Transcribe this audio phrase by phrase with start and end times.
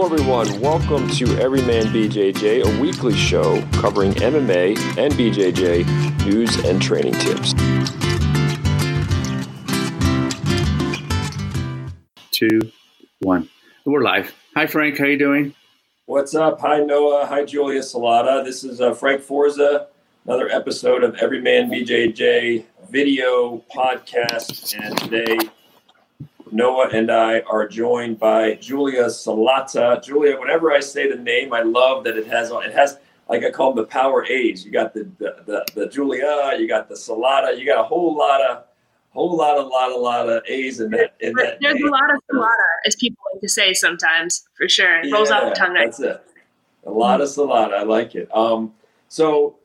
[0.00, 0.60] Hello, everyone.
[0.60, 7.52] Welcome to Everyman BJJ, a weekly show covering MMA and BJJ news and training tips.
[12.30, 12.60] Two,
[13.22, 13.48] one.
[13.84, 14.32] We're live.
[14.54, 14.98] Hi, Frank.
[14.98, 15.52] How you doing?
[16.06, 16.60] What's up?
[16.60, 17.26] Hi, Noah.
[17.26, 18.44] Hi, Julia Salata.
[18.44, 19.88] This is uh, Frank Forza.
[20.24, 25.38] Another episode of Everyman BJJ video podcast, and today
[26.52, 30.02] Noah and I are joined by Julia Salata.
[30.02, 33.50] Julia, whenever I say the name, I love that it has it has like I
[33.50, 34.64] call them the power A's.
[34.64, 38.16] You got the the, the, the Julia, you got the Salata, you got a whole
[38.16, 38.64] lot of
[39.10, 41.14] whole lot, a lot, a lot of A's in that.
[41.20, 41.88] In that There's name.
[41.88, 45.00] a lot of Salata, as people like to say sometimes, for sure.
[45.00, 45.74] It rolls yeah, off the tongue.
[45.74, 46.22] That's it.
[46.86, 47.74] A lot of Salata.
[47.74, 48.34] I like it.
[48.34, 48.72] Um,
[49.08, 49.56] so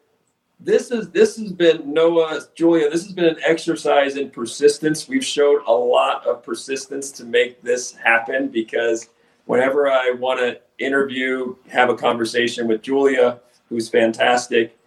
[0.64, 2.90] this is this has been Noah, Julia.
[2.90, 5.08] This has been an exercise in persistence.
[5.10, 9.10] We've showed a lot of persistence to make this happen because
[9.46, 14.78] whenever I want to interview, have a conversation with Julia, who's fantastic,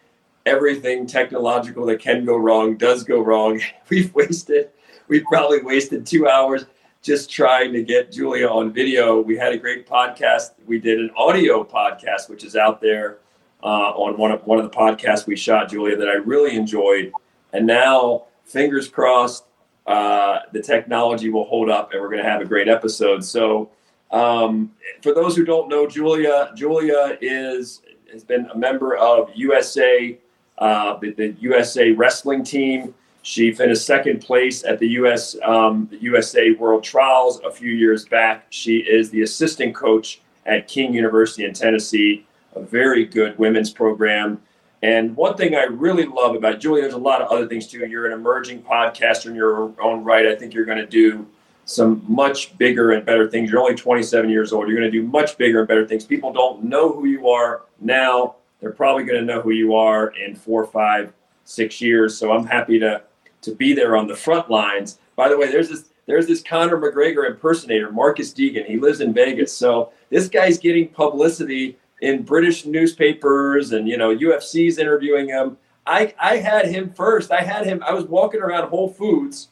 [0.46, 3.60] everything technological that can go wrong does go wrong.
[3.90, 4.70] We've wasted,
[5.08, 6.64] we've probably wasted two hours
[7.02, 9.20] just trying to get Julia on video.
[9.20, 10.54] We had a great podcast.
[10.66, 13.18] We did an audio podcast, which is out there
[13.62, 17.12] uh, on one of one of the podcasts we shot, Julia, that I really enjoyed.
[17.52, 19.44] And now, fingers crossed,
[19.86, 23.24] uh, the technology will hold up, and we're going to have a great episode.
[23.24, 23.70] So,
[24.10, 30.18] um, for those who don't know, Julia, Julia is has been a member of USA,
[30.58, 32.94] uh, the, the, USA wrestling team.
[33.22, 38.06] She finished second place at the US um, the USA World Trials a few years
[38.06, 38.46] back.
[38.50, 42.25] She is the assistant coach at King University in Tennessee
[42.56, 44.40] a very good women's program.
[44.82, 47.86] And one thing I really love about Julie, there's a lot of other things too.
[47.86, 50.26] You're an emerging podcaster in your own right.
[50.26, 51.26] I think you're going to do
[51.64, 53.50] some much bigger and better things.
[53.50, 54.68] You're only 27 years old.
[54.68, 56.04] You're going to do much bigger and better things.
[56.04, 58.36] People don't know who you are now.
[58.60, 61.12] They're probably going to know who you are in four, five,
[61.44, 62.16] six years.
[62.16, 63.02] So I'm happy to
[63.42, 64.98] to be there on the front lines.
[65.14, 68.64] By the way, there's this there's this Conor McGregor impersonator, Marcus Deegan.
[68.64, 69.52] He lives in Vegas.
[69.52, 75.56] So this guy's getting publicity in British newspapers and you know UFC's interviewing him.
[75.86, 77.30] I I had him first.
[77.30, 77.82] I had him.
[77.86, 79.48] I was walking around Whole Foods,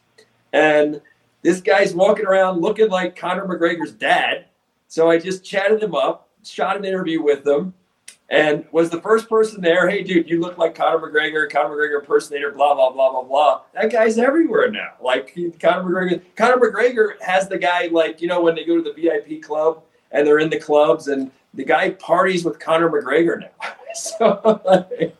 [0.52, 1.00] and
[1.42, 4.46] this guy's walking around looking like Conor McGregor's dad.
[4.88, 7.74] So I just chatted him up, shot an interview with him,
[8.28, 9.88] and was the first person there.
[9.88, 11.50] Hey, dude, you look like Conor McGregor.
[11.50, 12.50] Conor McGregor impersonator.
[12.52, 13.60] Blah blah blah blah blah.
[13.74, 14.92] That guy's everywhere now.
[15.00, 16.22] Like Conor McGregor.
[16.36, 19.82] Conor McGregor has the guy like you know when they go to the VIP club
[20.10, 23.72] and they're in the clubs and the guy parties with Conor McGregor now.
[23.94, 25.16] so like,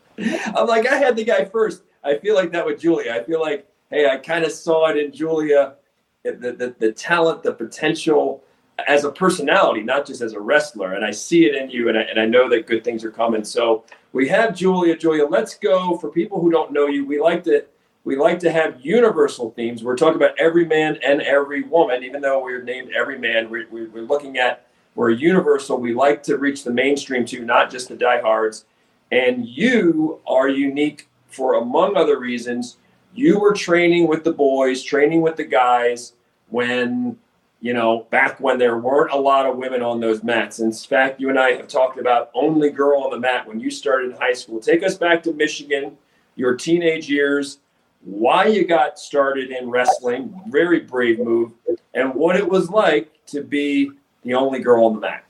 [0.55, 1.83] I'm like, I had the guy first.
[2.03, 3.13] I feel like that with Julia.
[3.13, 5.75] I feel like, hey, I kind of saw it in Julia,
[6.23, 8.43] the, the, the talent, the potential
[8.87, 10.93] as a personality, not just as a wrestler.
[10.93, 13.11] And I see it in you, and I, and I know that good things are
[13.11, 13.43] coming.
[13.43, 14.97] So we have Julia.
[14.97, 15.97] Julia, let's go.
[15.97, 17.65] For people who don't know you, we like to
[18.03, 19.83] we like to have universal themes.
[19.83, 23.49] We're talking about every man and every woman, even though we're named every man.
[23.49, 25.77] We're, we're looking at we're universal.
[25.77, 28.65] We like to reach the mainstream too, not just the diehards.
[29.11, 32.77] And you are unique for, among other reasons,
[33.13, 36.13] you were training with the boys, training with the guys
[36.49, 37.17] when,
[37.61, 40.59] you know, back when there weren't a lot of women on those mats.
[40.59, 43.69] In fact, you and I have talked about only girl on the mat when you
[43.69, 44.59] started in high school.
[44.59, 45.97] Take us back to Michigan,
[46.35, 47.59] your teenage years,
[48.01, 51.53] why you got started in wrestling, very brave move,
[51.93, 53.91] and what it was like to be
[54.25, 55.23] the only girl on the mat?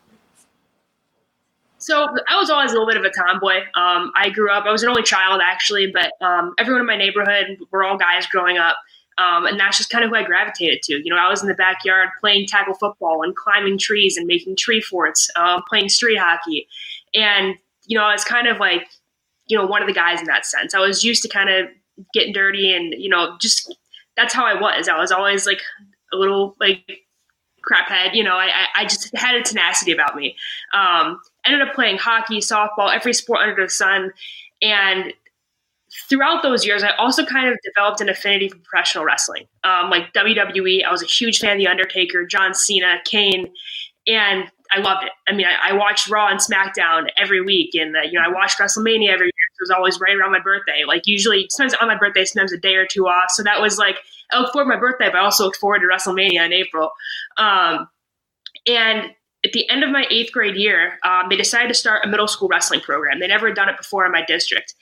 [1.77, 3.57] So I was always a little bit of a tomboy.
[3.75, 6.97] Um, I grew up, I was an only child actually, but um, everyone in my
[6.97, 8.77] neighborhood were all guys growing up.
[9.17, 10.93] Um, and that's just kind of who I gravitated to.
[10.95, 14.55] You know, I was in the backyard playing tackle football and climbing trees and making
[14.57, 16.67] tree forts, um, playing street hockey.
[17.13, 18.87] And, you know, I was kind of like,
[19.47, 20.73] you know, one of the guys in that sense.
[20.73, 21.67] I was used to kind of
[22.13, 23.73] getting dirty and, you know, just
[24.17, 24.89] that's how I was.
[24.89, 25.61] I was always like
[26.11, 27.04] a little like
[27.69, 28.13] craphead.
[28.13, 30.35] You know, I, I just had a tenacity about me.
[30.73, 34.11] Um, ended up playing hockey, softball, every sport under the sun.
[34.61, 35.13] And
[36.09, 39.47] throughout those years, I also kind of developed an affinity for professional wrestling.
[39.63, 43.51] Um, like WWE, I was a huge fan of The Undertaker, John Cena, Kane,
[44.07, 45.11] and I loved it.
[45.27, 48.29] I mean, I, I watched Raw and SmackDown every week, and uh, you know, I
[48.29, 49.45] watched WrestleMania every year.
[49.57, 50.83] It was always right around my birthday.
[50.85, 53.29] Like usually, sometimes on my birthday, sometimes a day or two off.
[53.29, 53.97] So that was like
[54.31, 56.91] I look forward to my birthday, but I also look forward to WrestleMania in April.
[57.37, 57.87] Um,
[58.67, 59.11] and
[59.43, 62.27] at the end of my eighth grade year, um, they decided to start a middle
[62.27, 63.19] school wrestling program.
[63.19, 64.73] They never had done it before in my district.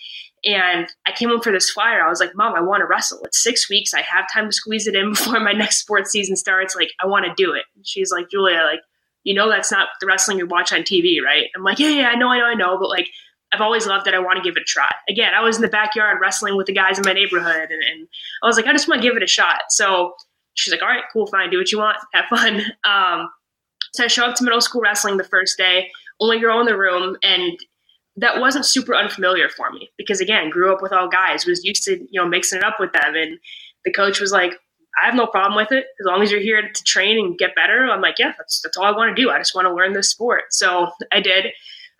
[0.46, 2.02] And I came home for this flyer.
[2.02, 3.22] I was like, Mom, I want to wrestle.
[3.24, 3.94] It's six weeks.
[3.94, 6.76] I have time to squeeze it in before my next sports season starts.
[6.76, 7.64] Like, I want to do it.
[7.84, 8.82] she's like, Julia, like,
[9.24, 11.48] you know that's not the wrestling you watch on TV, right?
[11.56, 13.10] I'm like, yeah, yeah, I know, I know, I know, but like
[13.54, 14.14] I've always loved it.
[14.14, 14.90] I want to give it a try.
[15.08, 18.08] Again, I was in the backyard wrestling with the guys in my neighborhood, and, and
[18.42, 19.64] I was like, I just want to give it a shot.
[19.70, 20.14] So
[20.56, 22.62] she's like, all right, cool, fine, do what you want, have fun.
[22.84, 23.30] Um,
[23.94, 26.78] so I show up to middle school wrestling the first day, only girl in the
[26.78, 27.60] room, and
[28.18, 31.84] that wasn't super unfamiliar for me because again, grew up with all guys, was used
[31.84, 33.38] to you know mixing it up with them, and
[33.86, 34.54] the coach was like,
[35.02, 37.56] I have no problem with it as long as you're here to train and get
[37.56, 37.88] better.
[37.90, 39.30] I'm like, yeah, that's that's all I want to do.
[39.30, 40.44] I just want to learn this sport.
[40.52, 41.48] So I did.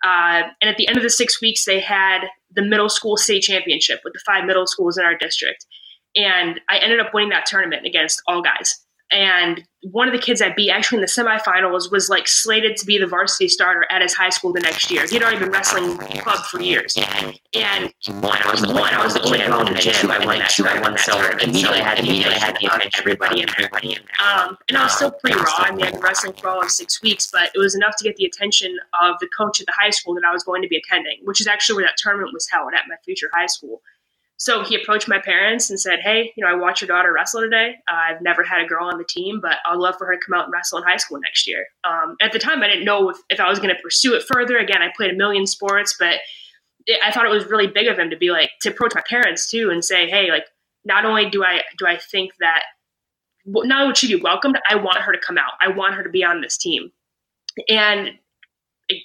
[0.04, 3.42] Uh, and at the end of the six weeks, they had the middle school state
[3.42, 5.66] championship with the five middle schools in our district.
[6.14, 8.78] And I ended up winning that tournament against all guys.
[9.10, 12.86] And one of the kids I beat actually in the semifinals was like slated to
[12.86, 15.06] be the varsity starter at his high school the next year.
[15.06, 16.96] He'd already been wrestling club for years.
[16.96, 20.10] And I was the one, I was the girl in the gym.
[20.10, 23.50] I won that, I won that so I had immediately had to punch everybody in
[23.50, 25.44] everybody in Um, and I was still pretty raw.
[25.58, 28.04] I mean, I'd been wrestling for all of six weeks, but it was enough to
[28.04, 30.68] get the attention of the coach at the high school that I was going to
[30.68, 33.82] be attending, which is actually where that tournament was held at my future high school.
[34.36, 37.40] So he approached my parents and said, Hey, you know, I watched your daughter wrestle
[37.40, 37.76] today.
[37.88, 40.20] Uh, I've never had a girl on the team, but I'd love for her to
[40.24, 41.64] come out and wrestle in high school next year.
[41.84, 44.24] Um, at the time, I didn't know if, if I was going to pursue it
[44.32, 44.58] further.
[44.58, 46.18] Again, I played a million sports, but
[46.86, 49.02] it, I thought it was really big of him to be like, to approach my
[49.08, 50.46] parents too and say, Hey, like,
[50.84, 52.64] not only do I, do I think that
[53.46, 55.52] not only would she be welcomed, I want her to come out.
[55.60, 56.90] I want her to be on this team.
[57.68, 58.10] And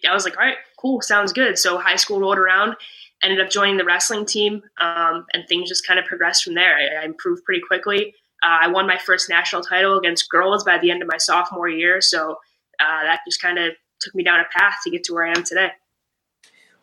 [0.07, 1.57] I was like, all right, cool, sounds good.
[1.57, 2.75] So high school rolled around
[3.23, 6.75] ended up joining the wrestling team, um, and things just kind of progressed from there.
[6.75, 8.13] I, I improved pretty quickly.
[8.43, 11.67] Uh, I won my first national title against girls by the end of my sophomore
[11.67, 12.31] year, so
[12.79, 15.31] uh, that just kind of took me down a path to get to where I
[15.31, 15.71] am today.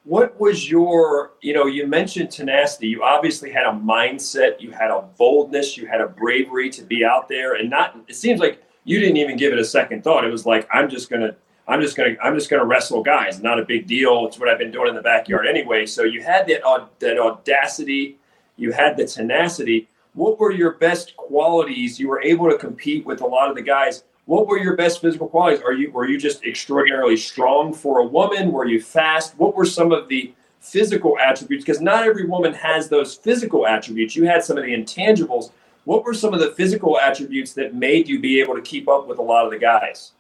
[0.05, 2.87] What was your, you know, you mentioned tenacity.
[2.87, 7.05] You obviously had a mindset, you had a boldness, you had a bravery to be
[7.05, 7.97] out there, and not.
[8.07, 10.25] It seems like you didn't even give it a second thought.
[10.25, 11.35] It was like, I'm just going to
[11.69, 13.43] I'm just gonna I'm just gonna wrestle guys.
[13.43, 14.27] Not a big deal.
[14.27, 15.87] It's what I've been doing in the backyard anyway.
[15.87, 16.63] So you had that
[17.01, 18.19] that audacity,
[18.57, 19.89] you had the tenacity.
[20.15, 21.99] What were your best qualities?
[21.99, 24.05] You were able to compete with a lot of the guys.
[24.27, 25.61] What were your best physical qualities?
[25.61, 28.53] Are you were you just extraordinarily strong for a woman?
[28.53, 29.37] Were you fast?
[29.37, 31.65] What were some of the physical attributes?
[31.65, 34.15] Because not every woman has those physical attributes.
[34.15, 35.51] You had some of the intangibles.
[35.85, 39.07] What were some of the physical attributes that made you be able to keep up
[39.07, 40.13] with a lot of the guys?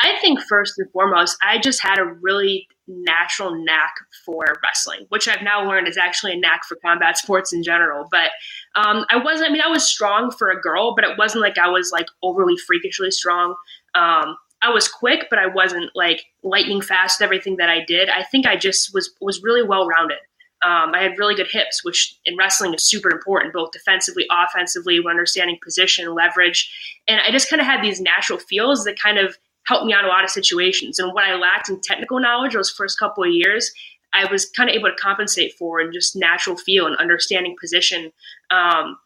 [0.00, 5.28] I think first and foremost, I just had a really natural knack for wrestling, which
[5.28, 8.06] I've now learned is actually a knack for combat sports in general.
[8.10, 8.30] But
[8.76, 11.58] um, I wasn't, I mean, I was strong for a girl, but it wasn't like
[11.58, 13.54] I was like overly freakishly strong.
[13.94, 18.08] Um, I was quick, but I wasn't like lightning fast everything that I did.
[18.08, 20.18] I think I just was was really well rounded.
[20.64, 25.00] Um, I had really good hips, which in wrestling is super important, both defensively, offensively,
[25.08, 26.68] understanding position, leverage,
[27.06, 30.04] and I just kind of had these natural feels that kind of helped me out
[30.04, 30.98] a lot of situations.
[30.98, 33.70] And what I lacked in technical knowledge those first couple of years,
[34.14, 38.10] I was kind of able to compensate for in just natural feel and understanding position.
[38.50, 38.98] Um,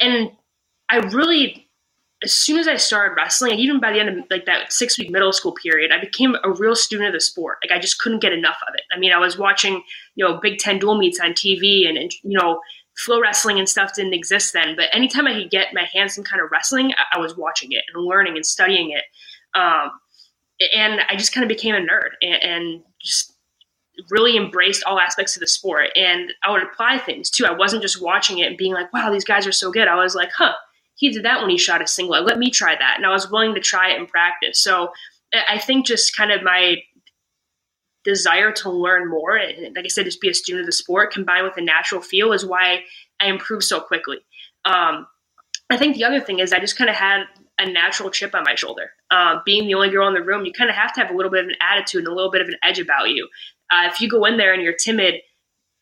[0.00, 0.32] and
[0.88, 1.68] I really,
[2.24, 5.10] as soon as I started wrestling, even by the end of like that six week
[5.10, 7.58] middle school period, I became a real student of the sport.
[7.62, 8.82] Like I just couldn't get enough of it.
[8.92, 9.82] I mean, I was watching,
[10.14, 12.60] you know, Big Ten dual meets on TV and, and you know,
[13.06, 14.76] FloWrestling and stuff didn't exist then.
[14.76, 17.72] But anytime I could get my hands in kind of wrestling, I, I was watching
[17.72, 19.04] it and learning and studying it.
[19.54, 19.90] Um,
[20.74, 23.32] and I just kind of became a nerd and, and, just
[24.10, 25.88] really embraced all aspects of the sport.
[25.96, 27.46] And I would apply things too.
[27.46, 29.88] I wasn't just watching it and being like, wow, these guys are so good.
[29.88, 30.52] I was like, huh,
[30.96, 32.22] he did that when he shot a single.
[32.22, 32.94] Let me try that.
[32.98, 34.58] And I was willing to try it in practice.
[34.58, 34.92] So
[35.48, 36.76] I think just kind of my
[38.04, 41.12] desire to learn more and like I said, just be a student of the sport
[41.12, 42.84] combined with a natural feel is why
[43.20, 44.18] I improved so quickly.
[44.64, 45.06] Um,
[45.68, 47.24] I think the other thing is I just kind of had
[47.58, 48.90] a natural chip on my shoulder.
[49.10, 51.16] Uh, being the only girl in the room, you kind of have to have a
[51.16, 53.28] little bit of an attitude and a little bit of an edge about you.
[53.70, 55.14] Uh, if you go in there and you're timid,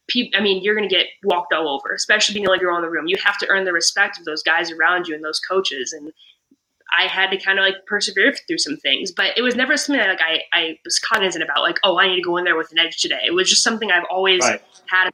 [0.08, 2.76] pe- I mean, you're going to get walked all over, especially being the only girl
[2.76, 3.06] in the room.
[3.06, 5.92] You have to earn the respect of those guys around you and those coaches.
[5.92, 6.10] And
[6.98, 10.00] I had to kind of like persevere through some things, but it was never something
[10.00, 12.56] that like I, I was cognizant about, like, oh, I need to go in there
[12.56, 13.20] with an edge today.
[13.26, 14.62] It was just something I've always right.
[14.86, 15.10] had.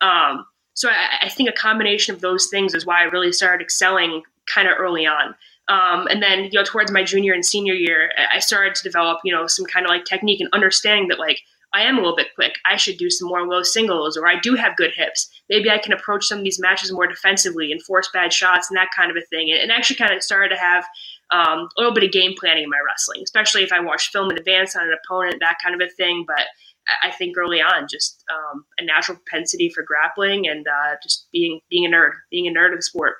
[0.00, 3.64] Um, so I, I think a combination of those things is why I really started
[3.64, 5.34] excelling kind of early on.
[5.70, 9.20] Um, and then, you know, towards my junior and senior year, I started to develop,
[9.22, 11.40] you know, some kind of like technique and understanding that like
[11.72, 12.54] I am a little bit quick.
[12.66, 15.30] I should do some more low singles, or I do have good hips.
[15.48, 18.76] Maybe I can approach some of these matches more defensively and force bad shots and
[18.76, 19.52] that kind of a thing.
[19.52, 20.84] And, and actually kind of started to have
[21.30, 24.32] um, a little bit of game planning in my wrestling, especially if I watch film
[24.32, 26.24] in advance on an opponent, that kind of a thing.
[26.26, 26.46] But
[27.04, 31.60] I think early on, just um, a natural propensity for grappling and uh, just being
[31.70, 33.14] being a nerd, being a nerd of the sport.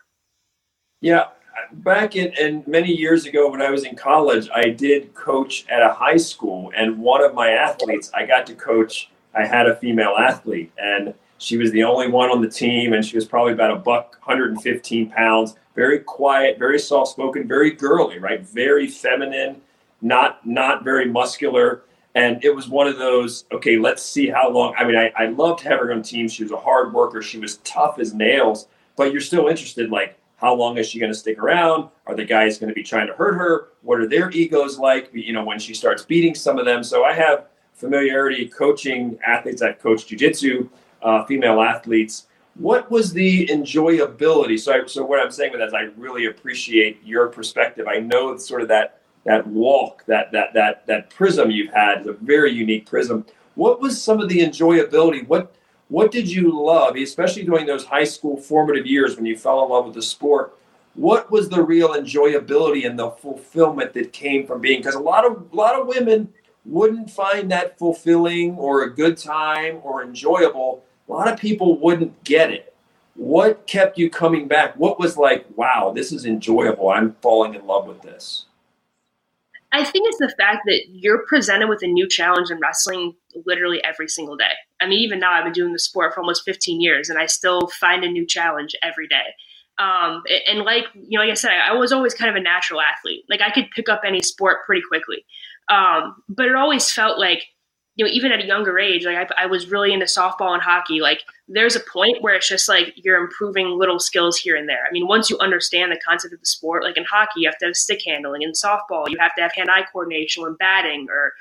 [1.01, 1.27] Yeah,
[1.73, 5.83] back in and many years ago when I was in college, I did coach at
[5.83, 9.11] a high school, and one of my athletes, I got to coach.
[9.35, 13.05] I had a female athlete, and she was the only one on the team, and
[13.05, 15.57] she was probably about a buck, 115 pounds.
[15.75, 18.43] Very quiet, very soft spoken, very girly, right?
[18.43, 19.61] Very feminine,
[20.03, 21.83] not not very muscular.
[22.17, 24.75] And it was one of those, okay, let's see how long.
[24.77, 26.29] I mean, I, I loved having her on the team.
[26.29, 27.23] She was a hard worker.
[27.23, 28.67] She was tough as nails,
[28.97, 31.91] but you're still interested, like, how long is she going to stick around?
[32.07, 33.69] Are the guys going to be trying to hurt her?
[33.83, 35.11] What are their egos like?
[35.13, 36.83] You know, when she starts beating some of them.
[36.83, 39.61] So I have familiarity coaching athletes.
[39.61, 40.69] I've coached jujitsu,
[41.03, 42.27] uh, female athletes.
[42.55, 44.59] What was the enjoyability?
[44.59, 47.87] So, I, so what I'm saying with that is, I really appreciate your perspective.
[47.87, 52.01] I know it's sort of that that walk, that that that that prism you've had
[52.01, 53.27] is a very unique prism.
[53.55, 55.27] What was some of the enjoyability?
[55.29, 55.55] What
[55.91, 59.71] what did you love, especially during those high school formative years when you fell in
[59.71, 60.57] love with the sport?
[60.95, 64.81] What was the real enjoyability and the fulfillment that came from being?
[64.81, 66.33] Because a lot of a lot of women
[66.65, 70.85] wouldn't find that fulfilling or a good time or enjoyable.
[71.09, 72.73] A lot of people wouldn't get it.
[73.17, 74.77] What kept you coming back?
[74.77, 76.91] What was like, wow, this is enjoyable.
[76.91, 78.47] I'm falling in love with this.
[79.73, 83.15] I think it's the fact that you're presented with a new challenge in wrestling
[83.47, 84.53] literally every single day.
[84.81, 87.27] I mean, even now I've been doing the sport for almost 15 years, and I
[87.27, 89.35] still find a new challenge every day.
[89.79, 92.81] Um, and like you know, like I said, I was always kind of a natural
[92.81, 93.25] athlete.
[93.31, 95.25] Like I could pick up any sport pretty quickly,
[95.71, 97.45] um, but it always felt like
[98.01, 100.63] you know, even at a younger age, like I, I, was really into softball and
[100.63, 101.01] hockey.
[101.01, 104.87] Like there's a point where it's just like you're improving little skills here and there.
[104.89, 107.59] I mean, once you understand the concept of the sport, like in hockey, you have
[107.59, 108.41] to have stick handling.
[108.41, 111.35] In softball, you have to have hand-eye coordination when batting, or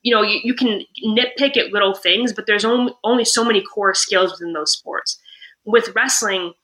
[0.00, 3.60] you know, you, you can nitpick at little things, but there's only only so many
[3.60, 5.20] core skills within those sports.
[5.66, 6.54] With wrestling,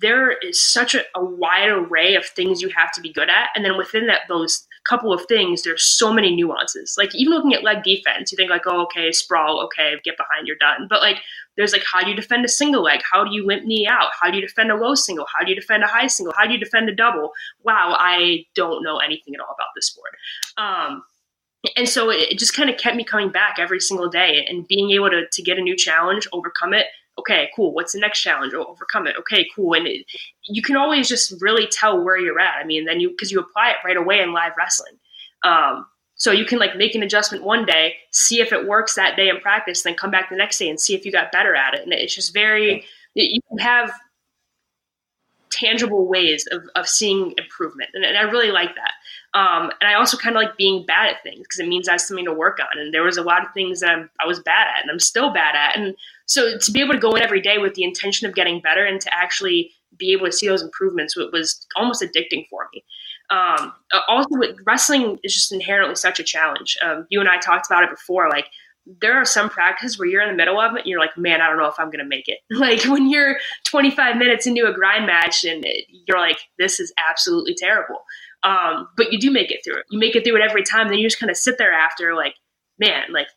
[0.00, 3.48] there is such a, a wide array of things you have to be good at,
[3.56, 6.94] and then within that those couple of things, there's so many nuances.
[6.98, 10.46] Like even looking at leg defense, you think like, oh, okay, sprawl, okay, get behind,
[10.46, 10.86] you're done.
[10.88, 11.18] But like,
[11.56, 13.00] there's like, how do you defend a single leg?
[13.10, 14.10] How do you limp knee out?
[14.18, 15.26] How do you defend a low single?
[15.36, 16.34] How do you defend a high single?
[16.36, 17.32] How do you defend a double?
[17.62, 20.12] Wow, I don't know anything at all about this sport.
[20.56, 21.02] Um,
[21.76, 24.90] and so it, just kind of kept me coming back every single day and being
[24.90, 26.86] able to, to get a new challenge, overcome it,
[27.18, 27.72] okay, cool.
[27.72, 28.54] What's the next challenge?
[28.54, 29.16] Overcome it.
[29.18, 29.74] Okay, cool.
[29.74, 30.04] And it,
[30.48, 32.56] you can always just really tell where you're at.
[32.56, 34.94] I mean, then you because you apply it right away in live wrestling.
[35.44, 39.16] Um, so you can like make an adjustment one day, see if it works that
[39.16, 41.54] day in practice, then come back the next day and see if you got better
[41.54, 41.82] at it.
[41.82, 43.92] And it's just very you can have
[45.50, 47.90] tangible ways of, of seeing improvement.
[47.94, 49.38] And, and I really like that.
[49.38, 51.92] Um, and I also kind of like being bad at things because it means I
[51.92, 52.78] have something to work on.
[52.78, 54.98] And there was a lot of things that I'm, I was bad at and I'm
[54.98, 55.78] still bad at.
[55.78, 55.94] And
[56.26, 58.84] so to be able to go in every day with the intention of getting better
[58.84, 62.84] and to actually be able to see those improvements was almost addicting for me.
[63.30, 63.72] Um,
[64.08, 64.28] also,
[64.66, 66.76] wrestling is just inherently such a challenge.
[66.82, 68.28] Um, you and I talked about it before.
[68.28, 68.46] Like,
[69.00, 71.40] there are some practices where you're in the middle of it and you're like, man,
[71.40, 72.40] I don't know if I'm going to make it.
[72.50, 75.64] Like, when you're 25 minutes into a grind match and
[76.06, 78.02] you're like, this is absolutely terrible.
[78.42, 79.86] Um, but you do make it through it.
[79.90, 80.88] You make it through it every time.
[80.88, 82.34] Then you just kind of sit there after, like,
[82.78, 83.28] man, like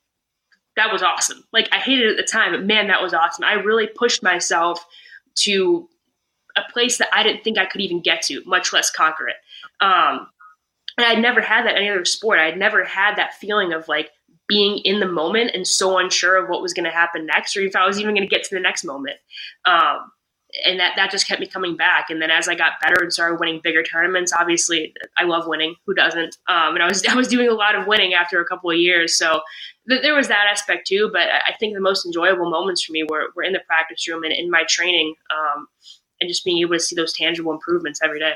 [0.75, 1.43] that was awesome.
[1.53, 3.45] Like I hated it at the time, but man, that was awesome.
[3.45, 4.85] I really pushed myself
[5.39, 5.87] to
[6.57, 9.35] a place that I didn't think I could even get to, much less conquer it.
[9.81, 10.27] Um,
[10.97, 12.39] and I'd never had that in any other sport.
[12.39, 14.11] I'd never had that feeling of like
[14.47, 17.61] being in the moment and so unsure of what was going to happen next, or
[17.61, 19.17] if I was even going to get to the next moment.
[19.65, 20.11] Um,
[20.65, 22.09] and that that just kept me coming back.
[22.09, 25.75] And then as I got better and started winning bigger tournaments, obviously I love winning.
[25.85, 26.37] Who doesn't?
[26.47, 28.77] Um, and I was I was doing a lot of winning after a couple of
[28.77, 29.41] years, so
[29.89, 31.09] th- there was that aspect too.
[31.11, 34.23] But I think the most enjoyable moments for me were were in the practice room
[34.23, 35.67] and in my training, um,
[36.21, 38.33] and just being able to see those tangible improvements every day.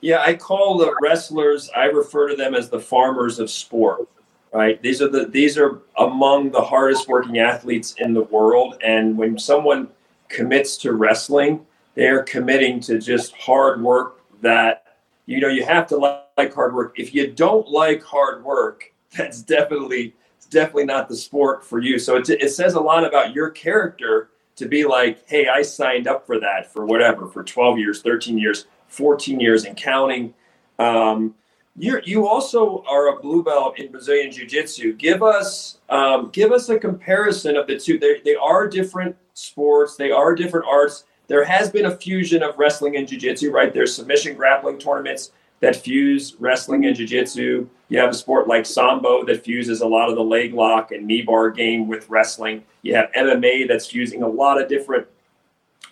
[0.00, 1.70] Yeah, I call the wrestlers.
[1.74, 4.08] I refer to them as the farmers of sport.
[4.52, 4.80] Right?
[4.82, 9.38] These are the these are among the hardest working athletes in the world, and when
[9.38, 9.88] someone
[10.28, 15.96] commits to wrestling, they're committing to just hard work that you know you have to
[15.96, 16.94] like hard work.
[16.98, 20.14] If you don't like hard work, that's definitely
[20.50, 21.98] definitely not the sport for you.
[21.98, 26.06] So it, it says a lot about your character to be like, hey, I signed
[26.06, 30.32] up for that for whatever for 12 years, 13 years, 14 years, and counting.
[30.78, 31.34] Um,
[31.76, 34.92] you you also are a blue belt in Brazilian Jiu Jitsu.
[34.92, 37.98] Give us um, give us a comparison of the two.
[37.98, 39.96] They, they are different sports.
[39.96, 41.04] They are different arts.
[41.26, 43.72] There has been a fusion of wrestling and Jiu Jitsu, right?
[43.72, 45.32] There's submission grappling tournaments
[45.64, 47.66] that fuse wrestling and Jiu Jitsu.
[47.88, 51.06] You have a sport like Sambo that fuses a lot of the leg lock and
[51.06, 52.64] knee bar game with wrestling.
[52.82, 55.06] You have MMA that's fusing a lot of different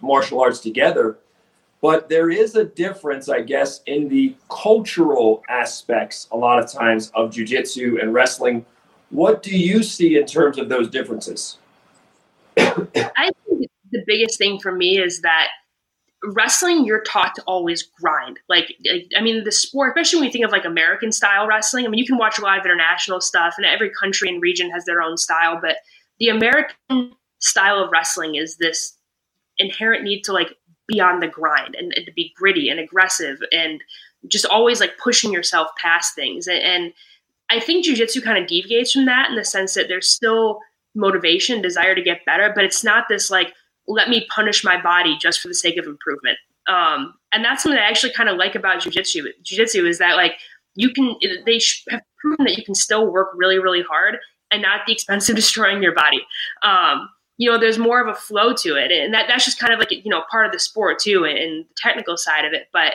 [0.02, 1.18] martial arts together.
[1.80, 7.10] but there is a difference, I guess, in the cultural aspects a lot of times
[7.14, 8.64] of jujitsu and wrestling.
[9.10, 11.58] What do you see in terms of those differences?
[12.56, 15.48] I think the biggest thing for me is that
[16.24, 18.38] wrestling you're taught to always grind.
[18.48, 21.84] Like, like, i mean the sport especially when you think of like american style wrestling
[21.84, 24.70] i mean you can watch a lot of international stuff and every country and region
[24.70, 25.76] has their own style but
[26.18, 28.96] the american style of wrestling is this
[29.58, 30.56] inherent need to like
[30.88, 33.82] be on the grind and, and to be gritty and aggressive and
[34.28, 36.46] just always like pushing yourself past things.
[36.46, 36.92] And, and
[37.50, 40.60] i think jiu-jitsu kind of deviates from that in the sense that there's still
[40.94, 43.54] motivation desire to get better but it's not this like
[43.88, 46.38] let me punish my body just for the sake of improvement.
[46.66, 49.26] Um, and that's something I actually kind of like about jujitsu.
[49.42, 50.34] Jujitsu is that like
[50.74, 51.60] you can they
[51.90, 54.16] have proven that you can still work really really hard
[54.50, 56.24] and not the expense of destroying your body.
[56.62, 57.08] Um,
[57.38, 59.78] you know, there's more of a flow to it, and that that's just kind of
[59.80, 62.68] like you know part of the sport too, and the technical side of it.
[62.72, 62.94] But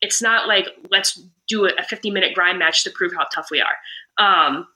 [0.00, 3.62] it's not like let's do a 50 minute grind match to prove how tough we
[3.62, 3.76] are.
[4.18, 4.66] Um,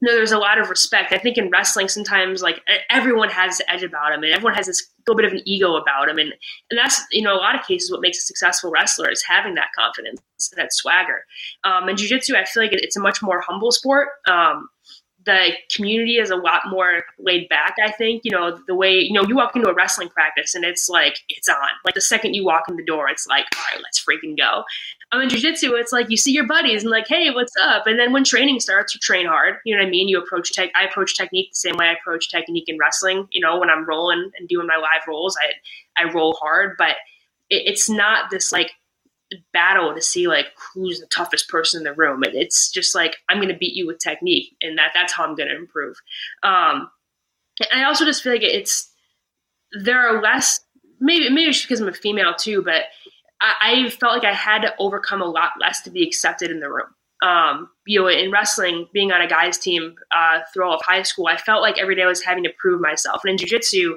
[0.00, 1.12] no, there's a lot of respect.
[1.12, 4.66] I think in wrestling, sometimes like everyone has the edge about them, and everyone has
[4.66, 6.32] this little bit of an ego about them, and
[6.70, 9.54] and that's you know a lot of cases what makes a successful wrestler is having
[9.54, 10.20] that confidence,
[10.56, 11.24] that swagger.
[11.64, 14.08] Um, and jujitsu, I feel like it's a much more humble sport.
[14.28, 14.68] Um,
[15.24, 17.74] the community is a lot more laid back.
[17.84, 20.64] I think you know the way you know you walk into a wrestling practice and
[20.64, 21.68] it's like it's on.
[21.84, 24.62] Like the second you walk in the door, it's like all right, let's freaking go.
[25.10, 25.78] I'm in jujitsu.
[25.80, 27.86] It's like you see your buddies and like, hey, what's up?
[27.86, 29.56] And then when training starts, you train hard.
[29.64, 30.08] You know what I mean?
[30.08, 30.70] You approach tech.
[30.76, 33.26] I approach technique the same way I approach technique in wrestling.
[33.30, 36.96] You know, when I'm rolling and doing my live rolls, I I roll hard, but
[37.48, 38.72] it, it's not this like
[39.52, 42.22] battle to see like who's the toughest person in the room.
[42.22, 45.24] And it's just like I'm going to beat you with technique, and that that's how
[45.24, 45.96] I'm going to improve.
[46.42, 46.90] Um,
[47.72, 48.90] I also just feel like it's
[49.82, 50.60] there are less.
[51.00, 52.84] Maybe maybe it's because I'm a female too, but
[53.40, 56.60] I, I, felt like I had to overcome a lot less to be accepted in
[56.60, 56.88] the room.
[57.22, 61.02] Um, you know, in wrestling, being on a guys team uh, through all of high
[61.02, 63.22] school, I felt like every day I was having to prove myself.
[63.24, 63.94] And in jujitsu,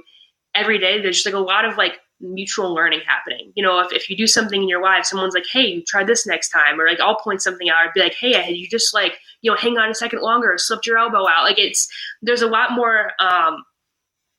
[0.55, 3.51] every day there's just like a lot of like mutual learning happening.
[3.55, 6.03] You know, if, if you do something in your life, someone's like, hey, you try
[6.03, 6.79] this next time.
[6.79, 7.77] Or like I'll point something out.
[7.77, 10.85] I'd be like, hey, you just like, you know, hang on a second longer, slipped
[10.85, 11.43] your elbow out.
[11.43, 11.87] Like it's,
[12.21, 13.63] there's a lot more um,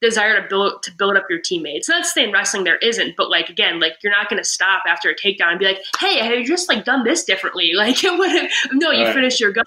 [0.02, 1.88] desire to build to build up your teammates.
[1.88, 4.48] Not to say in wrestling there isn't, but like again, like you're not going to
[4.48, 7.72] stop after a takedown and be like, "Hey, have you just like done this differently?"
[7.82, 9.14] Like it would no, you right.
[9.14, 9.64] finish your gun.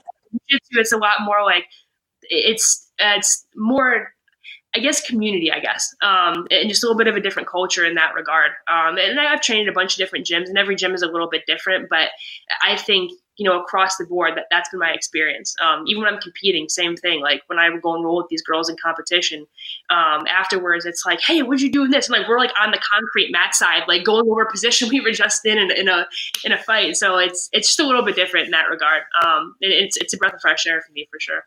[0.48, 1.66] It's a lot more like
[2.22, 4.14] it's it's more
[4.76, 7.86] I guess community, I guess, um, and just a little bit of a different culture
[7.86, 8.52] in that regard.
[8.68, 11.08] Um, and I've trained at a bunch of different gyms, and every gym is a
[11.08, 11.90] little bit different.
[11.90, 12.10] But
[12.62, 15.56] I think you know across the board that that's been my experience.
[15.62, 17.22] Um, even when I'm competing, same thing.
[17.22, 19.46] Like when I would go and roll with these girls in competition,
[19.90, 22.10] um, afterwards it's like, hey, what'd you do in this?
[22.10, 25.02] And like we're like on the concrete mat side, like going over a position we
[25.02, 26.08] were just in in, in a
[26.44, 26.96] in a fight.
[26.98, 29.04] So it's it's just a little bit different in that regard.
[29.24, 31.46] Um, and it's it's a breath of fresh air for me for sure.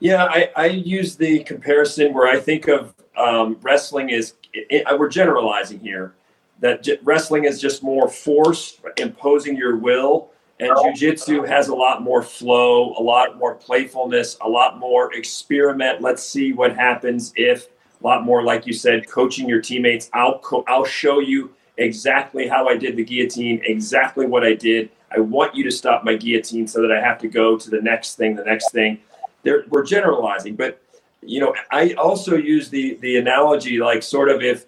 [0.00, 4.98] Yeah, I, I use the comparison where I think of um, wrestling is it, it,
[4.98, 6.14] we're generalizing here
[6.60, 12.22] that wrestling is just more force imposing your will and jujitsu has a lot more
[12.22, 16.00] flow a lot more playfulness a lot more experiment.
[16.00, 20.10] Let's see what happens if a lot more like you said coaching your teammates.
[20.12, 24.90] I'll co- i'll show you exactly how i did the guillotine exactly what i did.
[25.10, 27.80] I want you to stop my guillotine so that i have to go to the
[27.80, 29.00] next thing the next thing.
[29.42, 30.80] They're, we're generalizing, but
[31.26, 34.66] you know, I also use the the analogy like sort of if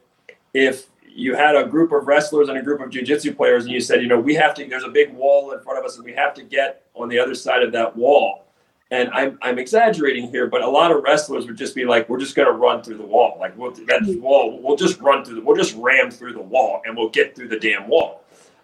[0.55, 3.81] if you had a group of wrestlers and a group of jujitsu players, and you
[3.81, 4.66] said, you know, we have to.
[4.66, 7.18] There's a big wall in front of us, and we have to get on the
[7.18, 8.44] other side of that wall.
[8.90, 12.20] And I'm I'm exaggerating here, but a lot of wrestlers would just be like, we're
[12.20, 13.37] just going to run through the wall.
[13.40, 14.20] Like, we'll, that mm-hmm.
[14.20, 15.37] wall, we'll just run through.
[15.37, 18.22] The, we'll just ram through the wall, and we'll get through the damn wall.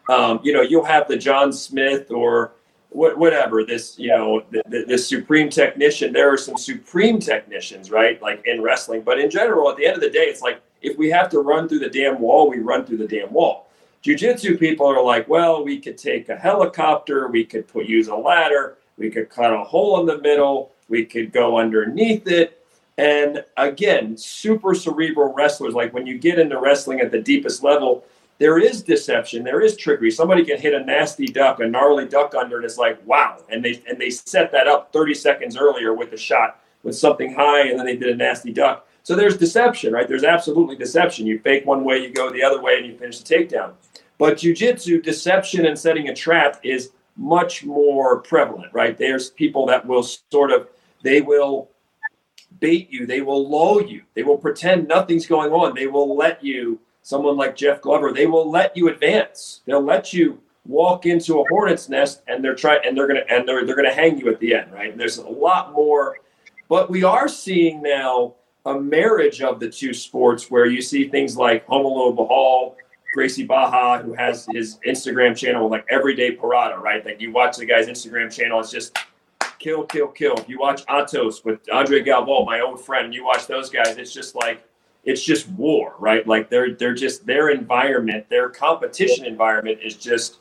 [0.09, 2.53] Um, you know, you'll have the John Smith or
[2.91, 8.43] whatever this you know the, this supreme technician there are some supreme technicians right like
[8.45, 11.11] in wrestling but in general at the end of the day it's like if we
[11.11, 13.69] have to run through the damn wall we run through the damn wall
[14.03, 18.15] jiu-jitsu people are like well we could take a helicopter we could put use a
[18.15, 22.65] ladder we could cut a hole in the middle we could go underneath it
[22.99, 28.05] and again super cerebral wrestlers like when you get into wrestling at the deepest level
[28.43, 30.11] there is deception, there is trickery.
[30.11, 33.39] Somebody can hit a nasty duck, a gnarly duck under, and it's like, wow.
[33.49, 37.35] And they and they set that up 30 seconds earlier with a shot with something
[37.35, 38.89] high, and then they did a nasty duck.
[39.03, 40.07] So there's deception, right?
[40.07, 41.27] There's absolutely deception.
[41.27, 43.73] You fake one way, you go the other way, and you finish the takedown.
[44.19, 48.97] But jujitsu, deception and setting a trap is much more prevalent, right?
[48.97, 50.69] There's people that will sort of
[51.03, 51.71] they will
[52.61, 56.43] bait you, they will lull you, they will pretend nothing's going on, they will let
[56.45, 59.61] you someone like Jeff Glover, they will let you advance.
[59.67, 63.49] They'll let you walk into a hornet's nest and they're trying and they're gonna and
[63.49, 64.93] they're they're gonna hang you at the end, right?
[64.93, 66.19] And there's a lot more,
[66.69, 68.35] but we are seeing now
[68.67, 72.77] a marriage of the two sports where you see things like Romulo Barral,
[73.15, 77.05] Gracie Barra, who has his Instagram channel like Everyday Parada, right?
[77.05, 78.97] Like you watch the guy's Instagram channel, it's just
[79.59, 80.37] kill, kill, kill.
[80.47, 84.35] You watch Atos with Andre Galvao, my old friend, you watch those guys, it's just
[84.35, 84.63] like
[85.05, 86.27] it's just war, right?
[86.27, 90.39] Like they're they're just their environment, their competition environment is just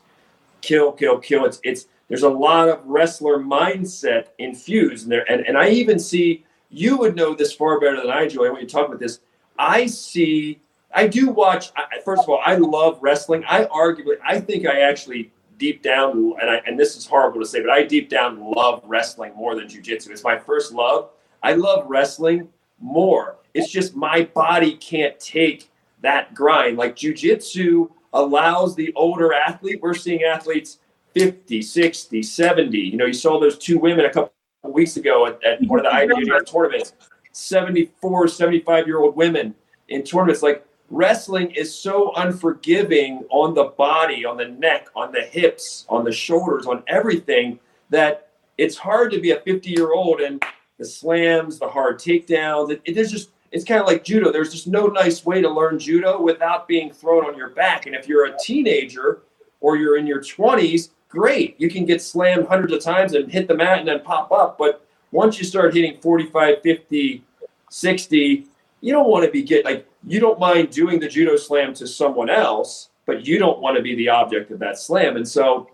[0.60, 1.44] kill, kill, kill.
[1.44, 5.98] It's it's there's a lot of wrestler mindset infused in there, and and I even
[5.98, 8.44] see you would know this far better than I, do.
[8.44, 9.20] I want you to talk about this,
[9.58, 10.60] I see.
[10.94, 11.70] I do watch.
[12.04, 13.44] First of all, I love wrestling.
[13.48, 17.46] I arguably, I think I actually deep down, and I and this is horrible to
[17.46, 20.10] say, but I deep down love wrestling more than jujitsu.
[20.10, 21.10] It's my first love.
[21.42, 22.48] I love wrestling
[22.80, 23.36] more.
[23.54, 26.76] It's just my body can't take that grind.
[26.78, 29.80] Like jujitsu allows the older athlete.
[29.80, 30.78] We're seeing athletes
[31.14, 32.78] 50, 60, 70.
[32.78, 34.32] You know, you saw those two women a couple
[34.70, 36.94] weeks ago at, at one of the IWGP tournaments,
[37.32, 39.54] 74, 75 year old women
[39.88, 40.42] in tournaments.
[40.42, 46.04] Like wrestling is so unforgiving on the body, on the neck, on the hips, on
[46.04, 47.58] the shoulders, on everything
[47.90, 50.42] that it's hard to be a 50 year old and
[50.78, 52.70] the slams, the hard takedowns.
[52.70, 54.32] It, it is just it's kind of like judo.
[54.32, 57.84] There's just no nice way to learn judo without being thrown on your back.
[57.86, 59.22] And if you're a teenager
[59.60, 61.60] or you're in your 20s, great.
[61.60, 64.56] You can get slammed hundreds of times and hit the mat and then pop up.
[64.56, 67.22] But once you start hitting 45, 50,
[67.70, 68.46] 60,
[68.80, 71.86] you don't want to be get like you don't mind doing the judo slam to
[71.86, 75.16] someone else, but you don't want to be the object of that slam.
[75.16, 75.70] And so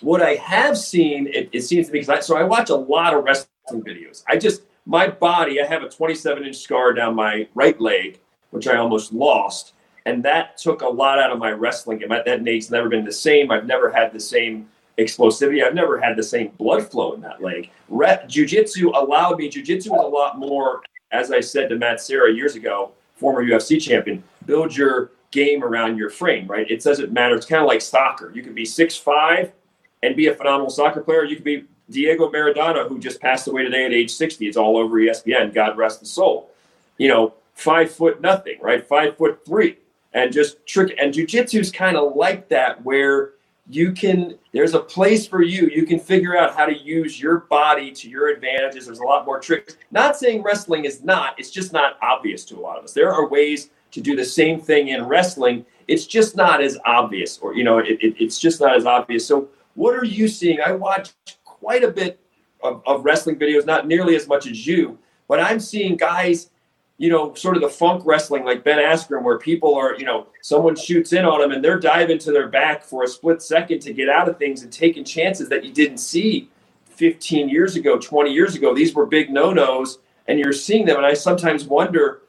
[0.00, 2.76] what I have seen, it, it seems to me, because I, so I watch a
[2.76, 4.22] lot of wrestling videos.
[4.28, 8.20] I just my body, I have a 27 inch scar down my right leg,
[8.50, 9.74] which I almost lost.
[10.06, 12.08] And that took a lot out of my wrestling game.
[12.08, 13.50] That nate's never been the same.
[13.50, 15.64] I've never had the same explosivity.
[15.64, 17.70] I've never had the same blood flow in that leg.
[17.88, 22.32] Re- jiu-jitsu allowed me, jiu-jitsu is a lot more, as I said to Matt Serra
[22.32, 26.70] years ago, former UFC champion, build your game around your frame, right?
[26.70, 27.34] It doesn't matter.
[27.36, 28.30] It's kind of like soccer.
[28.34, 29.52] You can be six five
[30.02, 31.24] and be a phenomenal soccer player.
[31.24, 34.46] You can be Diego Maradona, who just passed away today at age 60.
[34.46, 35.54] It's all over ESPN.
[35.54, 36.50] God rest his soul.
[36.98, 38.86] You know, five foot nothing, right?
[38.86, 39.78] Five foot three.
[40.14, 40.94] And just trick.
[41.00, 43.32] And jujitsu is kind of like that, where
[43.68, 45.68] you can, there's a place for you.
[45.68, 48.86] You can figure out how to use your body to your advantages.
[48.86, 49.76] There's a lot more tricks.
[49.90, 52.92] Not saying wrestling is not, it's just not obvious to a lot of us.
[52.92, 55.64] There are ways to do the same thing in wrestling.
[55.88, 59.26] It's just not as obvious, or, you know, it, it, it's just not as obvious.
[59.26, 60.60] So, what are you seeing?
[60.60, 61.12] I watch
[61.44, 62.20] quite a bit
[62.62, 64.98] of, of wrestling videos, not nearly as much as you,
[65.28, 66.50] but I'm seeing guys,
[67.02, 70.28] you know, sort of the funk wrestling like Ben Askren, where people are, you know,
[70.40, 73.80] someone shoots in on them and they're diving to their back for a split second
[73.80, 76.48] to get out of things and taking chances that you didn't see
[76.90, 78.72] 15 years ago, 20 years ago.
[78.72, 80.96] These were big no-nos, and you're seeing them.
[80.96, 82.22] And I sometimes wonder,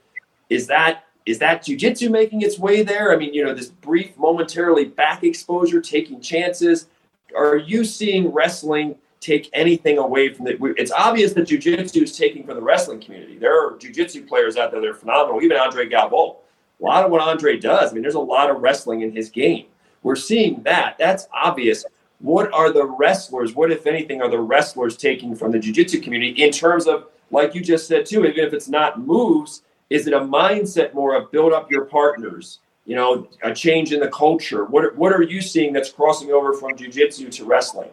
[0.49, 3.13] is that is that jujitsu making its way there?
[3.13, 6.87] I mean, you know, this brief, momentarily back exposure, taking chances.
[7.37, 10.57] Are you seeing wrestling take anything away from it.
[10.77, 13.37] It's obvious that jujitsu is taking from the wrestling community.
[13.37, 15.41] There are jujitsu players out there that are phenomenal.
[15.41, 16.37] Even Andre Galvao.
[16.79, 17.91] A lot of what Andre does.
[17.91, 19.67] I mean, there's a lot of wrestling in his game.
[20.01, 20.97] We're seeing that.
[20.99, 21.85] That's obvious.
[22.19, 23.55] What are the wrestlers?
[23.55, 27.55] What, if anything, are the wrestlers taking from the jiu-jitsu community in terms of, like
[27.55, 31.31] you just said too, even if it's not moves, is it a mindset more of
[31.31, 32.59] build up your partners?
[32.85, 34.65] You know, a change in the culture.
[34.65, 37.91] What what are you seeing that's crossing over from jiu-jitsu to wrestling?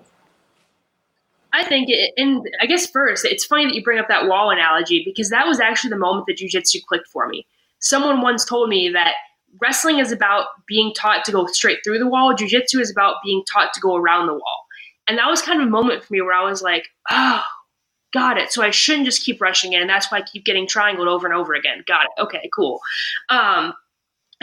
[1.53, 4.51] I think, it, and I guess first, it's funny that you bring up that wall
[4.51, 7.47] analogy because that was actually the moment that jujitsu clicked for me.
[7.81, 9.15] Someone once told me that
[9.61, 13.43] wrestling is about being taught to go straight through the wall, jujitsu is about being
[13.51, 14.67] taught to go around the wall.
[15.09, 17.43] And that was kind of a moment for me where I was like, oh,
[18.13, 18.53] got it.
[18.53, 19.87] So I shouldn't just keep rushing in.
[19.87, 21.83] That's why I keep getting triangled over and over again.
[21.87, 22.23] Got it.
[22.23, 22.81] Okay, cool.
[23.29, 23.75] Um,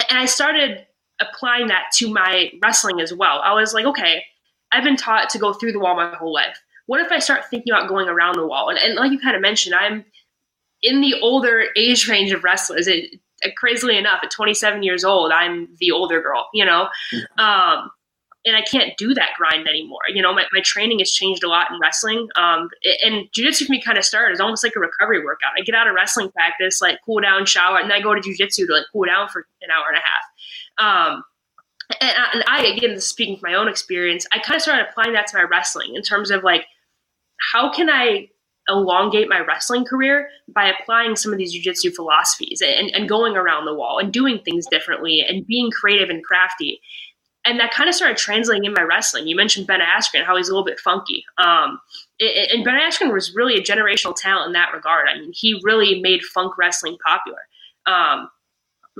[0.10, 0.86] and I started
[1.20, 3.40] applying that to my wrestling as well.
[3.44, 4.24] I was like, okay,
[4.72, 7.50] I've been taught to go through the wall my whole life what if I start
[7.50, 8.70] thinking about going around the wall?
[8.70, 10.04] And, and like you kind of mentioned, I'm
[10.82, 12.88] in the older age range of wrestlers.
[12.88, 13.20] It,
[13.56, 16.90] crazily enough, at 27 years old, I'm the older girl, you know?
[17.14, 17.40] Mm-hmm.
[17.40, 17.92] Um,
[18.46, 20.02] and I can't do that grind anymore.
[20.08, 22.30] You know, my, my training has changed a lot in wrestling.
[22.38, 22.70] Um,
[23.04, 25.52] and jujitsu for me kind of started as almost like a recovery workout.
[25.58, 28.22] I get out of wrestling practice, like cool down, shower, and then I go to
[28.22, 31.14] jujitsu to like cool down for an hour and a half.
[31.14, 31.24] Um,
[32.02, 35.14] and I, and I, again, speaking from my own experience, I kind of started applying
[35.14, 36.66] that to my wrestling in terms of like,
[37.54, 38.30] how can I
[38.70, 43.66] elongate my wrestling career by applying some of these jiu-jitsu philosophies and, and going around
[43.66, 46.82] the wall and doing things differently and being creative and crafty
[47.48, 49.26] and that kind of started translating in my wrestling.
[49.26, 51.24] You mentioned Ben Askren, how he's a little bit funky.
[51.38, 51.80] Um,
[52.20, 55.08] and Ben Askren was really a generational talent in that regard.
[55.08, 57.40] I mean, he really made funk wrestling popular.
[57.86, 58.30] Um,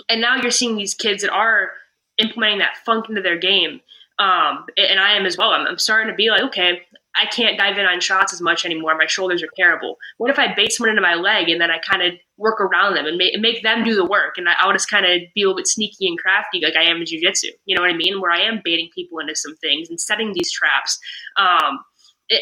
[0.08, 1.72] and now you're seeing these kids that are
[2.20, 3.82] implementing that funk into their game.
[4.18, 5.50] Um, and I am as well.
[5.50, 6.84] I'm, I'm starting to be like, okay,
[7.20, 8.96] I can't dive in on shots as much anymore.
[8.98, 9.98] My shoulders are terrible.
[10.18, 12.96] What if I bait someone into my leg and then I kind of work around
[12.96, 14.38] them and make, make them do the work?
[14.38, 16.84] And I, I'll just kind of be a little bit sneaky and crafty like I
[16.84, 17.50] am in jiu-jitsu.
[17.66, 18.22] You know what I mean?
[18.22, 21.00] Where I am baiting people into some things and setting these traps.
[21.38, 21.80] Um,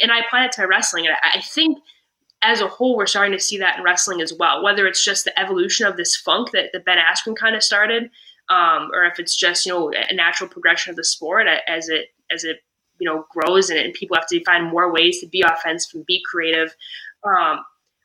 [0.02, 1.08] and I apply it to my wrestling.
[1.08, 1.78] And I, I think
[2.42, 4.64] as a whole, we're starting to see that in wrestling as well.
[4.64, 8.10] Whether it's just the evolution of this funk that, that Ben Askren kind of started,
[8.50, 12.10] um, or if it's just you know a natural progression of the sport as it
[12.32, 12.58] as it
[13.00, 16.06] you know grows and, and people have to find more ways to be offensive and
[16.06, 16.76] be creative.
[17.24, 17.60] Um,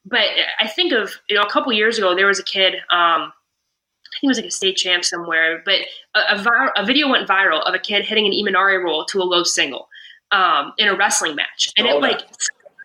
[0.04, 0.26] but
[0.58, 2.74] I think of you know a couple years ago there was a kid.
[2.90, 5.76] Um, I think it was like a state champ somewhere, but
[6.14, 9.20] a, a, vir- a, video went viral of a kid hitting an Imanari roll to
[9.20, 9.88] a low single
[10.32, 12.22] um, in a wrestling match, and oh, it like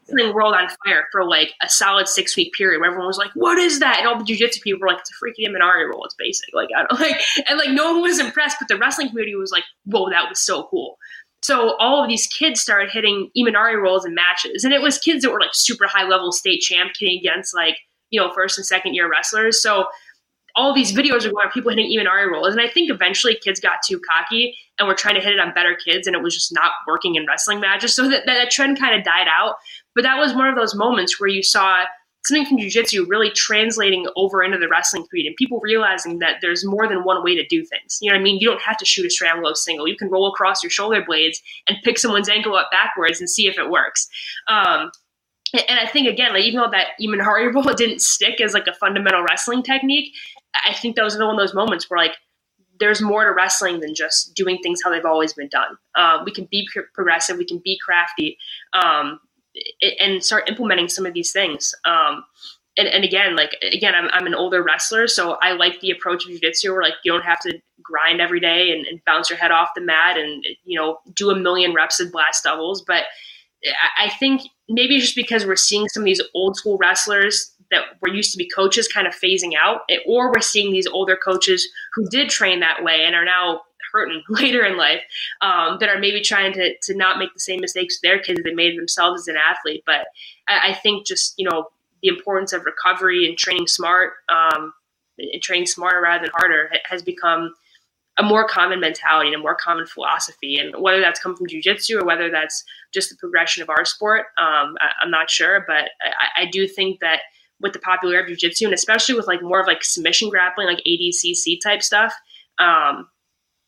[0.08, 3.32] wrestling world on fire for like a solid six week period where everyone was like,
[3.34, 6.04] "What is that?" And all the jujitsu people were like, "It's a freaking Imanari roll.
[6.06, 9.10] It's basic." Like I don't like, and like no one was impressed, but the wrestling
[9.10, 10.98] community was like, "Whoa, that was so cool."
[11.46, 15.24] So all of these kids started hitting Imanari rolls in matches, and it was kids
[15.24, 17.78] that were like super high level state champ hitting against like
[18.10, 19.62] you know first and second year wrestlers.
[19.62, 19.86] So
[20.56, 23.60] all these videos are going on people hitting Imanari rolls, and I think eventually kids
[23.60, 26.34] got too cocky and were trying to hit it on better kids, and it was
[26.34, 27.94] just not working in wrestling matches.
[27.94, 29.58] So that that trend kind of died out.
[29.94, 31.84] But that was one of those moments where you saw
[32.26, 36.66] something from jiu-jitsu really translating over into the wrestling field and people realizing that there's
[36.66, 38.00] more than one way to do things.
[38.02, 38.40] You know what i mean?
[38.40, 39.88] You don't have to shoot a strangle single.
[39.88, 43.48] You can roll across your shoulder blades and pick someone's ankle up backwards and see
[43.48, 44.08] if it works.
[44.48, 44.92] Um,
[45.54, 48.74] and I think again, like even though that Imanari roll didn't stick as like a
[48.74, 50.14] fundamental wrestling technique,
[50.66, 52.16] I think that was one of those moments where like
[52.80, 55.78] there's more to wrestling than just doing things how they've always been done.
[55.96, 58.38] Um, we can be progressive, we can be crafty,
[58.74, 59.20] um,
[60.00, 61.74] and start implementing some of these things.
[61.86, 62.24] Um,
[62.78, 66.26] and, and again, like again, I'm, I'm an older wrestler, so I like the approach
[66.26, 69.40] of jiu-jitsu where like you don't have to grind every day and, and bounce your
[69.40, 72.84] head off the mat and you know do a million reps of blast doubles.
[72.86, 73.04] But
[73.98, 78.14] I think maybe just because we're seeing some of these old school wrestlers that were
[78.14, 82.08] used to be coaches kind of phasing out, or we're seeing these older coaches who
[82.10, 83.62] did train that way and are now
[83.96, 85.02] hurting later in life
[85.42, 88.54] um, that are maybe trying to, to not make the same mistakes their kids they
[88.54, 89.84] made themselves as an athlete.
[89.86, 90.08] But
[90.48, 91.70] I, I, think just, you know,
[92.02, 94.74] the importance of recovery and training smart um,
[95.18, 97.54] and training smarter rather than harder has become
[98.18, 100.58] a more common mentality and a more common philosophy.
[100.58, 104.28] And whether that's come from jujitsu or whether that's just the progression of our sport,
[104.38, 105.66] um, I, am not sure.
[105.68, 107.22] But I, I, do think that
[107.60, 110.82] with the popularity of jujitsu and especially with like more of like submission grappling, like
[110.88, 112.14] ADCC type stuff,
[112.58, 113.10] um,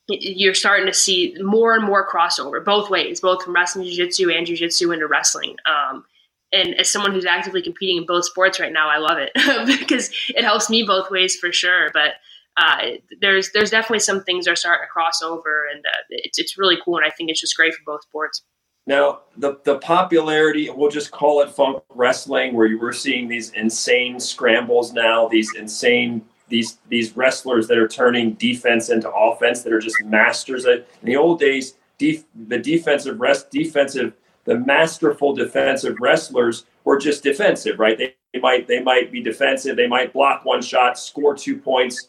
[0.08, 4.46] you're starting to see more and more crossover both ways, both from wrestling jiu-jitsu and
[4.46, 5.58] jiu-jitsu into wrestling.
[5.66, 6.06] Um,
[6.54, 9.32] and as someone who's actively competing in both sports right now, I love it
[9.80, 11.90] because it helps me both ways for sure.
[11.94, 12.14] But
[12.56, 12.92] uh,
[13.22, 16.58] there's there's definitely some things that are starting to cross over, and uh, it's it's
[16.58, 16.98] really cool.
[16.98, 18.44] And I think it's just great for both sports.
[18.88, 23.52] Now, the, the popularity, we'll just call it funk wrestling, where you were seeing these
[23.52, 29.74] insane scrambles now, these insane these these wrestlers that are turning defense into offense that
[29.74, 34.14] are just masters at in the old days def, the defensive rest defensive
[34.46, 37.98] the masterful defensive wrestlers were just defensive right?
[37.98, 42.08] They, they might they might be defensive they might block one shot score two points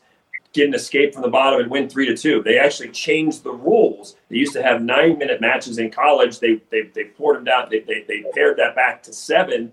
[0.52, 2.42] get an escape from the bottom and win three to two.
[2.42, 4.16] They actually changed the rules.
[4.30, 6.40] They used to have nine minute matches in college.
[6.40, 9.72] They they, they poured them down they, they, they pared that back to seven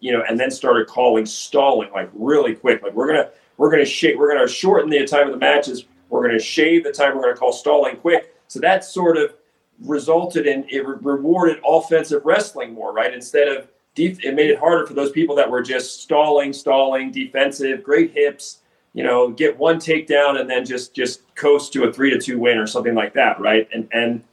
[0.00, 2.82] you know and then started calling stalling like really quick.
[2.82, 4.18] Like we're gonna we're going to shave.
[4.18, 5.84] We're going to shorten the time of the matches.
[6.08, 7.14] We're going to shave the time.
[7.16, 8.34] We're going to call stalling quick.
[8.48, 9.34] So that sort of
[9.82, 13.12] resulted in it rewarded offensive wrestling more, right?
[13.12, 17.10] Instead of def- it made it harder for those people that were just stalling, stalling,
[17.10, 18.58] defensive, great hips.
[18.94, 22.38] You know, get one takedown and then just just coast to a three to two
[22.38, 23.68] win or something like that, right?
[23.72, 24.24] And and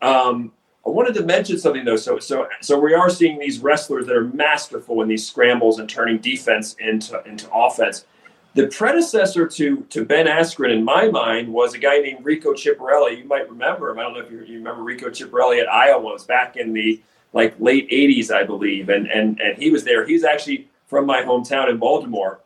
[0.00, 0.52] um,
[0.86, 1.96] I wanted to mention something though.
[1.96, 5.88] So so so we are seeing these wrestlers that are masterful in these scrambles and
[5.88, 8.06] turning defense into into offense.
[8.54, 13.18] The predecessor to, to Ben Askren, in my mind, was a guy named Rico Chiapparelli.
[13.18, 13.98] You might remember him.
[14.00, 16.10] I don't know if you, you remember Rico Chiapparelli at Iowa.
[16.10, 17.00] It was back in the
[17.32, 18.88] like late 80s, I believe.
[18.88, 20.04] And, and, and he was there.
[20.04, 22.40] He's actually from my hometown in Baltimore.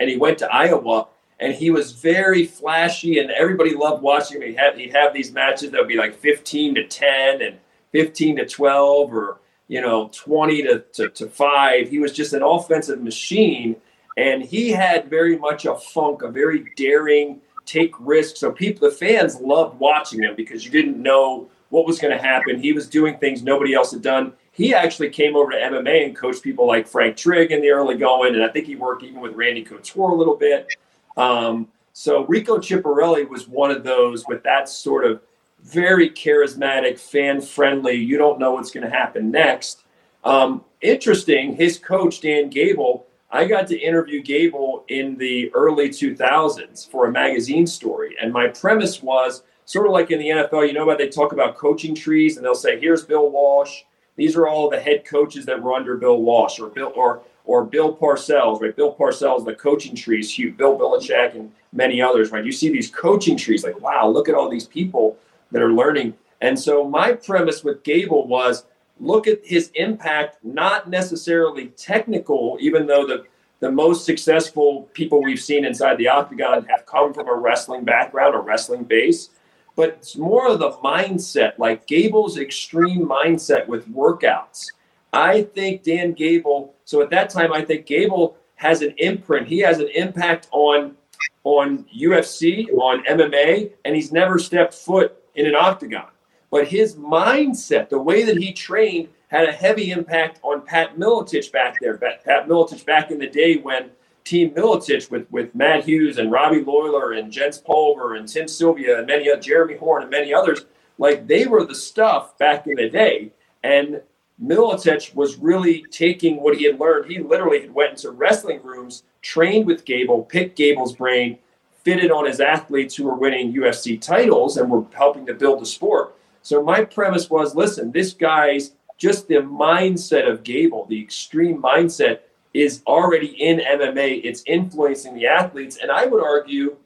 [0.00, 1.06] And he went to Iowa
[1.38, 4.48] and he was very flashy and everybody loved watching him.
[4.48, 7.58] He'd have, he'd have these matches that would be like 15 to 10 and
[7.92, 11.88] 15 to 12 or you know, 20 to, to, to five.
[11.88, 13.76] He was just an offensive machine.
[14.16, 18.40] And he had very much a funk, a very daring, take risks.
[18.40, 22.22] So people, the fans loved watching him because you didn't know what was going to
[22.22, 22.60] happen.
[22.60, 24.34] He was doing things nobody else had done.
[24.52, 27.96] He actually came over to MMA and coached people like Frank Trigg in the early
[27.96, 30.68] going, and I think he worked even with Randy Couture a little bit.
[31.16, 35.22] Um, so Rico Chiapparelli was one of those with that sort of
[35.62, 37.94] very charismatic, fan friendly.
[37.94, 39.84] You don't know what's going to happen next.
[40.24, 43.06] Um, interesting, his coach Dan Gable.
[43.32, 48.48] I got to interview Gable in the early 2000s for a magazine story, and my
[48.48, 50.66] premise was sort of like in the NFL.
[50.66, 53.82] You know, about they talk about coaching trees, and they'll say, "Here's Bill Walsh.
[54.16, 57.64] These are all the head coaches that were under Bill Walsh, or Bill or or
[57.64, 58.76] Bill Parcells, right?
[58.76, 62.44] Bill Parcells, the coaching trees, Hugh, Bill Belichick, and many others, right?
[62.44, 65.16] You see these coaching trees, like, wow, look at all these people
[65.50, 66.14] that are learning.
[66.40, 68.64] And so my premise with Gable was
[69.02, 73.26] look at his impact, not necessarily technical, even though the
[73.60, 78.34] the most successful people we've seen inside the octagon have come from a wrestling background,
[78.34, 79.30] a wrestling base.
[79.76, 84.66] But it's more of the mindset, like Gable's extreme mindset with workouts.
[85.12, 89.46] I think Dan Gable, so at that time, I think Gable has an imprint.
[89.46, 90.96] He has an impact on
[91.44, 96.08] on UFC, on MMA, and he's never stepped foot in an octagon.
[96.52, 101.50] But his mindset, the way that he trained, had a heavy impact on Pat Miletich
[101.50, 101.96] back there.
[101.96, 103.90] Pat Miletich back in the day when
[104.22, 108.98] Team Miletich with, with Matt Hughes and Robbie Lawler and Jens Pulver and Tim Sylvia
[108.98, 110.66] and many Jeremy Horn and many others,
[110.98, 113.32] like they were the stuff back in the day.
[113.64, 114.02] And
[114.40, 117.10] Miletich was really taking what he had learned.
[117.10, 121.38] He literally had went into wrestling rooms, trained with Gable, picked Gable's brain,
[121.82, 125.66] fitted on his athletes who were winning UFC titles and were helping to build the
[125.66, 126.14] sport.
[126.42, 132.20] So my premise was, listen, this guy's just the mindset of Gable, the extreme mindset
[132.54, 134.20] is already in MMA.
[134.24, 135.78] It's influencing the athletes.
[135.80, 136.76] And I would argue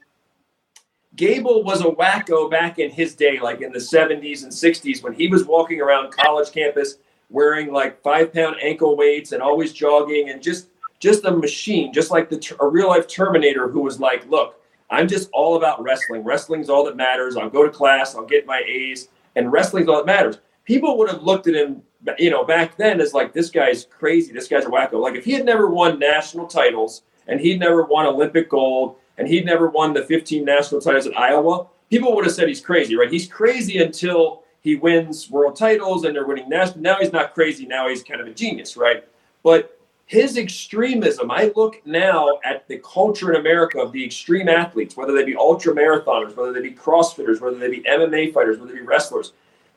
[1.15, 5.13] Gable was a wacko back in his day, like in the 70s and 60s, when
[5.13, 6.97] he was walking around college campus
[7.29, 12.09] wearing like five pound ankle weights and always jogging and just just a machine, just
[12.09, 16.23] like the a real life Terminator who was like, look, I'm just all about wrestling.
[16.23, 17.35] Wrestling's all that matters.
[17.35, 20.39] I'll go to class, I'll get my A's, and wrestling's all that matters.
[20.65, 21.81] People would have looked at him,
[22.17, 24.99] you know, back then as like this guy's crazy, this guy's a wacko.
[24.99, 29.27] Like if he had never won national titles and he'd never won Olympic gold and
[29.27, 32.97] he'd never won the 15 national titles at Iowa, people would have said he's crazy,
[32.97, 33.11] right?
[33.11, 36.79] He's crazy until he wins world titles and they're winning national.
[36.79, 37.65] Now he's not crazy.
[37.65, 39.07] Now he's kind of a genius, right?
[39.43, 39.76] But
[40.07, 45.13] his extremism, I look now at the culture in America of the extreme athletes, whether
[45.13, 48.79] they be ultra marathoners, whether they be CrossFitters, whether they be MMA fighters, whether they
[48.79, 49.33] be wrestlers.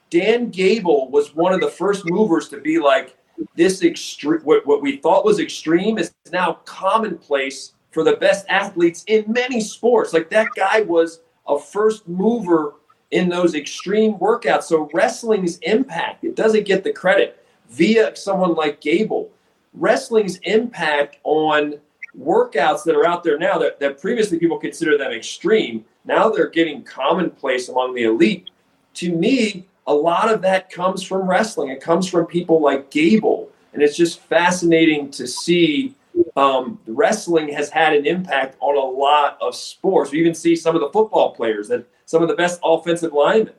[0.09, 3.17] Dan Gable was one of the first movers to be like,
[3.57, 9.03] this extreme, what, what we thought was extreme is now commonplace for the best athletes
[9.09, 10.13] in many sports.
[10.13, 12.75] Like that guy was a first mover
[13.11, 14.65] in those extreme workouts.
[14.65, 19.31] So wrestling's impact, it doesn't get the credit via someone like Gable.
[19.75, 21.75] Wrestling's impact on
[22.19, 26.49] workouts that are out there now that, that previously people consider them extreme, now they're
[26.49, 28.51] getting commonplace among the elite.
[28.95, 31.71] To me, a lot of that comes from wrestling.
[31.71, 33.49] It comes from people like Gable.
[33.73, 35.95] And it's just fascinating to see
[36.37, 40.11] um, wrestling has had an impact on a lot of sports.
[40.11, 43.55] We even see some of the football players that some of the best offensive linemen.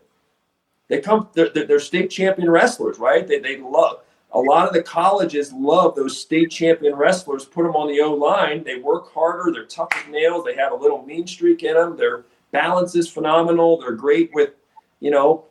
[0.89, 3.25] They come, they're, they're state champion wrestlers, right?
[3.25, 4.00] They, they love,
[4.33, 8.13] a lot of the colleges love those state champion wrestlers, put them on the O
[8.13, 8.63] line.
[8.63, 11.97] They work harder, they're tough as nails, they have a little mean streak in them.
[11.97, 13.79] Their balance is phenomenal.
[13.79, 14.51] They're great with,
[14.99, 15.45] you know,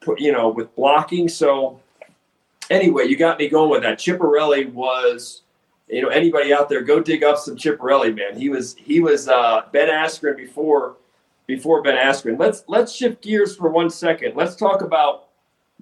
[0.00, 1.28] put, you know, with blocking.
[1.28, 1.80] So,
[2.70, 3.98] anyway, you got me going with that.
[3.98, 5.42] Chiapparelli was
[5.88, 9.28] you know anybody out there go dig up some Chiapparelli man he was he was
[9.28, 10.96] uh, Ben Askren before
[11.46, 15.28] before Ben Askren let's let's shift gears for one second let's talk about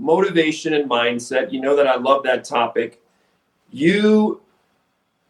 [0.03, 1.53] motivation and mindset.
[1.53, 3.01] You know that I love that topic.
[3.71, 4.41] You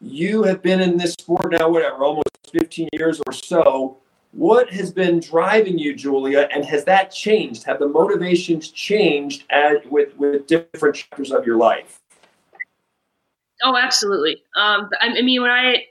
[0.01, 3.97] you have been in this sport now whatever almost 15 years or so.
[4.31, 7.63] What has been driving you julia and has that changed?
[7.63, 12.01] Have the motivations changed as with with different chapters of your life?
[13.61, 14.43] Oh, absolutely.
[14.55, 15.85] Um, I, I mean, when I,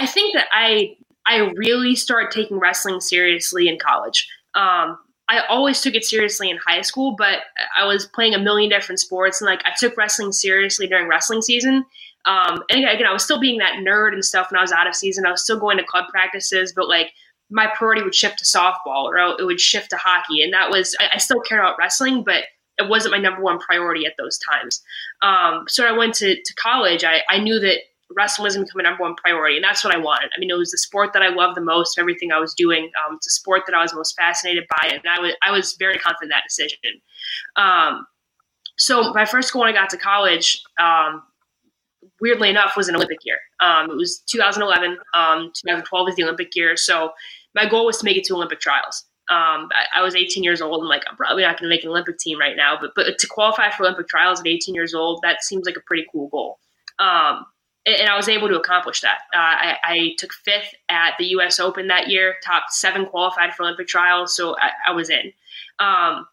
[0.00, 4.28] I think that I, I really started taking wrestling seriously in college.
[4.54, 4.98] Um,
[5.28, 7.40] I always took it seriously in high school, but
[7.76, 11.42] I was playing a million different sports, and like I took wrestling seriously during wrestling
[11.42, 11.84] season.
[12.26, 14.86] Um, and again, I was still being that nerd and stuff when I was out
[14.86, 15.26] of season.
[15.26, 17.12] I was still going to club practices, but like
[17.50, 20.94] my priority would shift to softball or it would shift to hockey, and that was
[21.00, 22.44] I, I still care about wrestling, but
[22.78, 24.82] it wasn't my number one priority at those times.
[25.22, 27.04] Um, so I went to, to college.
[27.04, 27.78] I, I knew that
[28.14, 30.30] wrestling was become a number one priority, and that's what I wanted.
[30.36, 31.98] I mean, it was the sport that I loved the most.
[31.98, 35.00] Everything I was doing, um, it's a sport that I was most fascinated by, and
[35.08, 36.78] I was I was very confident in that decision.
[37.56, 38.06] Um,
[38.76, 41.22] so my first goal when I got to college, um,
[42.20, 43.38] weirdly enough, was an Olympic year.
[43.60, 44.98] Um, it was 2011.
[45.14, 46.76] Um, 2012 is the Olympic year.
[46.76, 47.12] So
[47.54, 49.04] my goal was to make it to Olympic trials.
[49.28, 50.80] Um, I, I, was 18 years old.
[50.80, 53.18] and like, I'm probably not going to make an Olympic team right now, but but
[53.18, 56.28] to qualify for Olympic trials at 18 years old, that seems like a pretty cool
[56.28, 56.60] goal.
[57.00, 57.44] Um,
[57.86, 59.18] and, I was able to accomplish that.
[59.32, 61.60] Uh, I, I, took fifth at the U.S.
[61.60, 62.36] Open that year.
[62.44, 65.32] Top seven qualified for Olympic trials, so I, I was in.
[65.78, 66.26] Um,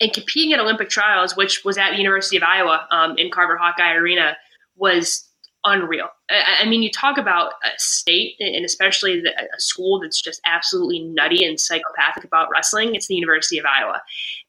[0.00, 3.56] and competing at Olympic trials, which was at the University of Iowa um, in Carver
[3.56, 4.36] Hawkeye Arena,
[4.76, 5.27] was
[5.64, 6.08] unreal.
[6.30, 10.40] I, I, mean, you talk about a state and especially the, a school that's just
[10.44, 12.94] absolutely nutty and psychopathic about wrestling.
[12.94, 14.00] It's the University of Iowa.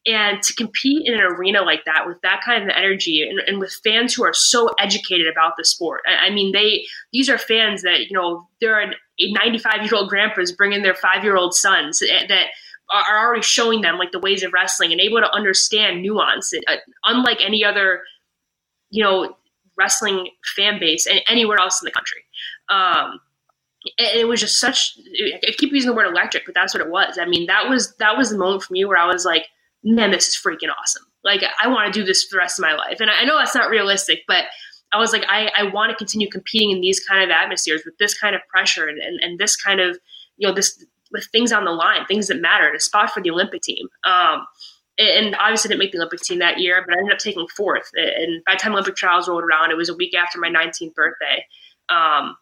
[0.05, 3.60] And to compete in an arena like that with that kind of energy and, and
[3.60, 6.01] with fans who are so educated about the sport.
[6.07, 10.10] I, I mean, they these are fans that, you know, there are 95 year old
[10.10, 12.47] grandpas bringing their five year old sons that
[12.91, 16.53] are already showing them like the ways of wrestling and able to understand nuance.
[16.68, 18.01] Uh, unlike any other,
[18.89, 19.36] you know,
[19.80, 22.24] wrestling fan base and anywhere else in the country.
[22.70, 23.20] Um,
[23.98, 24.98] it, was just such.
[25.48, 27.18] I keep using the word electric, but that's what it was.
[27.20, 29.46] I mean, that was that was the moment for me where I was like,
[29.84, 31.04] man, this is freaking awesome.
[31.24, 33.00] Like, I want to do this for the rest of my life.
[33.00, 34.46] And I know that's not realistic, but
[34.92, 37.98] I was like, I, I want to continue competing in these kind of atmospheres with
[37.98, 39.98] this kind of pressure and, and, and this kind of,
[40.38, 43.32] you know, this with things on the line, things that matter, a spot for the
[43.32, 43.88] Olympic team.
[44.06, 44.46] Um,
[45.00, 47.89] and obviously didn't make the Olympic team that year, but I ended up taking fourth.
[47.95, 50.93] And by the time Olympic trials rolled around, it was a week after my 19th
[50.93, 51.45] birthday.
[51.89, 52.36] Um,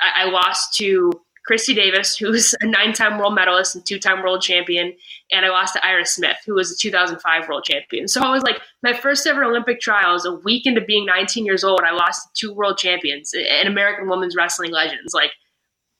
[0.00, 1.12] I, I, lost to
[1.50, 4.94] Kristie Davis, who's a nine-time world medalist and two-time world champion,
[5.30, 8.08] and I lost to Iris Smith, who was a 2005 world champion.
[8.08, 11.62] So I was like, my first ever Olympic trials, a week into being 19 years
[11.62, 15.12] old, I lost to two world champions and American women's wrestling legends.
[15.12, 15.32] Like,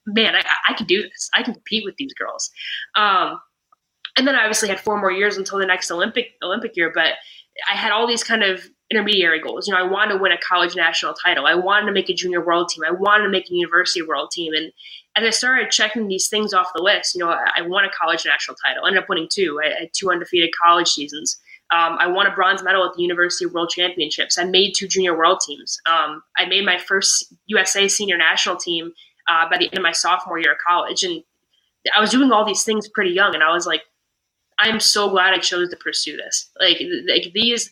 [0.06, 1.28] man, I, I can do this.
[1.34, 2.50] I can compete with these girls.
[2.94, 3.40] Um,
[4.20, 6.92] and then I obviously had four more years until the next Olympic Olympic year.
[6.94, 7.14] But
[7.70, 9.66] I had all these kind of intermediary goals.
[9.66, 11.46] You know, I wanted to win a college national title.
[11.46, 12.84] I wanted to make a junior world team.
[12.86, 14.52] I wanted to make a university world team.
[14.52, 14.72] And
[15.16, 17.88] as I started checking these things off the list, you know, I, I won a
[17.90, 18.84] college national title.
[18.84, 19.58] I ended up winning two.
[19.64, 21.38] I had two undefeated college seasons.
[21.72, 24.36] Um, I won a bronze medal at the University World Championships.
[24.36, 25.78] I made two junior world teams.
[25.86, 28.92] Um, I made my first USA senior national team
[29.28, 31.04] uh, by the end of my sophomore year of college.
[31.04, 31.22] And
[31.96, 33.34] I was doing all these things pretty young.
[33.34, 33.82] And I was like,
[34.60, 36.50] I'm so glad I chose to pursue this.
[36.60, 37.70] Like, like these,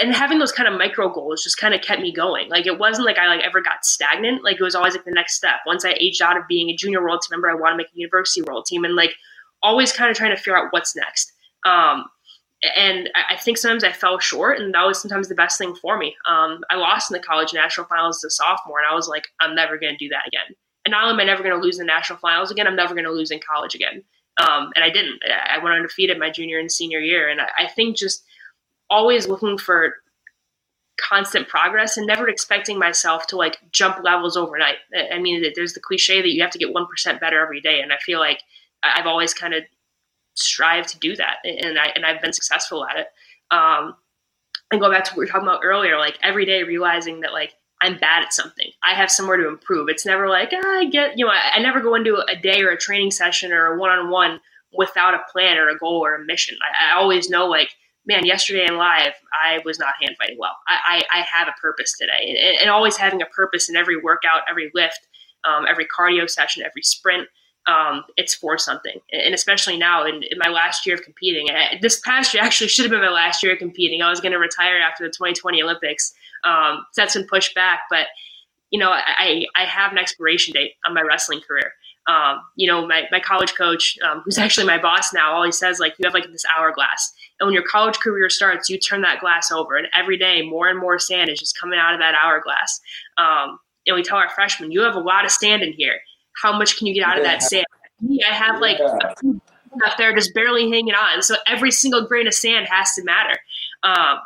[0.00, 2.48] and having those kind of micro goals just kind of kept me going.
[2.48, 4.44] Like it wasn't like I like ever got stagnant.
[4.44, 5.56] Like it was always like the next step.
[5.66, 7.88] Once I aged out of being a junior world team member, I want to make
[7.88, 9.14] a university world team, and like
[9.62, 11.32] always kind of trying to figure out what's next.
[11.64, 12.04] Um,
[12.76, 15.96] and I think sometimes I fell short, and that was sometimes the best thing for
[15.96, 16.14] me.
[16.28, 19.24] Um, I lost in the college national finals as a sophomore, and I was like,
[19.40, 20.54] I'm never going to do that again.
[20.84, 22.76] And not only am I never going to lose in the national finals again, I'm
[22.76, 24.04] never going to lose in college again.
[24.38, 25.20] Um, and I didn't.
[25.24, 27.28] I went undefeated my junior and senior year.
[27.28, 28.24] And I, I think just
[28.88, 29.94] always looking for
[31.00, 34.76] constant progress and never expecting myself to like jump levels overnight.
[35.12, 37.80] I mean, there's the cliche that you have to get 1% better every day.
[37.80, 38.40] And I feel like
[38.82, 39.64] I've always kind of
[40.34, 41.36] strived to do that.
[41.44, 43.06] And, I, and I've been successful at it.
[43.50, 43.96] Um,
[44.70, 47.32] and go back to what we were talking about earlier, like every day realizing that
[47.32, 48.70] like I'm bad at something.
[48.84, 49.88] I have somewhere to improve.
[49.88, 52.62] It's never like, ah, I get, you know, I, I never go into a day
[52.62, 54.40] or a training session or a one on one
[54.72, 56.56] without a plan or a goal or a mission.
[56.62, 57.70] I, I, always know, like,
[58.06, 59.14] man, yesterday in live,
[59.44, 60.56] I was not hand fighting well.
[60.68, 62.28] I, I, I have a purpose today.
[62.28, 65.00] And, and, always having a purpose in every workout, every lift,
[65.44, 67.28] um, every cardio session, every sprint.
[67.66, 68.96] Um, it's for something.
[69.12, 72.68] And especially now in, in my last year of competing, I, this past year actually
[72.68, 74.02] should have been my last year of competing.
[74.02, 76.12] I was going to retire after the 2020 Olympics.
[76.44, 78.08] Um, so that's been pushed back, but
[78.72, 81.72] you know, I, I have an expiration date on my wrestling career.
[82.08, 85.78] Um, you know, my, my college coach, um, who's actually my boss now, always says
[85.78, 89.20] like you have like this hourglass, and when your college career starts, you turn that
[89.20, 92.14] glass over, and every day more and more sand is just coming out of that
[92.14, 92.80] hourglass.
[93.18, 95.98] Um, and we tell our freshmen, you have a lot of sand in here.
[96.40, 97.66] How much can you get out of that sand?
[98.00, 99.32] Me, I have like yeah.
[99.86, 101.22] up there just barely hanging on.
[101.22, 103.38] So every single grain of sand has to matter.
[103.82, 104.18] Um,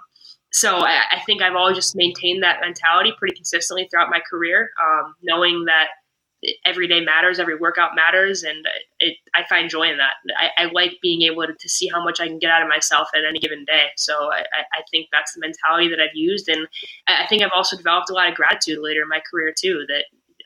[0.52, 4.70] so I, I, think I've always just maintained that mentality pretty consistently throughout my career,
[4.82, 5.88] um, knowing that
[6.64, 8.66] every day matters, every workout matters, and
[9.00, 10.14] it, I find joy in that.
[10.38, 12.68] I, I, like being able to, to, see how much I can get out of
[12.68, 13.86] myself at any given day.
[13.96, 14.40] So I,
[14.72, 16.66] I, think that's the mentality that I've used, and
[17.08, 19.84] I think I've also developed a lot of gratitude later in my career too.
[19.88, 20.04] That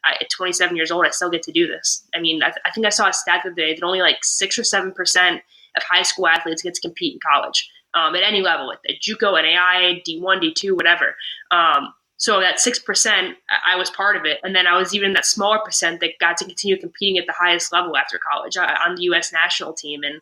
[0.09, 2.05] at 27 years old, I still get to do this.
[2.15, 4.19] I mean, I, I think I saw a stat the other day that only like
[4.23, 5.43] six or seven percent
[5.77, 7.71] of high school athletes get to compete in college.
[7.95, 11.17] um, at any level, at JUCO, at AI, D1, D2, whatever.
[11.51, 15.15] Um, so that six percent, I was part of it, and then I was even
[15.15, 18.75] that smaller percent that got to continue competing at the highest level after college uh,
[18.87, 19.33] on the U.S.
[19.33, 20.17] national team, and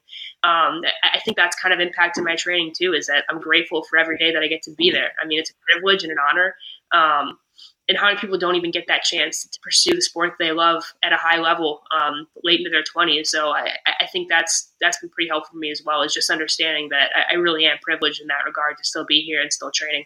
[0.44, 2.94] um, I think that's kind of impacted my training too.
[2.94, 5.10] Is that I'm grateful for every day that I get to be there.
[5.20, 6.54] I mean, it's a privilege and an honor.
[6.92, 7.38] Um,
[7.88, 10.82] and how many people don't even get that chance to pursue the sport they love
[11.02, 13.70] at a high level um, late into their 20s so I,
[14.00, 17.10] I, think that's that's been pretty helpful for me as well is just understanding that
[17.30, 20.04] I, really am privileged in that regard to still be here and still training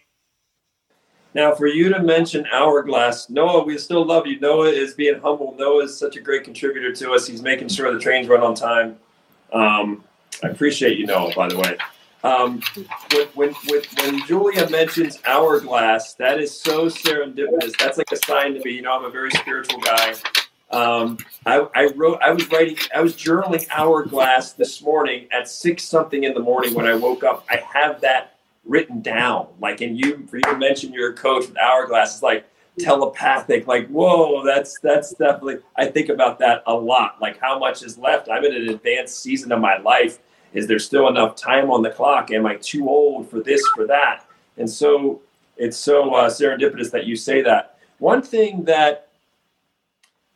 [1.35, 4.39] now, for you to mention Hourglass, Noah, we still love you.
[4.39, 5.55] Noah is being humble.
[5.57, 7.25] Noah is such a great contributor to us.
[7.25, 8.99] He's making sure the trains run on time.
[9.51, 10.03] Um,
[10.43, 11.77] I appreciate you, Noah, by the way.
[12.23, 12.61] Um,
[13.11, 13.53] when, when,
[13.97, 17.77] when, Julia mentions Hourglass, that is so serendipitous.
[17.77, 18.71] That's like a sign to me.
[18.71, 20.15] You know, I'm a very spiritual guy.
[20.71, 25.83] Um, I, I, wrote, I was writing, I was journaling Hourglass this morning at six
[25.83, 27.45] something in the morning when I woke up.
[27.49, 29.47] I have that written down.
[29.59, 32.45] Like, and you, for you to mention your coach with Hourglass, it's like
[32.79, 33.67] telepathic.
[33.67, 35.57] Like, whoa, that's that's definitely.
[35.75, 37.21] I think about that a lot.
[37.21, 38.29] Like, how much is left?
[38.29, 40.19] I'm in an advanced season of my life.
[40.53, 42.31] Is there still enough time on the clock?
[42.31, 44.25] Am I too old for this, for that?
[44.57, 45.21] And so
[45.57, 47.77] it's so uh, serendipitous that you say that.
[47.99, 49.09] One thing that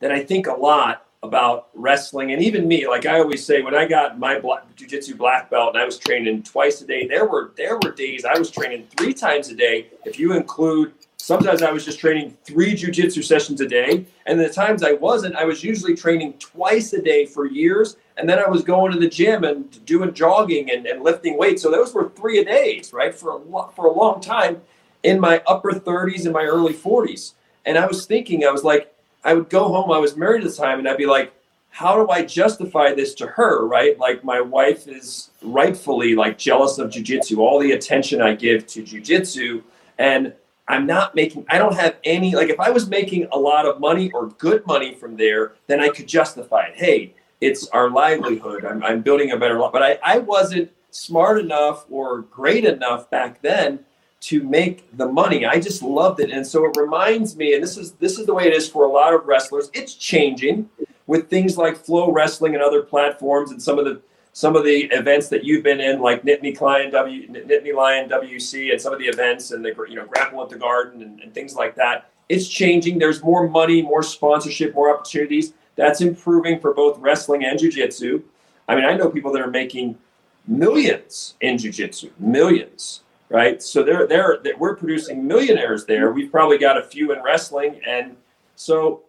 [0.00, 3.74] that I think a lot about wrestling and even me like i always say when
[3.74, 7.26] i got my black, jiu-jitsu black belt and i was training twice a day there
[7.26, 11.62] were there were days i was training three times a day if you include sometimes
[11.62, 15.44] i was just training three jiu-jitsu sessions a day and the times i wasn't i
[15.44, 19.08] was usually training twice a day for years and then i was going to the
[19.08, 23.14] gym and doing jogging and, and lifting weights so those were three a days right
[23.14, 24.60] for a, for a long time
[25.02, 27.34] in my upper 30s and my early 40s
[27.66, 28.94] and i was thinking i was like
[29.24, 29.90] I would go home.
[29.90, 31.32] I was married at the time, and I'd be like,
[31.70, 33.66] how do I justify this to her?
[33.66, 33.98] Right?
[33.98, 38.82] Like my wife is rightfully like jealous of jujitsu, all the attention I give to
[38.82, 39.62] jujitsu,
[39.98, 40.32] and
[40.68, 41.46] I'm not making.
[41.48, 42.34] I don't have any.
[42.34, 45.80] Like if I was making a lot of money or good money from there, then
[45.80, 46.76] I could justify it.
[46.76, 48.64] Hey, it's our livelihood.
[48.64, 49.72] I'm, I'm building a better life.
[49.72, 53.80] But I, I wasn't smart enough or great enough back then
[54.20, 55.46] to make the money.
[55.46, 56.30] I just loved it.
[56.30, 58.84] And so it reminds me, and this is this is the way it is for
[58.84, 59.70] a lot of wrestlers.
[59.72, 60.68] It's changing
[61.06, 64.02] with things like FloWrestling and other platforms and some of the
[64.38, 68.70] some of the events that you've been in, like Nittany Client W Nittany Lion WC
[68.70, 71.34] and some of the events and the you know Grapple at the Garden and, and
[71.34, 72.08] things like that.
[72.28, 73.00] It's changing.
[73.00, 75.54] There's more money, more sponsorship, more opportunities.
[75.74, 78.22] That's improving for both wrestling and jiu-jitsu.
[78.68, 79.98] I mean, I know people that are making
[80.46, 83.60] millions in jiu-jitsu, millions right?
[83.60, 86.12] So they're, they're, they're, we're producing millionaires there.
[86.12, 87.78] We've probably got a few in wrestling.
[87.86, 88.16] And
[88.56, 89.02] so,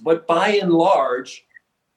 [0.00, 1.43] but by and large,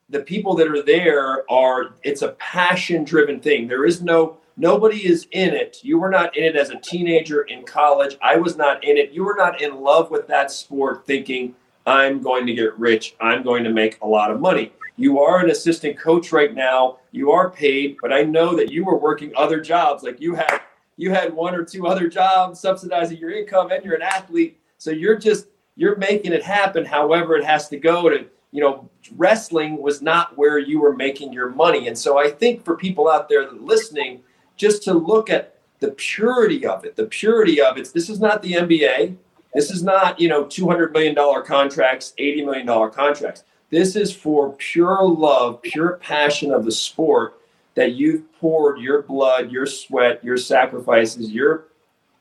[0.09, 3.67] the people that are there are, it's a passion driven thing.
[3.67, 5.79] There is no, nobody is in it.
[5.83, 8.17] You were not in it as a teenager in college.
[8.21, 9.11] I was not in it.
[9.11, 11.55] You were not in love with that sport thinking,
[11.85, 13.15] I'm going to get rich.
[13.19, 14.71] I'm going to make a lot of money.
[14.95, 16.99] You are an assistant coach right now.
[17.11, 20.03] You are paid, but I know that you were working other jobs.
[20.03, 20.61] Like you have
[20.97, 24.91] you had one or two other jobs subsidizing your income and you're an athlete so
[24.91, 29.77] you're just you're making it happen however it has to go to you know wrestling
[29.77, 33.29] was not where you were making your money and so i think for people out
[33.29, 34.21] there listening
[34.55, 38.41] just to look at the purity of it the purity of it this is not
[38.41, 39.15] the nba
[39.53, 44.15] this is not you know 200 million dollar contracts 80 million dollar contracts this is
[44.15, 47.37] for pure love pure passion of the sport
[47.77, 51.65] that you've poured your blood, your sweat, your sacrifices, your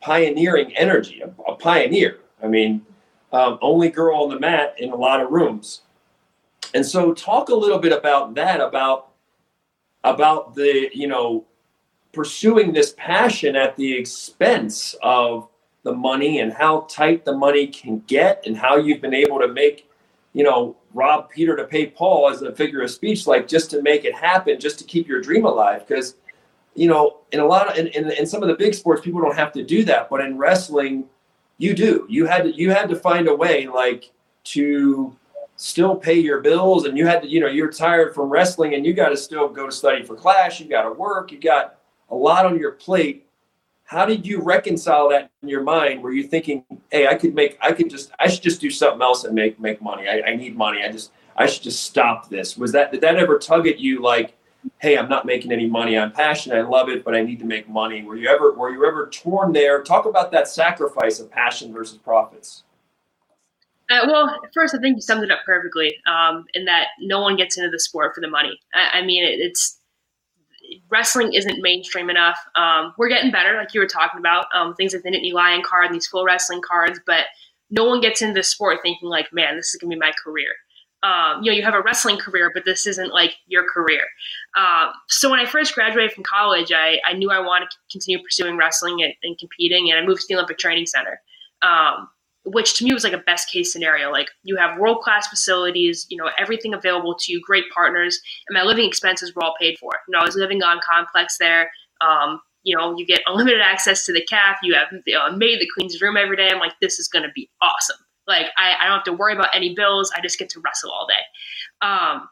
[0.02, 2.18] pioneering energy, a, a pioneer.
[2.42, 2.84] I mean,
[3.32, 5.80] um, only girl on the mat in a lot of rooms.
[6.74, 9.12] And so, talk a little bit about that, about
[10.04, 11.44] about the you know
[12.12, 15.48] pursuing this passion at the expense of
[15.82, 19.48] the money and how tight the money can get and how you've been able to
[19.48, 19.88] make
[20.32, 23.82] you know rob Peter to pay Paul as a figure of speech, like just to
[23.82, 25.86] make it happen, just to keep your dream alive.
[25.86, 26.16] Because,
[26.74, 29.20] you know, in a lot of in, in, in, some of the big sports, people
[29.20, 31.04] don't have to do that, but in wrestling,
[31.58, 32.06] you do.
[32.08, 34.10] You had to you had to find a way like
[34.44, 35.14] to
[35.57, 38.86] still pay your bills, and you had to, you know, you're tired from wrestling, and
[38.86, 40.61] you got to still go to study for class.
[40.61, 41.32] You got to work.
[41.32, 41.78] You got
[42.11, 43.26] a lot on your plate.
[43.84, 46.02] How did you reconcile that in your mind?
[46.02, 49.02] Were you thinking hey i could make i could just i should just do something
[49.02, 50.09] else and make make money.
[50.09, 50.82] I, I need money.
[50.82, 52.57] I just i should just stop this.
[52.57, 54.34] Was that did that ever tug at you like
[54.78, 55.98] hey i'm not making any money.
[55.98, 56.59] I'm passionate.
[56.59, 58.02] I love it but i need to make money.
[58.02, 59.82] Were you ever were you ever torn there?
[59.82, 62.64] Talk about that sacrifice of passion versus profits
[63.91, 65.95] uh, well, first, I think you summed it up perfectly.
[66.07, 68.59] Um, in that no one gets into the sport for the money.
[68.74, 69.78] I, I mean, it, it's
[70.91, 72.39] wrestling isn't mainstream enough.
[72.57, 74.47] Um, we're getting better, like you were talking about.
[74.55, 77.26] Um, things like the Nittany Lion card and these full wrestling cards, but
[77.70, 80.51] no one gets into the sport thinking like, man, this is gonna be my career.
[81.03, 84.03] Um, you know, you have a wrestling career, but this isn't like your career.
[84.57, 88.20] Um, so when I first graduated from college, I, I knew I wanted to continue
[88.22, 91.20] pursuing wrestling and, and competing, and I moved to the Olympic Training Center.
[91.62, 92.09] Um,
[92.47, 94.11] which to me was like a best case scenario.
[94.11, 98.55] Like you have world class facilities, you know, everything available to you, great partners, and
[98.55, 99.90] my living expenses were all paid for.
[100.07, 101.70] You know, I was living on complex there.
[102.01, 104.59] Um, you know, you get unlimited access to the calf.
[104.62, 106.49] You have you know, that cleans your room every day.
[106.51, 107.99] I'm like, this is going to be awesome.
[108.26, 110.12] Like I, I, don't have to worry about any bills.
[110.16, 111.86] I just get to wrestle all day.
[111.86, 112.28] Um,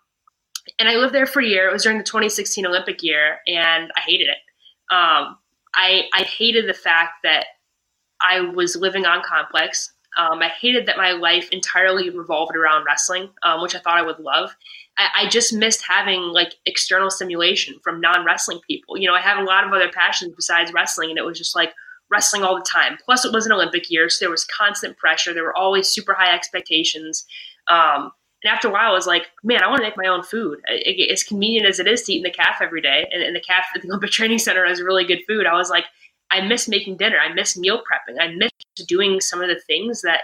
[0.78, 1.68] and I lived there for a year.
[1.68, 4.38] It was during the 2016 Olympic year, and I hated it.
[4.90, 5.38] Um,
[5.76, 7.46] I, I hated the fact that
[8.20, 9.92] I was living on complex.
[10.16, 14.02] Um, I hated that my life entirely revolved around wrestling, um, which I thought I
[14.02, 14.54] would love.
[14.96, 18.96] I, I, just missed having like external stimulation from non wrestling people.
[18.96, 21.56] You know, I have a lot of other passions besides wrestling, and it was just
[21.56, 21.72] like
[22.10, 22.96] wrestling all the time.
[23.04, 25.34] Plus, it was an Olympic year, so there was constant pressure.
[25.34, 27.26] There were always super high expectations.
[27.68, 28.12] Um,
[28.44, 30.60] and after a while, I was like, man, I want to make my own food.
[30.68, 33.34] It, as convenient as it is to eat in the calf every day, and, and
[33.34, 35.46] the calf at the Olympic Training Center has really good food.
[35.46, 35.86] I was like,
[36.34, 37.18] I miss making dinner.
[37.18, 38.16] I miss meal prepping.
[38.20, 38.50] I miss
[38.88, 40.22] doing some of the things that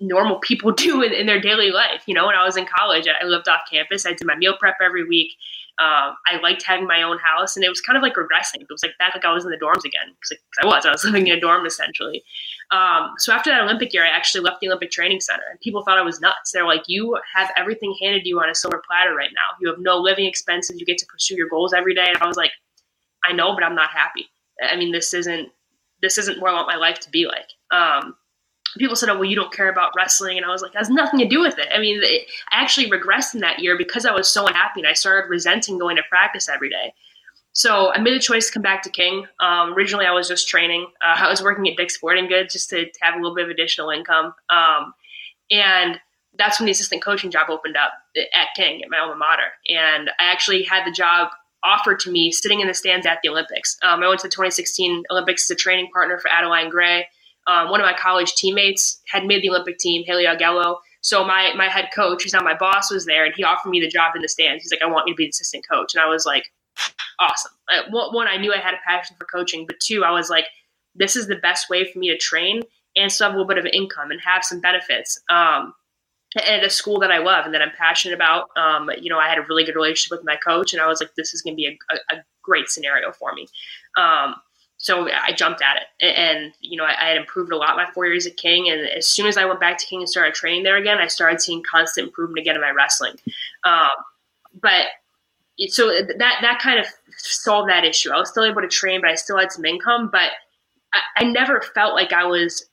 [0.00, 2.02] normal people do in, in their daily life.
[2.06, 4.04] You know, when I was in college, I lived off campus.
[4.04, 5.32] I did my meal prep every week.
[5.80, 8.62] Um, I liked having my own house, and it was kind of like regressing.
[8.62, 10.84] It was like back like I was in the dorms again because I was.
[10.84, 12.24] I was living in a dorm essentially.
[12.72, 15.84] Um, so after that Olympic year, I actually left the Olympic Training Center, and people
[15.84, 16.50] thought I was nuts.
[16.50, 19.56] They're like, "You have everything handed to you on a silver platter right now.
[19.60, 20.80] You have no living expenses.
[20.80, 22.50] You get to pursue your goals every day." And I was like,
[23.24, 24.28] "I know, but I'm not happy."
[24.62, 25.50] I mean, this isn't
[26.00, 27.48] this isn't where I want my life to be like.
[27.70, 28.14] Um,
[28.76, 30.90] people said, "Oh, well, you don't care about wrestling," and I was like, "That has
[30.90, 34.06] nothing to do with it." I mean, it, I actually regressed in that year because
[34.06, 36.94] I was so unhappy, and I started resenting going to practice every day.
[37.52, 39.26] So I made the choice to come back to King.
[39.40, 40.86] Um, originally, I was just training.
[41.02, 43.44] Uh, I was working at Dick's Sporting Goods just to, to, have a little bit
[43.44, 44.94] of additional income, um,
[45.50, 45.98] and
[46.38, 49.50] that's when the assistant coaching job opened up at King at my alma mater.
[49.68, 51.30] And I actually had the job
[51.64, 53.76] offered to me sitting in the stands at the Olympics.
[53.82, 57.06] Um, I went to the 2016 Olympics as a training partner for Adeline Gray.
[57.46, 60.76] Um, one of my college teammates had made the Olympic team, Haley Augello.
[61.00, 63.80] So my my head coach, who's now my boss, was there, and he offered me
[63.80, 64.62] the job in the stands.
[64.62, 66.44] He's like, "I want you to be the assistant coach," and I was like,
[67.20, 67.52] "Awesome!"
[67.90, 70.46] one, I knew I had a passion for coaching, but two, I was like,
[70.94, 72.62] "This is the best way for me to train
[72.96, 75.72] and still have a little bit of income and have some benefits." Um,
[76.38, 78.48] at a school that I love and that I'm passionate about.
[78.56, 81.00] Um, you know, I had a really good relationship with my coach, and I was
[81.00, 83.46] like, this is going to be a, a, a, great scenario for me.
[83.98, 84.34] Um,
[84.78, 87.90] so I jumped at it, and, you know, I, I, had improved a lot my
[87.92, 88.70] four years at King.
[88.70, 91.08] And as soon as I went back to King and started training there again, I
[91.08, 93.16] started seeing constant improvement again in my wrestling.
[93.64, 93.90] Um,
[94.62, 94.86] but
[95.68, 96.86] so that that kind of
[97.16, 98.10] solved that issue.
[98.10, 100.08] I was still able to train, but I still had some income.
[100.10, 100.30] But
[100.94, 102.67] I, I never felt like I was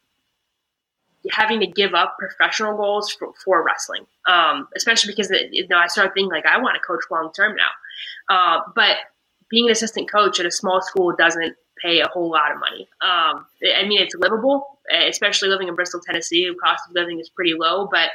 [1.31, 5.77] having to give up professional goals for, for wrestling, um, especially because it, you know
[5.77, 7.69] I started thinking like I want to coach long term now.
[8.29, 8.97] Uh, but
[9.49, 12.87] being an assistant coach at a small school doesn't pay a whole lot of money.
[13.01, 13.45] Um,
[13.75, 16.47] I mean, it's livable, especially living in Bristol, Tennessee.
[16.47, 18.09] The cost of living is pretty low, but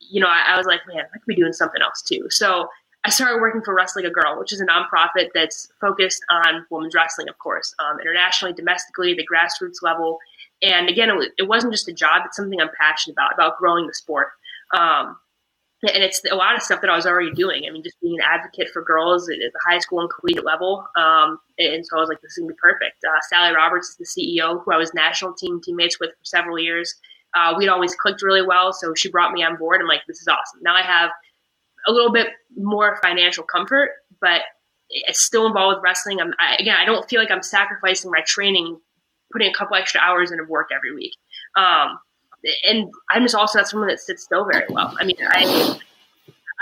[0.00, 2.26] you know, I, I was like, man, I could be doing something else too.
[2.30, 2.68] So
[3.04, 6.66] I started working for Wrestle Like a Girl, which is a nonprofit that's focused on
[6.70, 10.18] women's wrestling, of course, um, internationally, domestically, the grassroots level.
[10.62, 13.58] And again, it, was, it wasn't just a job; it's something I'm passionate about about
[13.58, 14.28] growing the sport.
[14.76, 15.16] Um,
[15.82, 17.64] and it's a lot of stuff that I was already doing.
[17.66, 20.86] I mean, just being an advocate for girls at the high school and collegiate level.
[20.94, 23.02] Um, and so I was like, this is gonna be perfect.
[23.02, 26.58] Uh, Sally Roberts is the CEO, who I was national team teammates with for several
[26.58, 26.94] years.
[27.34, 29.80] Uh, we'd always clicked really well, so she brought me on board.
[29.80, 30.60] I'm like, this is awesome.
[30.62, 31.10] Now I have
[31.86, 33.90] a little bit more financial comfort,
[34.20, 34.42] but
[34.90, 36.20] it's still involved with wrestling.
[36.20, 38.78] I'm I, again, I don't feel like I'm sacrificing my training
[39.32, 41.12] putting a couple extra hours into work every week.
[41.56, 41.98] Um,
[42.64, 44.94] and I'm just also not someone that sits still very well.
[44.98, 45.78] I mean, I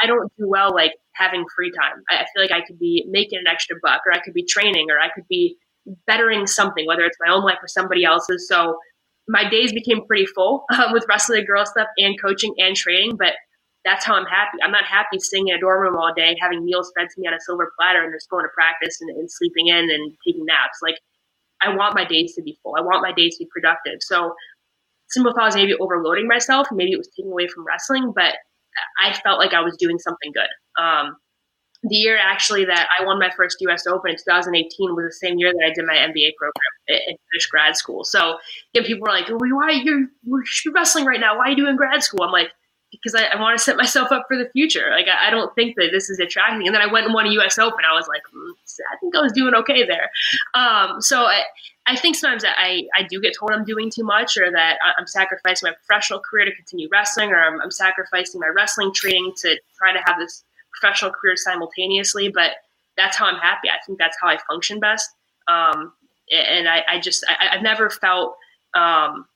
[0.03, 2.03] I don't do well like having free time.
[2.09, 4.91] I, feel like I could be making an extra buck, or I could be training,
[4.91, 5.57] or I could be
[6.07, 8.47] bettering something, whether it's my own life or somebody else's.
[8.49, 8.79] So
[9.27, 13.35] my days became pretty full um, with wrestling girl stuff and coaching and training, but
[13.85, 14.59] that's how I'm happy.
[14.63, 17.27] I'm not happy sitting in a dorm room all day having meals fed to me
[17.27, 20.45] on a silver platter and just going to practice and, and sleeping in and taking
[20.45, 20.79] naps.
[20.83, 20.97] Like
[21.63, 22.75] I want my days to be full.
[22.77, 23.99] I want my days to be productive.
[24.01, 24.35] So
[25.15, 26.69] thought was maybe overloading myself.
[26.71, 28.35] Maybe it was taking away from wrestling, but
[29.03, 30.83] I felt like I was doing something good.
[30.83, 31.17] Um,
[31.85, 33.87] the year actually that I won my first U.S.
[33.87, 36.53] Open in 2018 was the same year that I did my MBA program
[36.89, 38.03] in finished grad school.
[38.03, 38.39] So
[38.75, 41.39] again, people were like, well, "Why are you you're wrestling right now?
[41.39, 42.51] Why are you doing grad school?" I'm like,
[42.91, 44.89] because I, I want to set myself up for the future.
[44.91, 46.67] Like I, I, don't think that this is attracting.
[46.67, 47.59] And then I went and won a U.S.
[47.59, 47.85] Open.
[47.85, 48.53] I was like, mm,
[48.93, 50.11] I think I was doing okay there.
[50.55, 51.45] Um, so I,
[51.87, 55.07] I think sometimes I, I do get told I'm doing too much, or that I'm
[55.07, 59.59] sacrificing my professional career to continue wrestling, or I'm, I'm sacrificing my wrestling training to
[59.79, 62.29] try to have this professional career simultaneously.
[62.29, 62.53] But
[62.97, 63.69] that's how I'm happy.
[63.71, 65.11] I think that's how I function best.
[65.47, 65.93] Um,
[66.31, 68.37] and I, I just I, have never felt
[68.75, 69.27] um,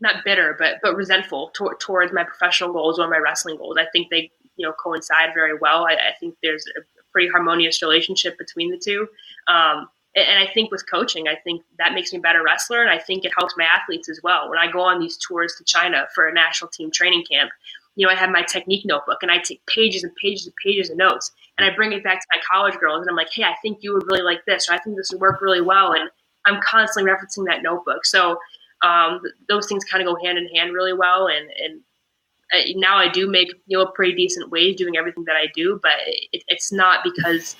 [0.00, 3.76] not bitter, but but resentful to- towards my professional goals or my wrestling goals.
[3.78, 5.86] I think they you know coincide very well.
[5.86, 6.80] I, I think there's a
[7.12, 9.08] pretty harmonious relationship between the two.
[9.48, 12.82] Um, and, and I think with coaching, I think that makes me a better wrestler,
[12.82, 14.48] and I think it helps my athletes as well.
[14.48, 17.50] When I go on these tours to China for a national team training camp,
[17.96, 20.90] you know, I have my technique notebook and I take pages and pages and pages
[20.90, 23.42] of notes and I bring it back to my college girls and I'm like, hey,
[23.42, 25.92] I think you would really like this, or I think this would work really well.
[25.92, 26.08] And
[26.46, 28.06] I'm constantly referencing that notebook.
[28.06, 28.38] So
[28.82, 31.26] um, those things kind of go hand in hand really well.
[31.26, 31.80] And, and
[32.52, 35.46] uh, now I do make you know a pretty decent wage doing everything that I
[35.54, 37.56] do, but it, it's not because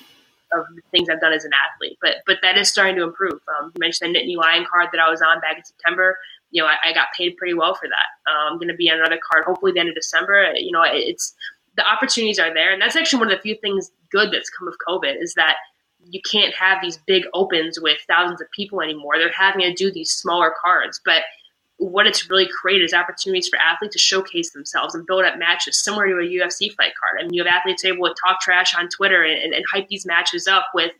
[0.53, 1.97] of the things I've done as an athlete.
[2.01, 3.39] But but that is starting to improve.
[3.59, 6.17] Um, you mentioned the Nittany Lion card that I was on back in September.
[6.49, 8.29] You know, I, I got paid pretty well for that.
[8.29, 10.53] Uh, I'm going to be on another card hopefully the end of December.
[10.55, 11.33] You know, it's
[11.77, 14.67] the opportunities are there, and that's actually one of the few things good that's come
[14.67, 15.55] of COVID is that
[16.09, 19.17] you can't have these big opens with thousands of people anymore.
[19.17, 21.23] They're having to do these smaller cards, but
[21.77, 25.83] what it's really created is opportunities for athletes to showcase themselves and build up matches
[25.83, 27.19] similar to a UFC fight card.
[27.19, 29.87] I mean, you have athletes able to talk trash on Twitter and, and, and hype
[29.87, 30.91] these matches up with.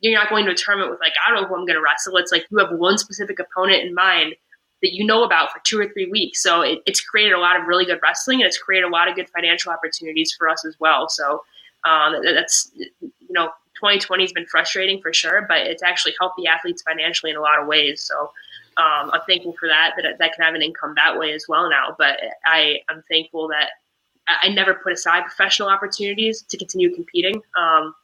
[0.00, 1.82] You're not going to a tournament with like I don't know who I'm going to
[1.82, 2.16] wrestle.
[2.16, 4.34] It's like you have one specific opponent in mind
[4.80, 6.42] that you know about for two or three weeks.
[6.42, 9.08] So it, it's created a lot of really good wrestling and it's created a lot
[9.08, 11.10] of good financial opportunities for us as well.
[11.10, 11.42] So
[11.84, 13.50] um, that's you know
[13.80, 17.40] 2020 has been frustrating for sure, but it's actually helped the athletes financially in a
[17.40, 18.02] lot of ways.
[18.02, 18.30] So
[18.76, 21.68] um, I'm thankful for that that that can have an income that way as well
[21.68, 21.96] now.
[21.98, 23.70] But I I'm thankful that
[24.28, 27.42] I never put aside professional opportunities to continue competing.
[27.56, 27.94] Um,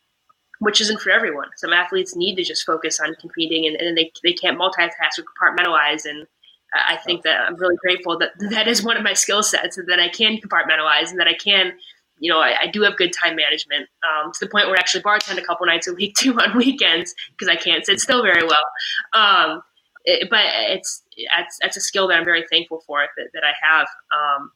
[0.58, 1.48] which isn't for everyone.
[1.56, 5.24] Some athletes need to just focus on competing and, and they, they can't multitask or
[5.24, 6.06] compartmentalize.
[6.06, 6.26] And
[6.74, 10.00] I think that I'm really grateful that that is one of my skill sets that
[10.00, 11.74] I can compartmentalize and that I can,
[12.18, 14.80] you know, I, I do have good time management um, to the point where I
[14.80, 18.22] actually bartend a couple nights a week too on weekends because I can't sit still
[18.22, 18.64] very well.
[19.12, 19.62] Um,
[20.04, 21.02] it, but it's
[21.34, 23.86] that's, that's a skill that I'm very thankful for that, that I have.
[24.12, 24.52] Um,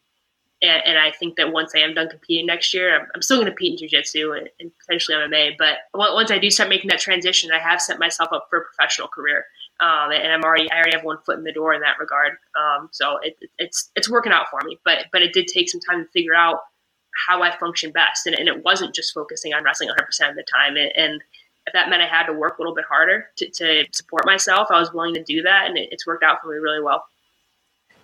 [0.62, 3.38] and, and, I think that once I am done competing next year, I'm, I'm still
[3.38, 5.56] going to compete in jiu-jitsu and, and potentially MMA.
[5.58, 8.64] But once I do start making that transition, I have set myself up for a
[8.64, 9.46] professional career
[9.80, 12.32] um, and I'm already I already have one foot in the door in that regard.
[12.54, 15.80] Um, so it, it's it's working out for me, but but it did take some
[15.80, 16.58] time to figure out
[17.26, 20.36] how I function best, and, and it wasn't just focusing on wrestling 100 percent of
[20.36, 20.76] the time.
[20.76, 21.22] And, and,
[21.66, 24.68] if that meant I had to work a little bit harder to, to support myself,
[24.70, 27.04] I was willing to do that, and it, it's worked out for me really well.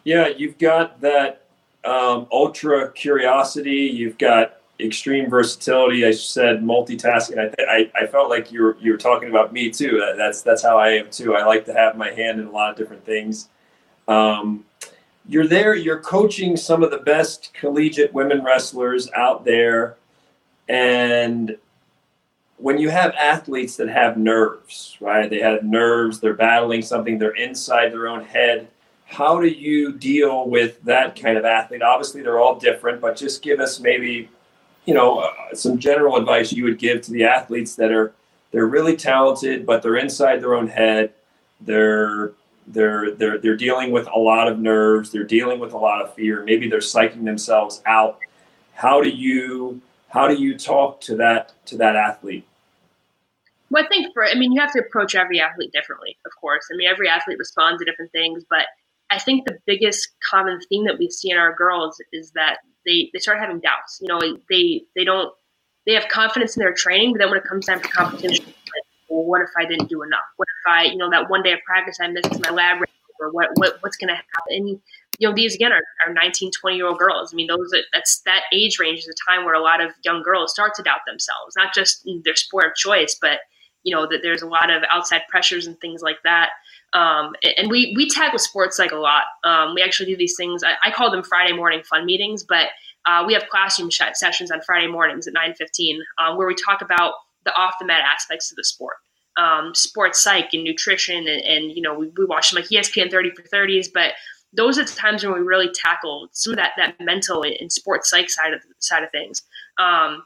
[0.05, 1.47] Yeah, you've got that
[1.85, 3.91] um, ultra curiosity.
[3.93, 6.05] You've got extreme versatility.
[6.05, 7.39] I said multitasking.
[7.39, 10.03] I, I, I felt like you were you were talking about me too.
[10.17, 11.35] That's that's how I am too.
[11.35, 13.49] I like to have my hand in a lot of different things.
[14.07, 14.65] Um,
[15.29, 15.75] you're there.
[15.75, 19.97] You're coaching some of the best collegiate women wrestlers out there,
[20.69, 21.57] and
[22.59, 25.29] when you have athletes that have nerves, right?
[25.29, 26.21] They have nerves.
[26.21, 27.19] They're battling something.
[27.19, 28.69] They're inside their own head.
[29.05, 31.83] How do you deal with that kind of athlete?
[31.83, 34.31] Obviously, they're all different, but just give us maybe
[34.87, 38.13] you know, uh, some general advice you would give to the athletes that are
[38.53, 41.13] they're really talented, but they're inside their own head.
[41.61, 42.33] They're
[42.67, 45.11] they're they're they're dealing with a lot of nerves.
[45.11, 46.43] They're dealing with a lot of fear.
[46.45, 48.19] Maybe they're psyching themselves out.
[48.75, 52.47] How do you how do you talk to that to that athlete?
[53.71, 56.67] Well, I think for I mean you have to approach every athlete differently, of course.
[56.73, 58.67] I mean every athlete responds to different things, but
[59.11, 63.11] I think the biggest common theme that we see in our girls is that they
[63.13, 63.99] they start having doubts.
[64.01, 65.33] You know, they they don't
[65.87, 68.45] they have confidence in their training, but then when it comes time for competition,
[69.09, 70.25] well, what if I didn't do enough?
[70.37, 72.83] What if I, you know, that one day of practice I missed my lab
[73.19, 74.27] or what, what what's going to happen?
[74.51, 74.81] And
[75.19, 77.33] you know, these again are, are 19, 20 year old girls.
[77.33, 80.23] I mean, those that's that age range is a time where a lot of young
[80.23, 83.41] girls start to doubt themselves, not just their sport of choice, but
[83.83, 86.51] you know that there's a lot of outside pressures and things like that.
[86.93, 89.25] Um, and we we tackle sports like a lot.
[89.45, 90.63] Um, we actually do these things.
[90.65, 92.69] I, I, call them Friday morning fun meetings, but
[93.07, 96.83] uh, we have classroom sessions on Friday mornings at nine fifteen, um, where we talk
[96.83, 97.15] about
[97.47, 98.97] the off the mat aspects of the sport,
[99.39, 103.31] um, sports psych and nutrition, and, and you know we, we watch like ESPN thirty
[103.31, 104.13] for thirties, but
[104.53, 108.11] those are the times when we really tackle some of that that mental and sports
[108.11, 109.43] psych side of side of things.
[109.79, 110.23] Um,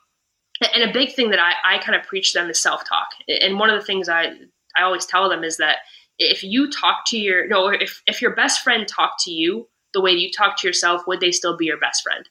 [0.75, 3.09] and a big thing that I, I kind of preach them is self talk.
[3.29, 4.33] And one of the things I
[4.77, 5.79] I always tell them is that
[6.18, 10.01] if you talk to your no if, if your best friend talked to you the
[10.01, 12.29] way you talk to yourself, would they still be your best friend?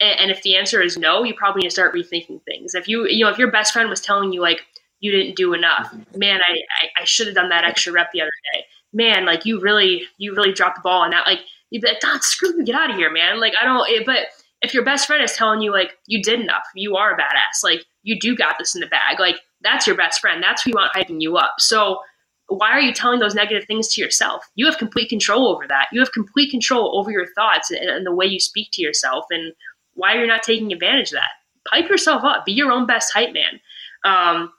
[0.00, 2.74] And, if the answer is no, you probably need to start rethinking things.
[2.74, 4.62] If you, you know, if your best friend was telling you like
[5.00, 8.22] you didn't do enough, man, I, I, I should have done that extra rep the
[8.22, 8.64] other day.
[8.92, 11.26] Man, like you really, you really dropped the ball on that.
[11.26, 11.40] Like
[11.70, 13.40] you'd be like, God, screw me, get out of here, man.
[13.40, 13.88] Like I don't.
[13.90, 14.28] It, but
[14.62, 17.62] if your best friend is telling you like you did enough, you are a badass.
[17.62, 19.20] Like you do got this in the bag.
[19.20, 20.42] Like that's your best friend.
[20.42, 21.54] That's who you want hyping you up.
[21.58, 22.00] So
[22.48, 24.44] why are you telling those negative things to yourself?
[24.56, 25.86] You have complete control over that.
[25.92, 29.26] You have complete control over your thoughts and, and the way you speak to yourself.
[29.30, 29.52] And
[30.00, 31.30] why you're you not taking advantage of that?
[31.68, 32.46] Pipe yourself up.
[32.46, 33.60] Be your own best hype man.
[34.04, 34.52] Um,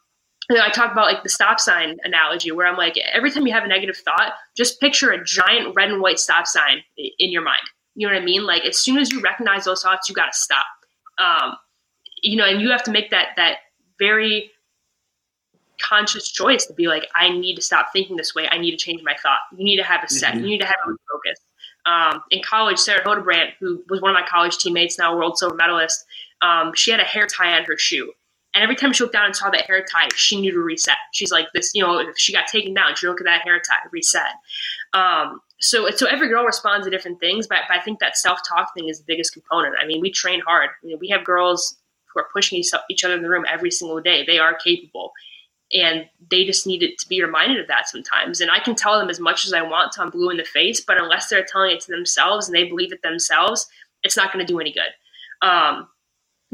[0.49, 3.47] you know, I talk about like the stop sign analogy where I'm like, every time
[3.47, 7.31] you have a negative thought, just picture a giant red and white stop sign in
[7.31, 7.61] your mind.
[7.95, 8.45] You know what I mean?
[8.45, 10.65] Like as soon as you recognize those thoughts, you got to stop.
[11.17, 11.55] Um,
[12.21, 13.57] you know, and you have to make that that
[13.97, 14.51] very
[15.81, 18.47] conscious choice to be like, I need to stop thinking this way.
[18.47, 19.39] I need to change my thought.
[19.57, 20.33] You need to have a set.
[20.33, 20.43] Mm-hmm.
[20.43, 21.39] You need to have a focus.
[21.85, 25.55] Um, in college, Sarah Hildebrandt, who was one of my college teammates, now world silver
[25.55, 26.05] medalist,
[26.41, 28.11] um, she had a hair tie on her shoe.
[28.53, 30.97] And every time she looked down and saw that hair tie, she knew to reset.
[31.13, 33.59] She's like, this, you know, if she got taken down, she look at that hair
[33.59, 34.33] tie, reset.
[34.93, 38.39] Um, so, so every girl responds to different things, but, but I think that self
[38.47, 39.75] talk thing is the biggest component.
[39.81, 40.69] I mean, we train hard.
[40.83, 41.77] You know, we have girls
[42.13, 44.25] who are pushing each other in the room every single day.
[44.25, 45.13] They are capable
[45.73, 48.41] and they just needed to be reminded of that sometimes.
[48.41, 50.43] And I can tell them as much as I want to, I'm blue in the
[50.43, 53.67] face, but unless they're telling it to themselves and they believe it themselves,
[54.03, 55.47] it's not going to do any good.
[55.47, 55.87] Um,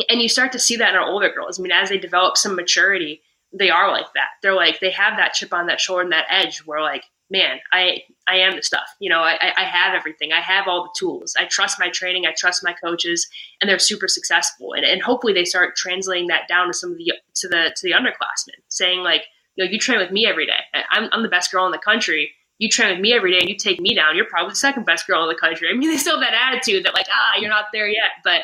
[0.10, 1.60] and you start to see that in our older girls.
[1.60, 4.28] I mean, as they develop some maturity, they are like that.
[4.42, 7.60] They're like they have that chip on that shoulder and that edge where like man,
[7.74, 8.88] I I am the stuff.
[9.00, 10.32] You know, I, I have everything.
[10.34, 11.34] I have all the tools.
[11.40, 12.26] I trust my training.
[12.26, 13.28] I trust my coaches,
[13.62, 14.74] and they're super successful.
[14.74, 17.88] And, and hopefully they start translating that down to some of the to the to
[17.88, 19.24] the underclassmen, saying like,
[19.56, 20.60] you know, you train with me every day.
[20.92, 22.32] I'm I'm the best girl in the country.
[22.60, 24.16] You train with me every day, and you take me down.
[24.16, 25.70] You're probably the second best girl in the country.
[25.70, 28.42] I mean, they still have that attitude that like, ah, you're not there yet, but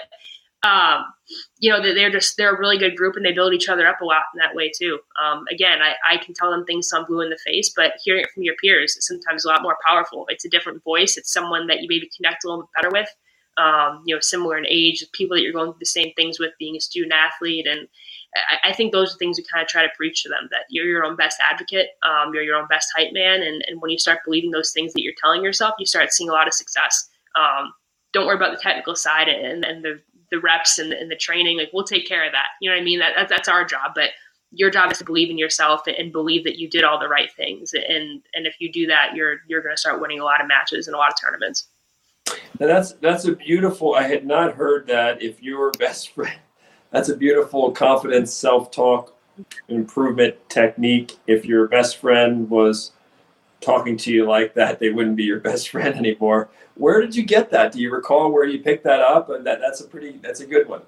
[0.64, 1.03] um,
[1.59, 3.99] you know, they're just they're a really good group and they build each other up
[4.01, 4.99] a lot in that way too.
[5.22, 8.24] Um, again, I, I can tell them things some blue in the face, but hearing
[8.24, 10.26] it from your peers is sometimes a lot more powerful.
[10.30, 11.18] It's a different voice.
[11.18, 13.09] It's someone that you maybe connect a little bit better with.
[13.55, 16.53] Um, you know, similar in age, people that you're going through the same things with,
[16.57, 17.88] being a student athlete, and
[18.36, 20.66] I, I think those are things we kind of try to preach to them that
[20.70, 23.91] you're your own best advocate, um, you're your own best hype man, and, and when
[23.91, 26.53] you start believing those things that you're telling yourself, you start seeing a lot of
[26.55, 27.07] success.
[27.36, 27.74] Um,
[28.11, 30.01] don't worry about the technical side and, and the
[30.34, 31.59] the reps and the, and the training.
[31.59, 32.47] Like we'll take care of that.
[32.59, 32.99] You know what I mean?
[32.99, 33.91] That, that that's our job.
[33.93, 34.09] But
[34.51, 37.31] your job is to believe in yourself and believe that you did all the right
[37.31, 37.73] things.
[37.73, 40.47] And and if you do that, you're you're going to start winning a lot of
[40.47, 41.67] matches and a lot of tournaments.
[42.57, 43.93] That's that's a beautiful.
[43.93, 45.21] I had not heard that.
[45.21, 46.39] If your best friend,
[46.91, 49.15] that's a beautiful confidence, self talk,
[49.67, 51.17] improvement technique.
[51.27, 52.91] If your best friend was
[53.61, 56.49] talking to you like that, they wouldn't be your best friend anymore.
[56.76, 57.71] Where did you get that?
[57.71, 59.30] Do you recall where you picked that up?
[59.30, 60.82] And that, that's a pretty that's a good one.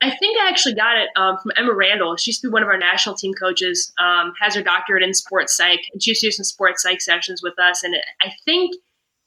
[0.00, 2.16] I think I actually got it um, from Emma Randall.
[2.16, 3.92] She used to be one of our national team coaches.
[3.98, 7.00] Um, has her doctorate in sports psych, and she used to do some sports psych
[7.00, 7.84] sessions with us.
[7.84, 8.74] And it, I think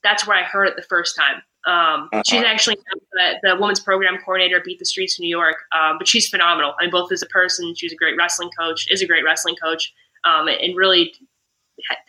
[0.04, 1.42] that's where I heard it the first time.
[1.66, 2.24] Um, uh-huh.
[2.28, 2.78] She's actually
[3.14, 6.30] the, the, women's program coordinator at Beat the Streets in New York, um, but she's
[6.30, 6.76] phenomenal.
[6.80, 9.56] I mean, both as a person, she's a great wrestling coach, is a great wrestling
[9.56, 9.92] coach,
[10.26, 11.14] um, and really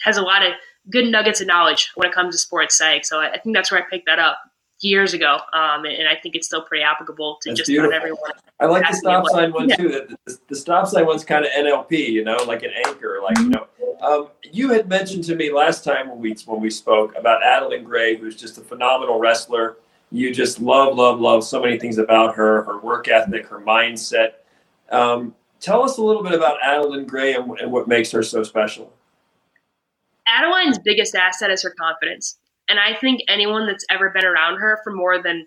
[0.02, 0.52] has a lot of
[0.90, 3.04] good nuggets of knowledge when it comes to sports psych.
[3.04, 4.38] So I, I think that's where I picked that up
[4.80, 7.94] years ago, um, and, I think it's still pretty applicable to that's just beautiful.
[7.94, 8.30] everyone.
[8.60, 9.76] I like the stop sign one yeah.
[9.76, 9.88] too.
[9.88, 13.20] The, the, the, stop sign one's kind of NLP, you know, like an anchor.
[13.22, 13.66] Like you know,
[14.00, 17.84] um, you had mentioned to me last time when we when we spoke about Adeline
[17.84, 19.78] Gray, who's just a phenomenal wrestler.
[20.12, 24.34] You just love, love, love so many things about her, her work ethic, her mindset.
[24.90, 28.44] Um, tell us a little bit about Adeline Gray and, and what makes her so
[28.44, 28.92] special.
[30.26, 32.38] Adeline's biggest asset is her confidence.
[32.68, 35.46] And I think anyone that's ever been around her for more than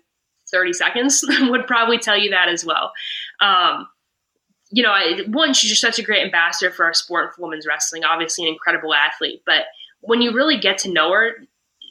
[0.50, 2.92] 30 seconds would probably tell you that as well.
[3.40, 3.86] Um,
[4.70, 7.66] you know, I, one, she's just such a great ambassador for our sport for women's
[7.66, 9.42] wrestling, obviously an incredible athlete.
[9.44, 9.64] But
[10.00, 11.32] when you really get to know her,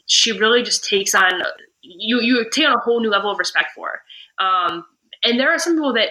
[0.06, 1.42] she really just takes on,
[1.82, 4.44] you, you take on a whole new level of respect for her.
[4.44, 4.84] Um,
[5.22, 6.08] and there are some people that,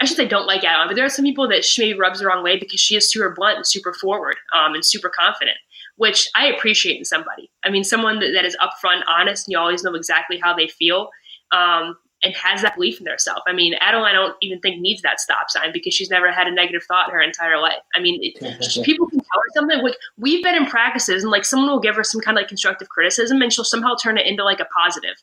[0.00, 2.20] I should say don't like Adeline, but there are some people that she maybe rubs
[2.20, 5.56] the wrong way because she is super blunt and super forward um, and super confident
[5.96, 7.50] which I appreciate in somebody.
[7.64, 10.68] I mean, someone that, that is upfront, honest, and you always know exactly how they
[10.68, 11.10] feel,
[11.52, 13.42] um, and has that belief in themselves.
[13.46, 16.46] I mean, Adeline, I don't even think needs that stop sign because she's never had
[16.46, 17.80] a negative thought in her entire life.
[17.94, 19.82] I mean, it, people can tell her something.
[19.82, 22.48] Like we've been in practices, and like someone will give her some kind of like
[22.48, 25.16] constructive criticism, and she'll somehow turn it into like a positive.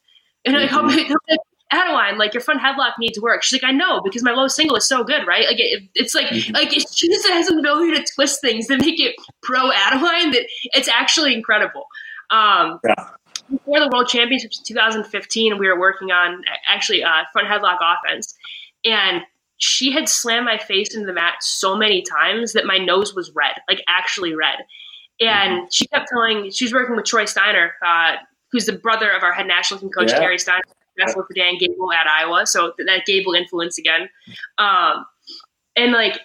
[0.46, 1.36] And mm-hmm.
[1.72, 3.44] Adeline, like your front headlock needs work.
[3.44, 5.46] She's like, I know because my low single is so good, right?
[5.48, 6.54] Like it, it's like mm-hmm.
[6.54, 10.46] like she just has an ability to twist things to make it pro Adeline that
[10.74, 11.86] it's actually incredible.
[12.30, 13.10] Um, yeah.
[13.50, 18.36] before the World Championships in 2015, we were working on actually uh, front headlock offense,
[18.86, 19.24] and
[19.58, 23.32] she had slammed my face into the mat so many times that my nose was
[23.34, 24.58] red, like actually red.
[25.22, 25.66] And mm-hmm.
[25.72, 28.16] she kept telling, she was working with Troy Steiner, uh,
[28.52, 30.20] who's the brother of our head national team coach, yeah.
[30.20, 30.64] Terry Steiner,
[31.00, 32.46] wrestled for Dan Gable at Iowa.
[32.46, 34.10] So that Gable influence again.
[34.58, 35.06] Um,
[35.76, 36.20] and like,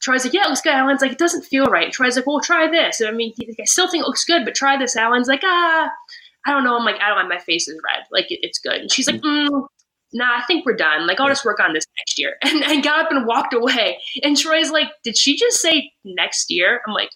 [0.00, 0.72] Troy's like, yeah, it looks good.
[0.72, 1.84] Alan's like, it doesn't feel right.
[1.84, 3.00] And Troy's like, well, try this.
[3.00, 4.96] And I mean, I still think it looks good, but try this.
[4.96, 5.90] Alan's like, ah,
[6.46, 6.76] I don't know.
[6.76, 7.28] I'm like, I don't.
[7.28, 8.04] My face is red.
[8.10, 8.80] Like, it, it's good.
[8.80, 9.66] And she's like, mm,
[10.14, 11.06] nah, I think we're done.
[11.06, 12.36] Like, I'll just work on this next year.
[12.42, 13.98] And I got up and walked away.
[14.22, 16.80] And Troy's like, did she just say next year?
[16.86, 17.10] I'm like,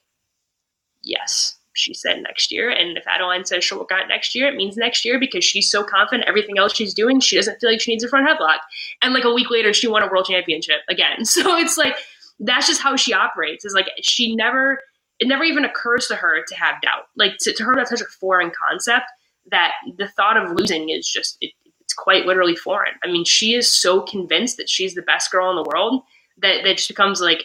[1.02, 2.70] yes, she said next year.
[2.70, 5.44] And if Adeline says she'll work on it next year, it means next year because
[5.44, 8.28] she's so confident everything else she's doing, she doesn't feel like she needs a front
[8.28, 8.58] headlock.
[9.02, 11.24] And like a week later, she won a world championship again.
[11.34, 11.96] So it's like,
[12.38, 13.64] that's just how she operates.
[13.64, 14.78] Is like, she never,
[15.18, 17.04] it never even occurs to her to have doubt.
[17.16, 19.06] Like, to, to her, that's such a foreign concept
[19.50, 21.52] that the thought of losing is just, it,
[21.96, 22.94] quite literally foreign.
[23.02, 26.02] I mean, she is so convinced that she's the best girl in the world
[26.38, 27.44] that that just becomes like,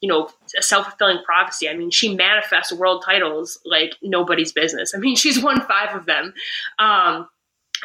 [0.00, 0.28] you know,
[0.58, 1.68] a self fulfilling prophecy.
[1.68, 4.92] I mean, she manifests world titles like nobody's business.
[4.94, 6.32] I mean, she's won five of them.
[6.78, 7.28] Um,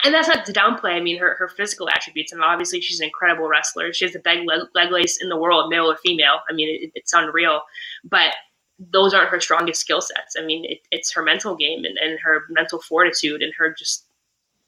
[0.03, 0.95] and that's not to downplay.
[0.95, 2.33] I mean, her, her physical attributes.
[2.33, 3.93] Mean, obviously, she's an incredible wrestler.
[3.93, 6.39] She has the best leg, leg lace in the world, male or female.
[6.49, 7.61] I mean, it, it's unreal.
[8.03, 8.33] But
[8.77, 10.35] those aren't her strongest skill sets.
[10.37, 14.05] I mean, it, it's her mental game and, and her mental fortitude and her just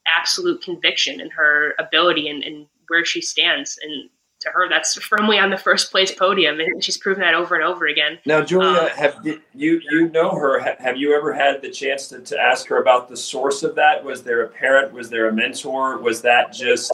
[0.07, 3.77] absolute conviction and her ability and, and where she stands.
[3.81, 4.09] And
[4.41, 7.63] to her, that's firmly on the first place podium, and she's proven that over and
[7.63, 8.19] over again.
[8.25, 10.59] Now, Julia, um, have you you know her?
[10.79, 14.03] Have you ever had the chance to, to ask her about the source of that?
[14.03, 14.93] Was there a parent?
[14.93, 15.97] Was there a mentor?
[15.97, 16.91] Was that just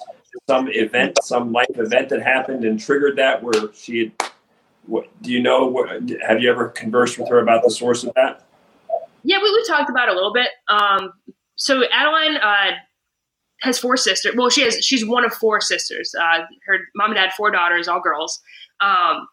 [0.47, 3.43] some event, some life event that happened and triggered that?
[3.43, 4.31] Where she had,
[4.85, 5.65] what do you know?
[5.65, 5.89] What,
[6.27, 8.45] have you ever conversed with her about the source of that?
[9.23, 10.49] Yeah, we, we talked about it a little bit.
[10.67, 11.13] Um,
[11.55, 12.71] so Adeline uh,
[13.63, 14.35] has four sisters.
[14.35, 16.13] Well, she has she's one of four sisters.
[16.19, 18.41] Uh, her mom and dad, four daughters, all girls.
[18.81, 19.27] Um,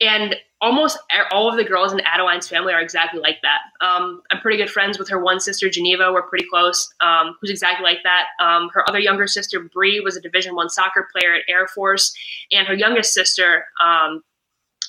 [0.00, 0.98] and almost
[1.30, 3.58] all of the girls in Adeline's family are exactly like that.
[3.86, 6.10] Um, I'm pretty good friends with her one sister, Geneva.
[6.10, 6.88] We're pretty close.
[7.02, 8.28] Um, who's exactly like that.
[8.42, 12.14] Um, her other younger sister, Bree, was a Division One soccer player at Air Force,
[12.50, 14.22] and her youngest sister, um,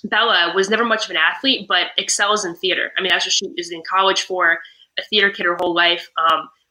[0.06, 2.92] Bella, was never much of an athlete, but excels in theater.
[2.98, 4.60] I mean, that's what she is in college for.
[4.98, 6.10] A theater kid her whole life.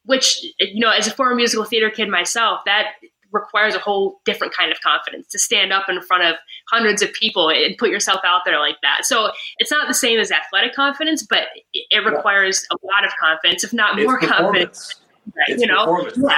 [0.04, 2.86] Which you know as a former musical theater kid myself that
[3.32, 6.36] requires a whole different kind of confidence to stand up in front of
[6.68, 10.18] hundreds of people and put yourself out there like that so it's not the same
[10.18, 14.96] as athletic confidence but it requires a lot of confidence if not more confidence
[15.36, 15.58] right?
[15.58, 16.36] you know yeah,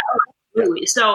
[0.55, 0.87] absolutely.
[0.87, 1.15] so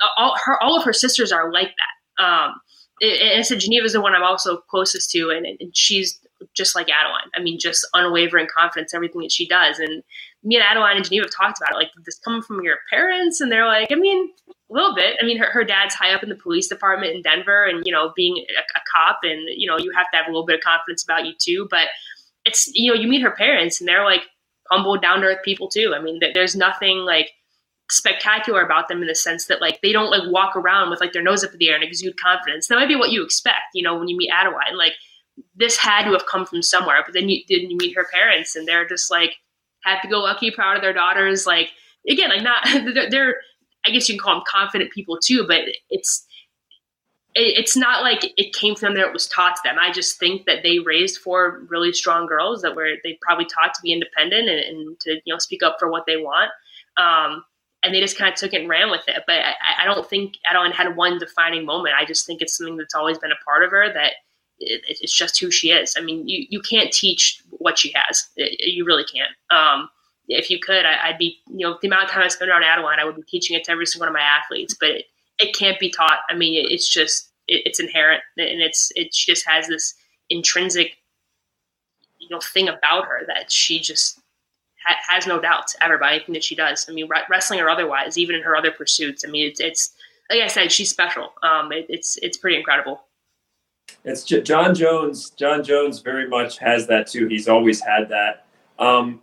[0.00, 2.54] uh, all her all of her sisters are like that um
[3.00, 6.18] and so Geneva's the one I'm also closest to, and, and she's
[6.54, 7.30] just like Adeline.
[7.34, 9.78] I mean, just unwavering confidence, everything that she does.
[9.78, 10.02] And
[10.46, 11.76] me and Adeline and Geneva have talked about it.
[11.76, 13.40] Like, did this come from your parents?
[13.40, 15.16] And they're like, I mean, a little bit.
[15.20, 17.92] I mean, her, her dad's high up in the police department in Denver, and you
[17.92, 20.54] know, being a, a cop, and you know, you have to have a little bit
[20.54, 21.66] of confidence about you too.
[21.68, 21.88] But
[22.44, 24.22] it's you know, you meet her parents, and they're like
[24.70, 25.92] humble, down to earth people too.
[25.96, 27.32] I mean, there's nothing like
[27.90, 31.12] spectacular about them in the sense that like they don't like walk around with like
[31.12, 32.68] their nose up in the air and exude confidence.
[32.68, 34.76] That might be what you expect, you know, when you meet Adeline.
[34.76, 34.94] Like
[35.54, 37.02] this had to have come from somewhere.
[37.04, 39.36] But then you then you meet her parents, and they're just like
[39.86, 41.46] happy go lucky, proud of their daughters.
[41.46, 41.70] Like
[42.08, 42.58] again, like not
[42.94, 43.34] they're, they're
[43.86, 46.26] I guess you can call them confident people too, but it's
[47.38, 49.76] it's not like it came from them; it was taught to them.
[49.78, 53.74] I just think that they raised four really strong girls that were they probably taught
[53.74, 56.50] to be independent and, and to you know speak up for what they want.
[56.96, 57.44] Um,
[57.82, 59.22] and they just kind of took it and ran with it.
[59.26, 61.94] But I, I don't think Adeline had one defining moment.
[61.96, 64.14] I just think it's something that's always been a part of her that
[64.58, 65.94] it, it's just who she is.
[65.96, 68.28] I mean, you, you can't teach what she has.
[68.36, 69.30] It, you really can't.
[69.50, 69.88] Um,
[70.28, 72.64] if you could, I, would be, you know, the amount of time I spend around
[72.64, 75.04] Adeline, I would be teaching it to every single one of my athletes, but it,
[75.38, 76.20] it can't be taught.
[76.28, 79.94] I mean, it, it's just, it's inherent and it's, it she just has this
[80.30, 80.96] intrinsic,
[82.18, 84.18] you know, thing about her that she just
[84.84, 86.86] ha- has no doubts ever about anything that she does.
[86.88, 89.24] I mean, wrestling or otherwise, even in her other pursuits.
[89.24, 89.94] I mean, it's, it's,
[90.28, 91.34] like I said, she's special.
[91.44, 93.04] Um, it's, it's pretty incredible.
[94.06, 95.30] It's Jon Jones.
[95.30, 97.26] Jon Jones very much has that too.
[97.26, 98.46] He's always had that.
[98.78, 99.20] Um,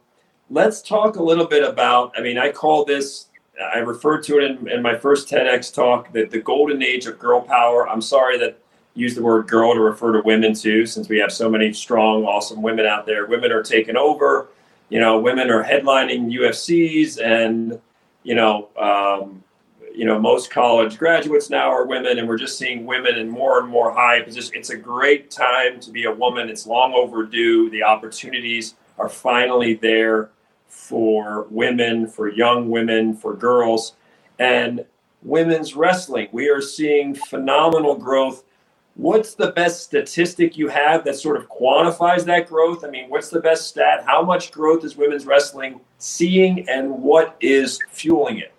[0.50, 2.14] let's talk a little bit about.
[2.18, 3.28] I mean, I call this.
[3.74, 7.18] I referred to it in, in my first TEDx talk that the golden age of
[7.18, 7.88] girl power.
[7.88, 8.60] I'm sorry that
[8.94, 12.26] use the word girl to refer to women too, since we have so many strong,
[12.26, 13.26] awesome women out there.
[13.26, 14.50] Women are taking over.
[14.90, 17.80] You know, women are headlining UFCs, and
[18.24, 19.44] you know, um,
[19.94, 23.60] you know, most college graduates now are women, and we're just seeing women in more
[23.60, 24.52] and more high positions.
[24.56, 26.50] It's a great time to be a woman.
[26.50, 27.70] It's long overdue.
[27.70, 30.32] The opportunities are finally there
[30.68, 33.96] for women, for young women, for girls,
[34.40, 34.86] and
[35.22, 36.28] women's wrestling.
[36.32, 38.44] We are seeing phenomenal growth.
[38.96, 42.84] What's the best statistic you have that sort of quantifies that growth?
[42.84, 44.04] I mean, what's the best stat?
[44.06, 48.53] How much growth is women's wrestling seeing, and what is fueling it?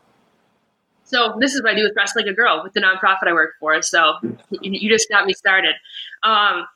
[1.14, 3.32] So this is what I do with Wrestle Like a Girl with the nonprofit I
[3.32, 3.80] work for.
[3.82, 4.14] So
[4.50, 5.76] you, just got me started.
[6.24, 6.66] Um,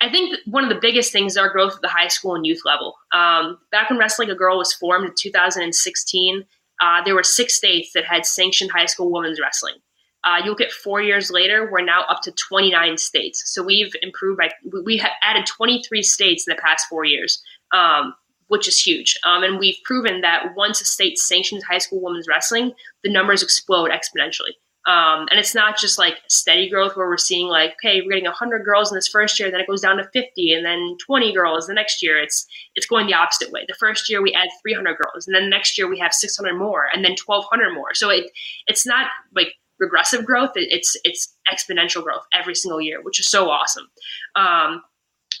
[0.00, 2.46] I think one of the biggest things is our growth at the high school and
[2.46, 2.94] youth level.
[3.10, 6.44] Um, back when Wrestling a Girl was formed in 2016,
[6.80, 9.74] uh, there were six states that had sanctioned high school women's wrestling.
[10.22, 13.42] Uh, you look at four years later, we're now up to 29 states.
[13.46, 14.50] So we've improved by,
[14.84, 17.42] we have added 23 states in the past four years,
[17.72, 18.14] um,
[18.48, 19.18] which is huge.
[19.24, 22.72] Um, and we've proven that once a state sanctions high school women's wrestling,
[23.04, 24.52] the numbers explode exponentially.
[24.88, 28.24] Um, and it's not just like steady growth where we're seeing like, okay, we're getting
[28.24, 31.34] 100 girls in this first year, then it goes down to 50, and then 20
[31.34, 32.18] girls the next year.
[32.18, 33.66] It's it's going the opposite way.
[33.68, 36.86] The first year we add 300 girls, and then next year we have 600 more,
[36.90, 37.92] and then 1,200 more.
[37.92, 38.30] So it
[38.66, 43.50] it's not like regressive growth; it's it's exponential growth every single year, which is so
[43.50, 43.88] awesome.
[44.36, 44.82] Um,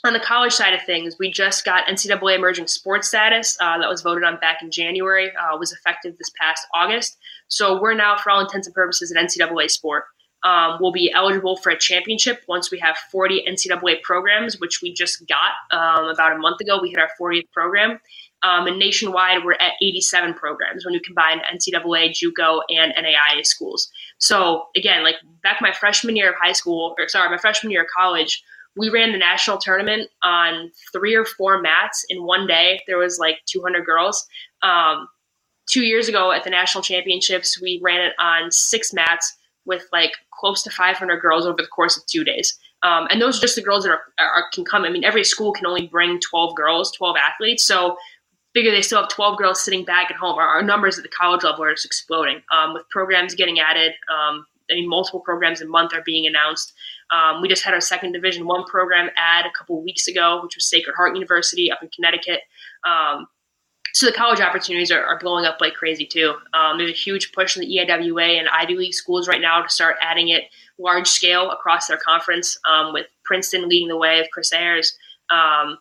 [0.04, 3.88] on the college side of things, we just got NCAA emerging sports status uh, that
[3.88, 7.18] was voted on back in January, uh, was effective this past August.
[7.48, 10.04] So we're now, for all intents and purposes, an NCAA sport.
[10.44, 14.94] Um, we'll be eligible for a championship once we have 40 NCAA programs, which we
[14.94, 16.78] just got um, about a month ago.
[16.80, 17.98] We hit our 40th program.
[18.44, 23.90] Um, and nationwide, we're at 87 programs when you combine NCAA, JUCO, and NAIA schools.
[24.18, 27.82] So again, like back my freshman year of high school, or sorry, my freshman year
[27.82, 28.44] of college,
[28.78, 32.80] we ran the national tournament on three or four mats in one day.
[32.86, 34.26] There was like 200 girls.
[34.62, 35.08] Um,
[35.68, 40.12] two years ago at the national championships, we ran it on six mats with like
[40.32, 42.58] close to 500 girls over the course of two days.
[42.82, 44.84] Um, and those are just the girls that are, are, can come.
[44.84, 47.64] I mean, every school can only bring 12 girls, 12 athletes.
[47.64, 47.96] So
[48.54, 50.38] figure they still have 12 girls sitting back at home.
[50.38, 53.92] Our, our numbers at the college level are just exploding um, with programs getting added.
[54.08, 56.72] Um, I mean, multiple programs a month are being announced.
[57.10, 60.56] Um, we just had our second Division One program add a couple weeks ago, which
[60.56, 62.40] was Sacred Heart University up in Connecticut.
[62.84, 63.26] Um,
[63.94, 66.34] so the college opportunities are, are blowing up like crazy too.
[66.52, 69.68] Um, there's a huge push in the EIWA and Ivy League schools right now to
[69.68, 70.44] start adding it
[70.78, 72.58] large scale across their conference.
[72.68, 74.96] Um, with Princeton leading the way with Chris Ayres,
[75.30, 75.78] um,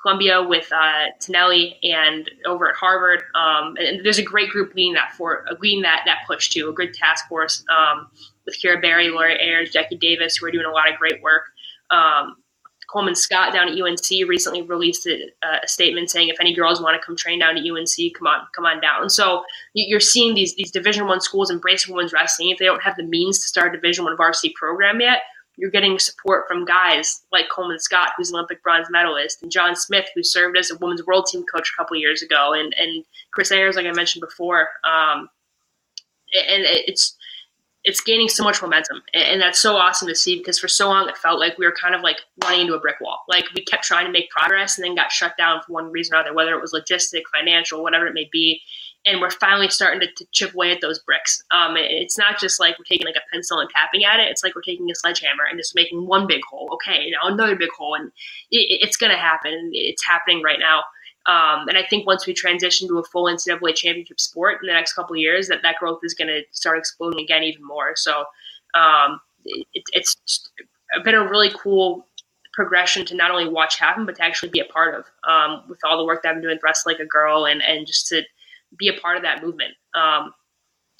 [0.00, 3.22] Columbia with uh, Tanelli, and over at Harvard.
[3.34, 6.68] Um, and there's a great group leading that for uh, leading that that push too.
[6.68, 8.08] A good task force um,
[8.46, 11.44] with Kira Berry, Laura Ayers, Jackie Davis, who are doing a lot of great work.
[11.90, 12.36] Um,
[12.92, 17.00] Coleman Scott down at UNC recently released a, a, statement saying if any girls want
[17.00, 19.08] to come train down at UNC, come on, come on down.
[19.08, 22.50] So you're seeing these these Division One schools embracing women's wrestling.
[22.50, 25.20] If they don't have the means to start a Division One varsity program yet,
[25.56, 29.74] you're getting support from guys like Coleman Scott, who's an Olympic bronze medalist, and John
[29.74, 33.04] Smith, who served as a women's world team coach a couple years ago, and and
[33.32, 34.68] Chris Ayres, like I mentioned before.
[34.84, 35.30] Um,
[36.34, 37.16] and it's
[37.84, 41.08] it's gaining so much momentum and that's so awesome to see because for so long
[41.08, 43.24] it felt like we were kind of like running into a brick wall.
[43.28, 46.14] Like we kept trying to make progress and then got shut down for one reason
[46.14, 48.60] or other whether it was logistic financial whatever it may be
[49.04, 51.42] and we're finally starting to, to chip away at those bricks.
[51.50, 54.30] Um, it's not just like we're taking like a pencil and tapping at it.
[54.30, 56.70] It's like we're taking a sledgehammer and just making one big hole.
[56.74, 58.12] Okay now another big hole and
[58.50, 60.82] it, it's going to happen it's happening right now
[61.26, 64.72] um, and I think once we transition to a full NCAA championship sport in the
[64.72, 67.94] next couple years, that that growth is going to start exploding again even more.
[67.94, 68.24] So
[68.74, 70.16] um, it, it's
[71.04, 72.06] been a really cool
[72.52, 75.78] progression to not only watch happen, but to actually be a part of um, with
[75.84, 78.22] all the work that I'm doing Wrestle Like a Girl and, and just to
[78.76, 79.74] be a part of that movement.
[79.94, 80.32] Um,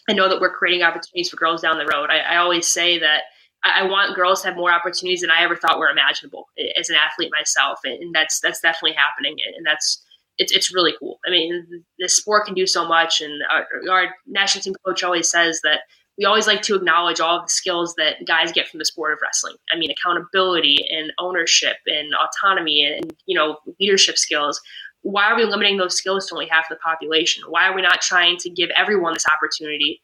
[0.09, 2.11] I know that we're creating opportunities for girls down the road.
[2.11, 3.23] I, I always say that
[3.65, 6.97] I want girls to have more opportunities than I ever thought were imaginable as an
[6.97, 10.05] athlete myself, and that's that's definitely happening, and that's
[10.43, 11.19] it's it's really cool.
[11.27, 15.31] I mean, the sport can do so much, and our, our, national team coach always
[15.31, 15.81] says that
[16.19, 19.13] we always like to acknowledge all of the skills that guys get from the sport
[19.13, 19.55] of wrestling.
[19.73, 24.61] I mean, accountability and ownership and autonomy and you know leadership skills.
[25.03, 27.43] Why are we limiting those skills to only half the population?
[27.49, 30.01] Why are we not trying to give everyone this opportunity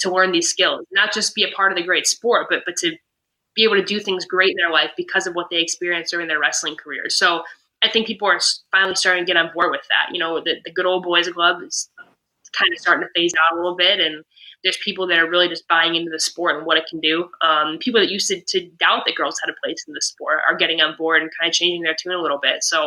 [0.00, 2.76] to learn these skills, not just be a part of the great sport, but but
[2.78, 2.96] to
[3.54, 6.28] be able to do things great in their life because of what they experienced during
[6.28, 7.18] their wrestling careers.
[7.18, 7.42] So
[7.86, 8.40] I think people are
[8.72, 10.12] finally starting to get on board with that.
[10.12, 11.88] You know, the, the good old boys club is
[12.58, 14.24] kind of starting to phase out a little bit, and
[14.64, 17.28] there's people that are really just buying into the sport and what it can do.
[17.42, 20.40] Um, people that used to, to, doubt that girls had a place in the sport
[20.48, 22.64] are getting on board and kind of changing their tune a little bit.
[22.64, 22.86] So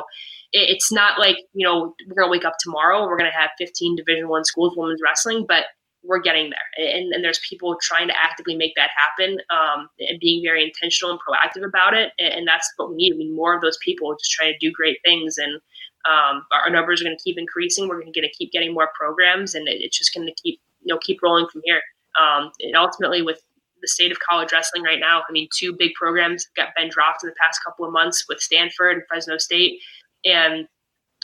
[0.51, 3.51] it, it's not like you know we're gonna wake up tomorrow and we're gonna have
[3.57, 5.65] 15 Division One schools women's wrestling, but
[6.03, 6.88] we're getting there.
[6.88, 11.11] And, and, there's people trying to actively make that happen um, and being very intentional
[11.11, 12.13] and proactive about it.
[12.17, 13.13] And, and, that's what we need.
[13.17, 15.38] We need more of those people just trying to do great things.
[15.38, 15.61] And
[16.09, 17.89] Um, our numbers are going to keep increasing.
[17.89, 20.93] We're going to keep getting more programs, and it, it's just going to keep you
[20.93, 21.81] know keep rolling from here.
[22.19, 23.41] Um, and ultimately, with
[23.81, 27.23] the state of college wrestling right now, I mean, two big programs got been dropped
[27.23, 29.81] in the past couple of months with Stanford and Fresno State,
[30.23, 30.67] and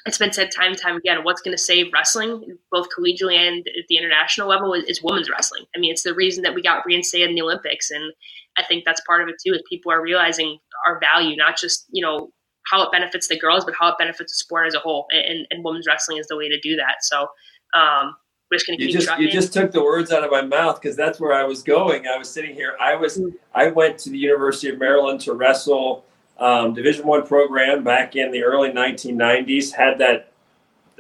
[0.06, 3.66] it's been said time and time again what's going to save wrestling both collegially and
[3.68, 5.66] at the international level is, is, women's wrestling.
[5.76, 8.14] I mean it's the reason that we got reinstated in the olympics and
[8.58, 10.58] i think that's part of it too is people are realizing
[10.88, 12.30] our value not just you know
[12.72, 15.46] how it benefits the girls but how it benefits the sport as a whole and,
[15.50, 16.98] and women's wrestling is the way to do that.
[17.02, 17.28] So
[17.76, 18.16] um,
[18.50, 20.80] we're just going to keep just you just took the words out of my mouth
[20.82, 22.08] because that's where i was going.
[22.08, 23.34] I was sitting here i was mm.
[23.54, 26.06] i went to the university of maryland to wrestle
[26.40, 29.72] um, Division One program back in the early 1990s.
[29.72, 30.32] Had that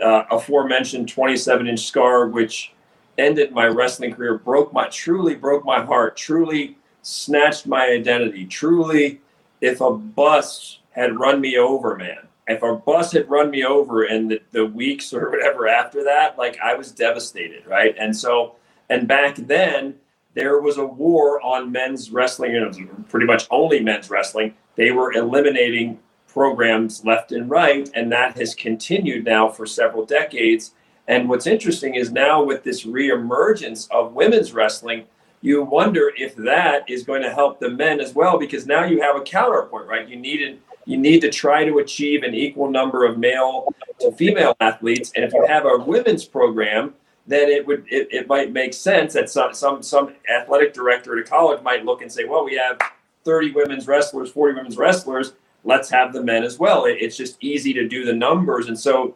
[0.01, 2.73] uh, aforementioned 27 inch scar, which
[3.17, 8.45] ended my wrestling career, broke my truly broke my heart, truly snatched my identity.
[8.45, 9.21] Truly,
[9.61, 14.05] if a bus had run me over, man, if a bus had run me over
[14.05, 17.95] in the, the weeks or whatever after that, like I was devastated, right?
[17.97, 18.55] And so,
[18.89, 19.95] and back then,
[20.33, 22.79] there was a war on men's wrestling, and it was
[23.09, 28.53] pretty much only men's wrestling they were eliminating programs left and right, and that has
[28.53, 30.73] continued now for several decades.
[31.07, 35.05] And what's interesting is now with this reemergence of women's wrestling,
[35.41, 39.01] you wonder if that is going to help the men as well, because now you
[39.01, 40.07] have a counterpoint, right?
[40.07, 44.55] You needed you need to try to achieve an equal number of male to female
[44.59, 46.93] athletes, and if you have a women's program,
[47.27, 51.25] then it would it, it might make sense that some some some athletic director at
[51.25, 52.79] a college might look and say, well, we have
[53.25, 55.33] 30 women's wrestlers, 40 women's wrestlers,
[55.63, 56.85] let's have the men as well.
[56.85, 58.67] It, it's just easy to do the numbers.
[58.67, 59.15] And so,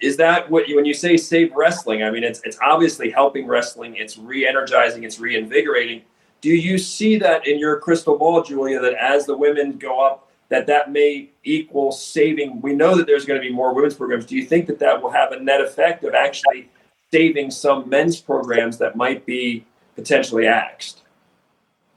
[0.00, 2.02] is that what you, when you say save wrestling?
[2.02, 6.02] I mean, it's, it's obviously helping wrestling, it's re energizing, it's reinvigorating.
[6.40, 10.28] Do you see that in your crystal ball, Julia, that as the women go up,
[10.48, 12.60] that that may equal saving?
[12.60, 14.26] We know that there's going to be more women's programs.
[14.26, 16.68] Do you think that that will have a net effect of actually
[17.12, 19.64] saving some men's programs that might be
[19.94, 21.02] potentially axed?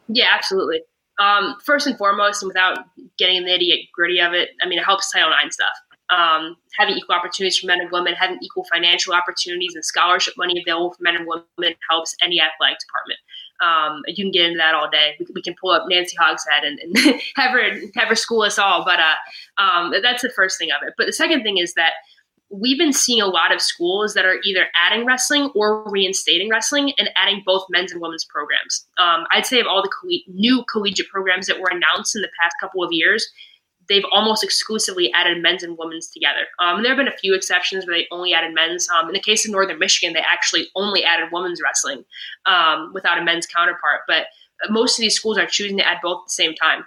[0.09, 0.81] Yeah, absolutely.
[1.19, 2.79] Um, first and foremost, and without
[3.17, 5.73] getting in the nitty gritty of it, I mean, it helps Title IX stuff.
[6.09, 10.61] Um, having equal opportunities for men and women, having equal financial opportunities and scholarship money
[10.61, 13.19] available for men and women helps any athletic department.
[13.61, 15.15] Um, you can get into that all day.
[15.19, 16.97] We, we can pull up Nancy Hogshead and, and
[17.35, 18.83] have her have her school us all.
[18.83, 20.93] But uh, um, that's the first thing of it.
[20.97, 21.93] But the second thing is that
[22.53, 26.93] we've been seeing a lot of schools that are either adding wrestling or reinstating wrestling
[26.99, 28.85] and adding both men's and women's programs.
[28.99, 32.55] Um, I'd say of all the new collegiate programs that were announced in the past
[32.61, 33.27] couple of years,
[33.89, 36.45] they've almost exclusively added men's and women's together.
[36.59, 38.87] Um, there have been a few exceptions where they only added men's.
[38.89, 42.05] Um, in the case of Northern Michigan, they actually only added women's wrestling
[42.45, 44.01] um, without a men's counterpart.
[44.07, 44.27] But
[44.69, 46.85] most of these schools are choosing to add both at the same time.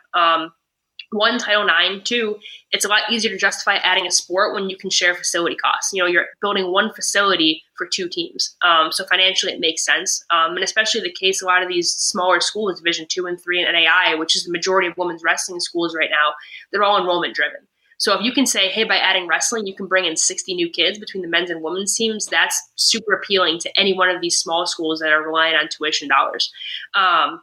[1.10, 2.38] One title nine two
[2.72, 5.92] it's a lot easier to justify adding a sport when you can share facility costs.
[5.92, 8.56] You know you're building one facility for two teams.
[8.62, 10.24] Um, so financially it makes sense.
[10.30, 13.62] Um, and especially the case a lot of these smaller schools division two and three
[13.62, 16.34] and nai which is the majority of women's wrestling schools right now
[16.72, 17.60] they're all enrollment driven.
[17.98, 20.68] So if you can say hey by adding wrestling you can bring in 60 new
[20.68, 24.36] kids between the men's and women's teams that's super appealing to any one of these
[24.36, 26.52] small schools that are relying on tuition dollars.
[26.94, 27.40] Um,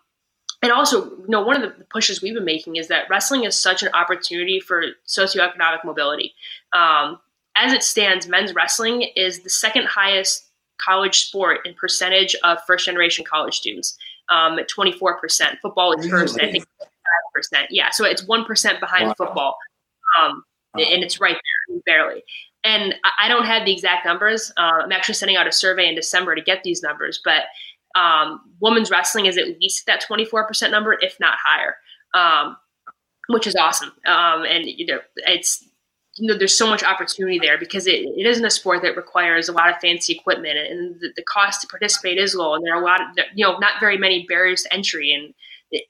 [0.64, 3.60] and also, you know, one of the pushes we've been making is that wrestling is
[3.60, 6.34] such an opportunity for socioeconomic mobility.
[6.72, 7.20] Um,
[7.56, 10.50] as it stands, men's wrestling is the second highest
[10.82, 13.98] college sport in percentage of first generation college students
[14.30, 15.60] um, at 24%.
[15.62, 16.50] Football is first, really?
[16.50, 16.66] I think,
[17.54, 17.66] 5%.
[17.70, 19.14] Yeah, so it's 1% behind wow.
[19.18, 19.58] football.
[20.18, 20.44] Um,
[20.76, 20.86] wow.
[20.86, 22.24] And it's right there, barely.
[22.64, 24.54] And I don't have the exact numbers.
[24.56, 27.44] Uh, I'm actually sending out a survey in December to get these numbers, but
[27.96, 31.76] um, women's wrestling is at least that 24% number, if not higher,
[32.14, 32.58] um,
[33.30, 33.92] which is awesome.
[34.06, 35.64] Um, and you know, it's
[36.16, 39.50] you know, there's so much opportunity there because it, it isn't a sport that requires
[39.50, 42.76] a lot of fancy equipment, and the, the cost to participate is low, and there
[42.76, 45.34] are a lot of you know not very many barriers to entry, and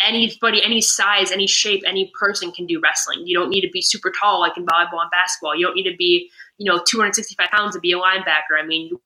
[0.02, 3.28] anybody, any size, any shape, any person can do wrestling.
[3.28, 5.56] You don't need to be super tall like in volleyball and basketball.
[5.56, 8.58] You don't need to be, you know, 265 pounds to be a linebacker.
[8.58, 9.02] I mean, you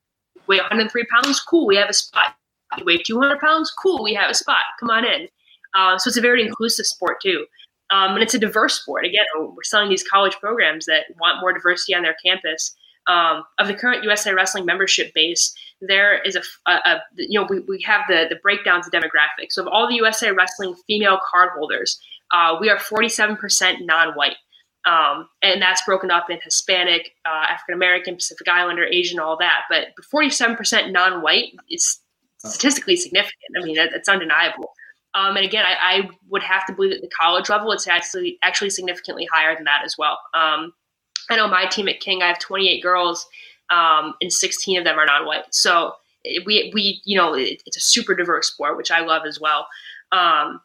[0.48, 2.36] weigh 103 pounds, cool, we have a spot
[2.78, 3.72] you weigh 200 pounds?
[3.72, 4.64] Cool, we have a spot.
[4.80, 5.28] Come on in.
[5.74, 7.46] Uh, so it's a very inclusive sport too.
[7.90, 9.06] Um, and it's a diverse sport.
[9.06, 12.76] Again, we're selling these college programs that want more diversity on their campus.
[13.08, 17.48] Um, of the current USA Wrestling membership base, there is a, a, a, you know
[17.50, 19.52] we, we have the the breakdowns of demographics.
[19.52, 21.98] So of all the USA Wrestling female card holders,
[22.34, 23.38] uh, we are 47%
[23.86, 24.36] non-white.
[24.86, 29.64] Um, and that's broken up in Hispanic, uh, African American, Pacific Islander, Asian, all that.
[29.70, 32.00] But 47% non-white is
[32.50, 33.36] statistically significant.
[33.60, 34.74] I mean, that's undeniable.
[35.14, 38.38] Um, and again, I, I, would have to believe at the college level, it's actually
[38.44, 40.20] actually significantly higher than that as well.
[40.36, 40.74] Um,
[41.30, 43.26] I know my team at King, I have 28 girls,
[43.72, 45.46] um, and 16 of them are non-white.
[45.52, 45.94] So
[46.46, 49.68] we we you know it, it's a super diverse sport, which I love as well.
[50.12, 50.62] Um,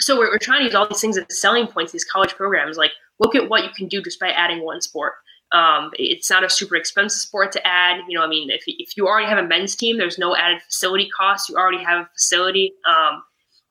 [0.00, 1.92] so we're, we're trying to use all these things as selling points.
[1.92, 5.14] These college programs, like look at what you can do just by adding one sport.
[5.54, 8.00] Um, it's not a super expensive sport to add.
[8.08, 10.60] You know, I mean, if, if you already have a men's team, there's no added
[10.62, 11.48] facility costs.
[11.48, 12.72] You already have a facility.
[12.86, 13.22] Um,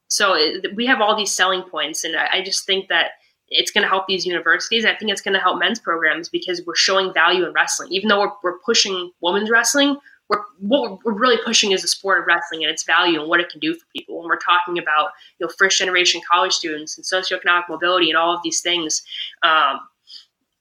[0.07, 3.11] so it, we have all these selling points, and I, I just think that
[3.49, 4.85] it's going to help these universities.
[4.85, 7.91] I think it's going to help men's programs because we're showing value in wrestling.
[7.91, 9.97] Even though we're, we're pushing women's wrestling,
[10.29, 13.39] we're, what we're really pushing is the sport of wrestling and its value and what
[13.39, 14.19] it can do for people.
[14.19, 18.33] When we're talking about you know first generation college students and socioeconomic mobility and all
[18.33, 19.03] of these things,
[19.43, 19.79] um,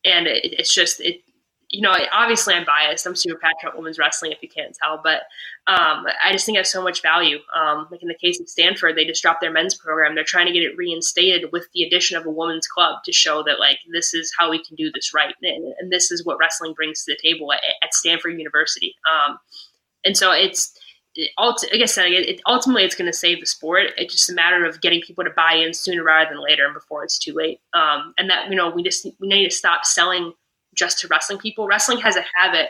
[0.05, 1.23] and it, it's just it
[1.73, 3.07] you know, obviously I'm biased.
[3.07, 5.23] I'm super passionate about women's wrestling, if you can't tell, but
[5.67, 7.39] um, I just think it has so much value.
[7.57, 10.15] Um, like in the case of Stanford, they just dropped their men's program.
[10.15, 13.43] They're trying to get it reinstated with the addition of a women's club to show
[13.45, 16.37] that like this is how we can do this right, and, and this is what
[16.39, 18.95] wrestling brings to the table at, at Stanford University.
[19.11, 19.39] Um,
[20.05, 20.79] and so it's
[21.15, 23.89] it, like I said, it, ultimately it's going to save the sport.
[23.97, 26.75] It's just a matter of getting people to buy in sooner rather than later, and
[26.75, 27.61] before it's too late.
[27.75, 30.33] Um, and that you know we just we need to stop selling
[30.75, 31.67] just to wrestling people.
[31.67, 32.69] Wrestling has a habit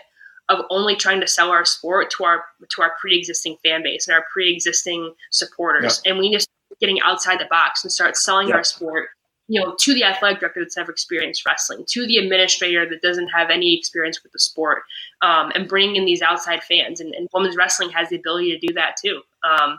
[0.48, 4.14] of only trying to sell our sport to our to our pre-existing fan base and
[4.14, 6.10] our pre-existing supporters, yeah.
[6.10, 8.56] and we need to start getting outside the box and start selling yeah.
[8.56, 9.08] our sport.
[9.52, 13.28] You know, to the athletic director that's never experienced wrestling, to the administrator that doesn't
[13.28, 14.84] have any experience with the sport,
[15.20, 17.00] um, and bringing in these outside fans.
[17.00, 19.20] And, and, women's wrestling has the ability to do that too.
[19.44, 19.78] Um,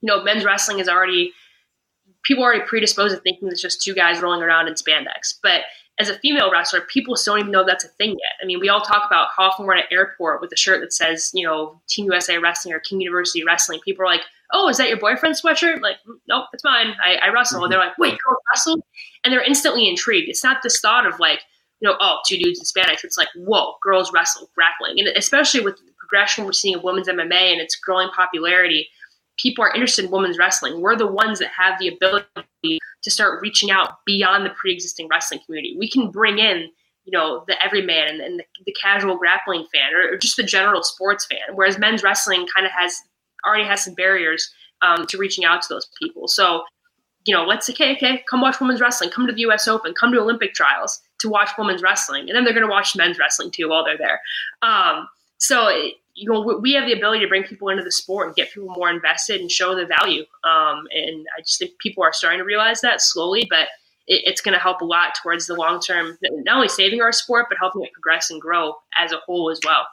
[0.00, 1.32] you know, men's wrestling is already
[2.22, 5.62] people are already predisposed to thinking it's just two guys rolling around in spandex, but
[6.00, 8.42] as a female wrestler, people still don't even know that's a thing yet.
[8.42, 10.80] I mean, we all talk about how often we're at an airport with a shirt
[10.80, 13.80] that says, you know, Team USA Wrestling or King University Wrestling.
[13.84, 14.22] People are like,
[14.52, 15.80] oh, is that your boyfriend's sweatshirt?
[15.80, 16.94] Like, mm, nope, it's mine.
[17.04, 17.62] I, I wrestle.
[17.62, 18.84] And they're like, wait, girls wrestle?
[19.24, 20.28] And they're instantly intrigued.
[20.28, 21.40] It's not this thought of like,
[21.80, 23.04] you know, oh, two dudes in spandex.
[23.04, 24.98] It's like, whoa, girls wrestle, grappling.
[24.98, 28.88] And especially with the progression we're seeing of women's MMA and its growing popularity–
[29.40, 30.80] people are interested in women's wrestling.
[30.80, 35.40] We're the ones that have the ability to start reaching out beyond the pre-existing wrestling
[35.46, 35.76] community.
[35.78, 36.68] We can bring in,
[37.04, 41.26] you know, the everyman and, the, the, casual grappling fan, or, just the general sports
[41.26, 41.54] fan.
[41.54, 43.00] Whereas men's wrestling kind of has
[43.46, 44.52] already has some barriers
[44.82, 46.28] um, to reaching out to those people.
[46.28, 46.62] So,
[47.26, 49.68] you know, let's say, okay, okay, come watch women's wrestling, come to the U.S.
[49.68, 52.96] Open, come to Olympic trials to watch women's wrestling, and then they're going to watch
[52.96, 54.20] men's wrestling too while they're there.
[54.62, 55.08] Um,
[55.38, 55.70] so
[56.14, 58.68] you know we have the ability to bring people into the sport and get people
[58.70, 62.44] more invested and show the value um, and i just think people are starting to
[62.44, 63.68] realize that slowly but
[64.06, 67.12] it, it's going to help a lot towards the long term not only saving our
[67.12, 69.86] sport but helping it progress and grow as a whole as well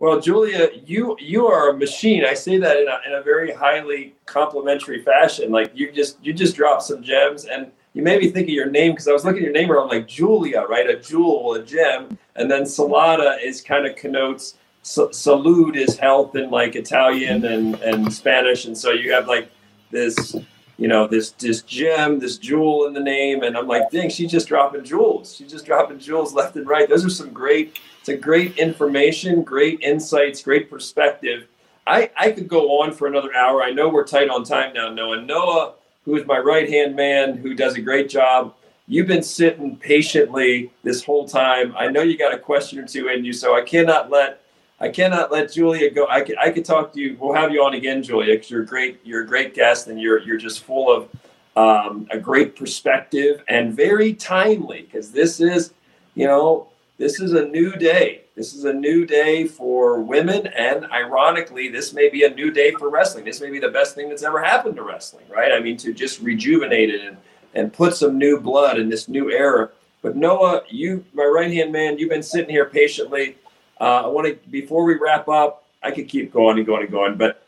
[0.00, 3.52] well julia you you are a machine i say that in a, in a very
[3.52, 8.28] highly complimentary fashion like you just you just dropped some gems and you made me
[8.30, 10.60] think of your name because I was looking at your name and I'm like Julia,
[10.60, 10.88] right?
[10.88, 16.50] A jewel, a gem, and then Salata is kind of connotes salute is health in
[16.50, 18.64] like Italian and, and Spanish.
[18.64, 19.50] And so you have like
[19.90, 20.36] this,
[20.78, 23.42] you know, this this gem, this jewel in the name.
[23.42, 25.36] And I'm like, dang, she's just dropping jewels.
[25.36, 26.88] She's just dropping jewels left and right.
[26.88, 31.46] Those are some great, it's a great information, great insights, great perspective.
[31.86, 33.62] I, I could go on for another hour.
[33.62, 35.20] I know we're tight on time now, Noah.
[35.20, 35.74] Noah,
[36.04, 38.54] who is my right hand man, who does a great job.
[38.86, 41.74] You've been sitting patiently this whole time.
[41.76, 44.42] I know you got a question or two in you, so I cannot let
[44.80, 46.06] I cannot let Julia go.
[46.08, 47.16] I could I could talk to you.
[47.20, 48.98] We'll have you on again, Julia, because you're great.
[49.04, 51.08] You're a great guest, and you're you're just full of
[51.54, 54.82] um, a great perspective and very timely.
[54.82, 55.74] Because this is,
[56.14, 56.69] you know,
[57.00, 58.22] this is a new day.
[58.36, 62.70] This is a new day for women, and ironically, this may be a new day
[62.72, 63.24] for wrestling.
[63.24, 65.50] This may be the best thing that's ever happened to wrestling, right?
[65.52, 67.16] I mean, to just rejuvenate it and
[67.52, 69.70] and put some new blood in this new era.
[70.02, 73.36] But Noah, you, my right hand man, you've been sitting here patiently
[73.80, 76.90] uh, I want to, before we wrap up, I could keep going and going and
[76.90, 77.46] going, but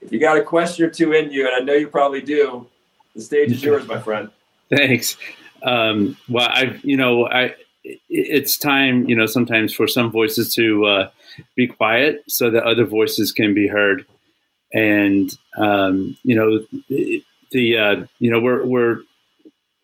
[0.00, 2.66] if you got a question or two in you, and I know you probably do,
[3.14, 4.30] the stage is yours, my friend.
[4.70, 5.16] Thanks.
[5.64, 10.84] Um, well, I, you know, I, it's time, you know, sometimes for some voices to
[10.86, 11.10] uh,
[11.56, 14.06] be quiet so that other voices can be heard.
[14.72, 16.66] And, um, you know,
[17.50, 18.98] the, uh, you know, we're, we're,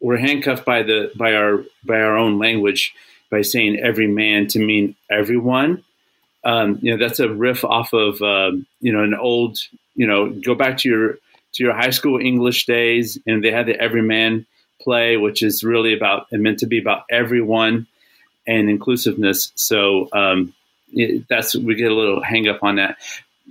[0.01, 2.95] we're handcuffed by the, by our, by our own language
[3.31, 5.85] by saying every man to mean everyone
[6.45, 9.59] um, you know that's a riff off of um, you know an old
[9.95, 11.19] you know go back to your
[11.55, 14.47] to your high school English days, and they had the Everyman
[14.89, 17.86] play, which is really about and meant to be about everyone
[18.47, 19.52] and inclusiveness.
[19.55, 20.55] So um,
[20.94, 22.97] it, that's we get a little hang up on that.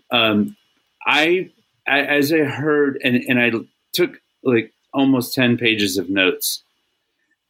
[0.09, 0.57] Um,
[1.05, 1.51] I,
[1.87, 3.51] I, as I heard and and I
[3.93, 6.63] took like almost ten pages of notes.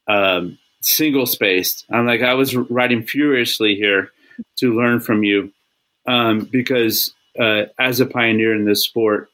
[0.09, 1.85] Um, single spaced.
[1.89, 4.11] I'm like I was writing furiously here
[4.57, 5.53] to learn from you
[6.05, 9.29] um, because uh, as a pioneer in this sport,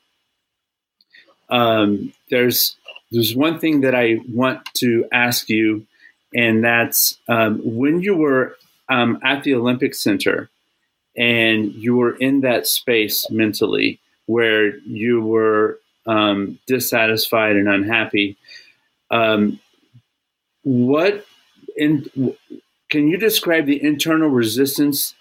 [1.49, 2.75] um, there's
[3.13, 5.85] there's one thing that I want to ask you,
[6.33, 8.57] and that's um, when you were
[8.89, 10.49] um, at the Olympic Center
[11.15, 18.37] and you were in that space mentally where you were um, dissatisfied and unhappy.
[19.11, 19.59] Um,
[20.63, 21.25] what
[21.75, 22.35] in,
[22.89, 25.13] can you describe the internal resistance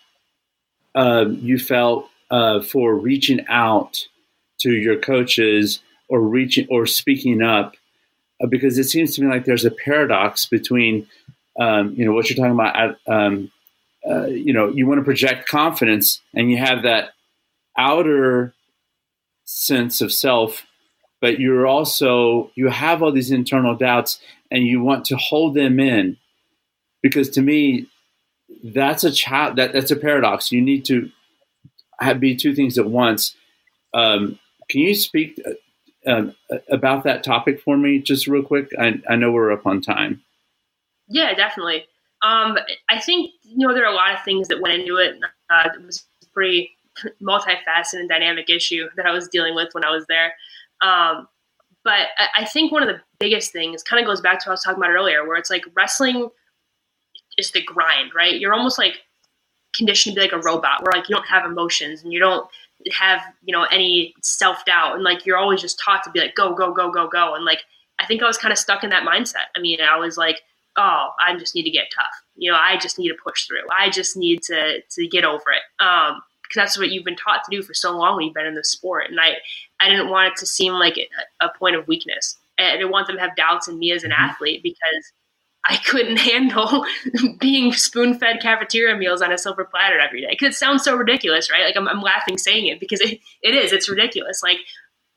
[0.95, 4.07] uh, you felt uh, for reaching out
[4.61, 7.75] to your coaches or reaching or speaking up?
[8.43, 11.07] Uh, because it seems to me like there's a paradox between
[11.61, 12.97] um, you know what you're talking about.
[13.07, 13.51] Um,
[14.09, 17.11] uh, you know, you want to project confidence, and you have that
[17.79, 18.53] outer
[19.45, 20.67] sense of self,
[21.21, 24.21] but you're also you have all these internal doubts,
[24.51, 26.17] and you want to hold them in
[27.03, 27.87] because to me
[28.65, 31.11] that's a child that that's a paradox you need to
[32.01, 33.35] have, be two things at once
[33.95, 34.39] um,
[34.71, 35.41] can you speak
[36.07, 36.35] um,
[36.71, 38.71] about that topic for me just real quick.
[38.79, 40.23] I, I know we're up on time.
[41.09, 41.87] Yeah definitely.
[42.23, 42.57] Um,
[42.89, 45.17] i think you know there are a lot of things that went into it.
[45.51, 46.71] Uh, it was pretty
[47.23, 50.35] multifaceted and dynamic issue that i was dealing with when i was there.
[50.83, 51.27] Um,
[51.85, 54.55] but I think one of the biggest things kind of goes back to what I
[54.55, 56.29] was talking about earlier, where it's like wrestling
[57.39, 58.39] is the grind, right?
[58.39, 59.01] You're almost like
[59.75, 62.49] conditioned to be like a robot where like you don't have emotions and you don't
[62.91, 66.35] have, you know, any self doubt and like you're always just taught to be like
[66.35, 67.35] go, go, go, go, go.
[67.35, 67.61] And like
[67.99, 69.47] I think I was kind of stuck in that mindset.
[69.57, 70.41] I mean, I was like,
[70.77, 72.23] oh, I just need to get tough.
[72.37, 73.67] You know, I just need to push through.
[73.79, 75.85] I just need to to get over it.
[75.85, 78.47] Um, because that's what you've been taught to do for so long when you've been
[78.47, 79.09] in the sport.
[79.09, 79.37] And I,
[79.81, 81.09] I didn't want it to seem like a,
[81.47, 82.37] a point of weakness.
[82.59, 84.23] I didn't want them to have doubts in me as an mm-hmm.
[84.23, 85.13] athlete because
[85.65, 86.85] I couldn't handle
[87.39, 90.29] being spoon fed cafeteria meals on a silver platter every day.
[90.31, 91.65] Because it sounds so ridiculous, right?
[91.65, 93.73] Like I'm, I'm laughing saying it because it, it is.
[93.73, 94.43] It's ridiculous.
[94.43, 94.59] Like,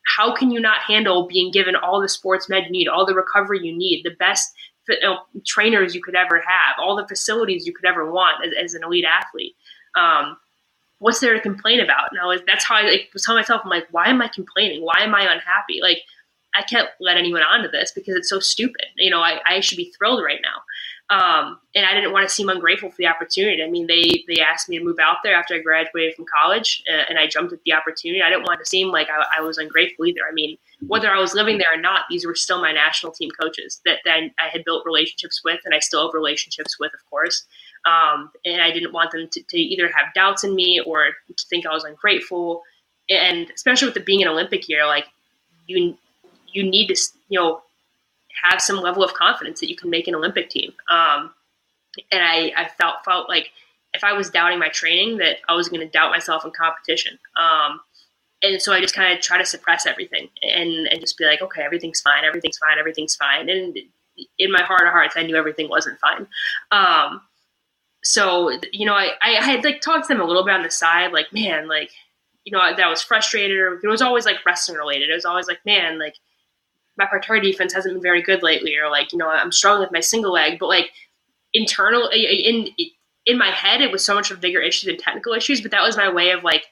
[0.05, 3.15] how can you not handle being given all the sports med you need, all the
[3.15, 4.53] recovery you need, the best
[4.87, 5.17] you know,
[5.47, 8.83] trainers you could ever have, all the facilities you could ever want as, as an
[8.83, 9.55] elite athlete?
[9.97, 10.37] Um,
[10.99, 12.09] what's there to complain about?
[12.13, 14.83] Was, that's how I like, was telling myself, I'm like, why am I complaining?
[14.83, 15.79] Why am I unhappy?
[15.81, 15.99] Like,
[16.57, 18.85] I can't let anyone onto this because it's so stupid.
[18.97, 20.61] You know, I, I should be thrilled right now.
[21.11, 23.61] Um, and I didn't want to seem ungrateful for the opportunity.
[23.61, 26.81] I mean, they they asked me to move out there after I graduated from college,
[26.91, 28.23] uh, and I jumped at the opportunity.
[28.23, 30.21] I didn't want to seem like I, I, was ungrateful either.
[30.27, 30.57] I mean,
[30.87, 33.99] whether I was living there or not, these were still my national team coaches that,
[34.05, 37.45] that I had built relationships with, and I still have relationships with, of course.
[37.85, 41.45] Um, and I didn't want them to, to either have doubts in me or to
[41.47, 42.63] think I was ungrateful.
[43.11, 45.05] And especially with it being an Olympic year, like
[45.67, 45.95] you
[46.55, 47.61] you need to you know
[48.43, 50.73] have some level of confidence that you can make an Olympic team.
[50.89, 51.33] Um,
[52.11, 53.51] and I, I felt felt like
[53.93, 57.17] if I was doubting my training, that I was going to doubt myself in competition.
[57.37, 57.79] Um,
[58.43, 61.41] and so I just kind of try to suppress everything and, and just be like,
[61.41, 63.49] okay, everything's fine, everything's fine, everything's fine.
[63.49, 63.77] And
[64.37, 66.27] in my heart of hearts, I knew everything wasn't fine.
[66.71, 67.21] Um,
[68.03, 70.69] so you know, I, I had like talked to them a little bit on the
[70.69, 71.91] side, like, man, like,
[72.43, 75.09] you know, that was frustrated, or it was always like wrestling related.
[75.09, 76.15] It was always like, man, like
[76.97, 79.93] my parterre defense hasn't been very good lately, or like you know I'm struggling with
[79.93, 80.59] my single leg.
[80.59, 80.91] But like
[81.53, 82.69] internal in
[83.25, 85.61] in my head, it was so much of bigger issues than technical issues.
[85.61, 86.65] But that was my way of like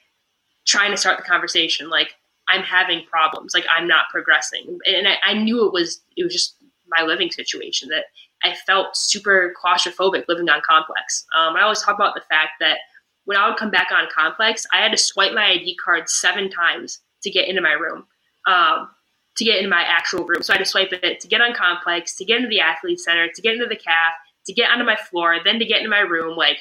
[0.66, 1.90] trying to start the conversation.
[1.90, 2.14] Like
[2.48, 3.54] I'm having problems.
[3.54, 6.56] Like I'm not progressing, and I, I knew it was it was just
[6.88, 8.04] my living situation that
[8.44, 11.24] I felt super claustrophobic living on complex.
[11.36, 12.78] Um, I always talk about the fact that
[13.24, 16.50] when I would come back on complex, I had to swipe my ID card seven
[16.50, 18.04] times to get into my room.
[18.46, 18.90] Um,
[19.36, 20.42] to get into my actual room.
[20.42, 23.00] So I had to swipe it to get on complex, to get into the athlete
[23.00, 24.12] center, to get into the calf,
[24.46, 26.36] to get onto my floor, then to get into my room.
[26.36, 26.58] Like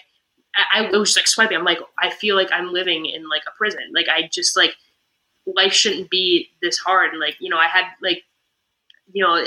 [0.56, 1.58] I, I was just like swiping.
[1.58, 3.91] I'm like, I feel like I'm living in like a prison.
[3.94, 4.74] Like I just like
[5.45, 7.12] life shouldn't be this hard.
[7.12, 8.24] And like, you know, I had like,
[9.12, 9.44] you know,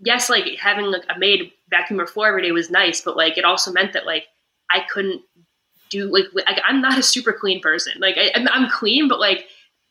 [0.00, 3.36] yes, like having like a maid vacuum her floor every day was nice, but like
[3.36, 4.26] it also meant that like
[4.70, 5.22] I couldn't
[5.90, 7.94] do like, like I'm not a super clean person.
[7.98, 9.46] Like I, I'm clean, but like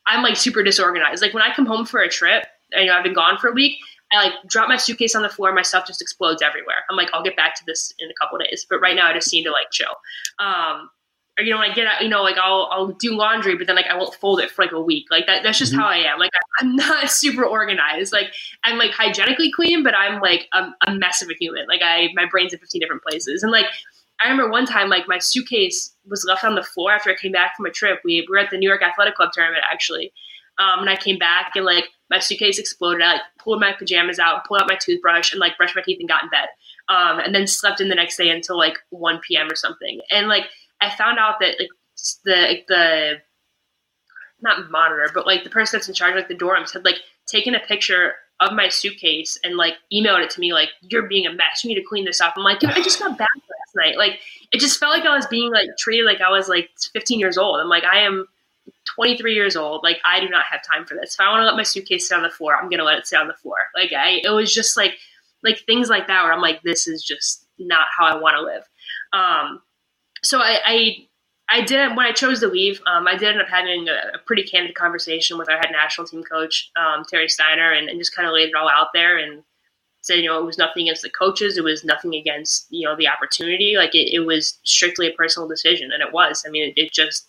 [0.06, 1.22] I'm like super disorganized.
[1.22, 3.52] Like when I come home for a trip, you know, I've been gone for a
[3.52, 3.78] week.
[4.12, 5.52] I like drop my suitcase on the floor.
[5.52, 6.84] My stuff just explodes everywhere.
[6.90, 9.12] I'm like, I'll get back to this in a couple days, but right now I
[9.12, 9.94] just need to like chill.
[10.38, 10.90] Um,
[11.38, 13.66] or you know, when I get out, you know, like I'll I'll do laundry, but
[13.66, 15.06] then like I won't fold it for like a week.
[15.10, 15.42] Like that.
[15.42, 15.80] That's just mm-hmm.
[15.80, 16.18] how I am.
[16.18, 18.12] Like I, am not super organized.
[18.12, 18.32] Like
[18.62, 21.66] I'm like hygienically clean, but I'm like a, a mess of a human.
[21.66, 23.66] Like I my brain's in 15 different places, and like
[24.22, 27.32] I remember one time, like my suitcase was left on the floor after I came
[27.32, 28.00] back from a trip.
[28.04, 30.12] We, we were at the New York Athletic Club tournament actually,
[30.58, 33.02] um, and I came back and like my suitcase exploded.
[33.02, 35.98] I like pulled my pajamas out, pulled out my toothbrush, and like brushed my teeth
[36.00, 36.48] and got in bed.
[36.88, 39.50] um, and then slept in the next day until like 1 p.m.
[39.50, 40.00] or something.
[40.10, 40.44] And like
[40.80, 41.68] I found out that like
[42.24, 43.12] the the
[44.42, 46.98] not monitor, but like the person that's in charge of like the dorms had like
[47.26, 48.12] taken a picture
[48.44, 51.62] of my suitcase and like emailed it to me like you're being a mess.
[51.62, 52.34] You need to clean this up.
[52.36, 53.96] I'm like, I just got back last night.
[53.96, 54.20] Like
[54.52, 57.38] it just felt like I was being like treated like I was like 15 years
[57.38, 57.60] old.
[57.60, 58.26] I'm like, I am
[58.94, 59.82] 23 years old.
[59.82, 61.14] Like I do not have time for this.
[61.14, 63.06] If I want to let my suitcase sit on the floor, I'm gonna let it
[63.06, 63.56] sit on the floor.
[63.74, 64.98] Like I, it was just like
[65.42, 68.42] like things like that where I'm like, this is just not how I want to
[68.42, 68.62] live.
[69.12, 69.60] Um,
[70.22, 71.06] so I, I
[71.48, 72.80] I did when I chose to leave.
[72.86, 76.06] Um, I did end up having a, a, pretty candid conversation with our head national
[76.06, 79.18] team coach um, Terry Steiner, and, and just kind of laid it all out there
[79.18, 79.42] and
[80.00, 82.96] said, you know, it was nothing against the coaches, it was nothing against you know
[82.96, 83.76] the opportunity.
[83.76, 86.44] Like it, it was strictly a personal decision, and it was.
[86.46, 87.26] I mean, it, it just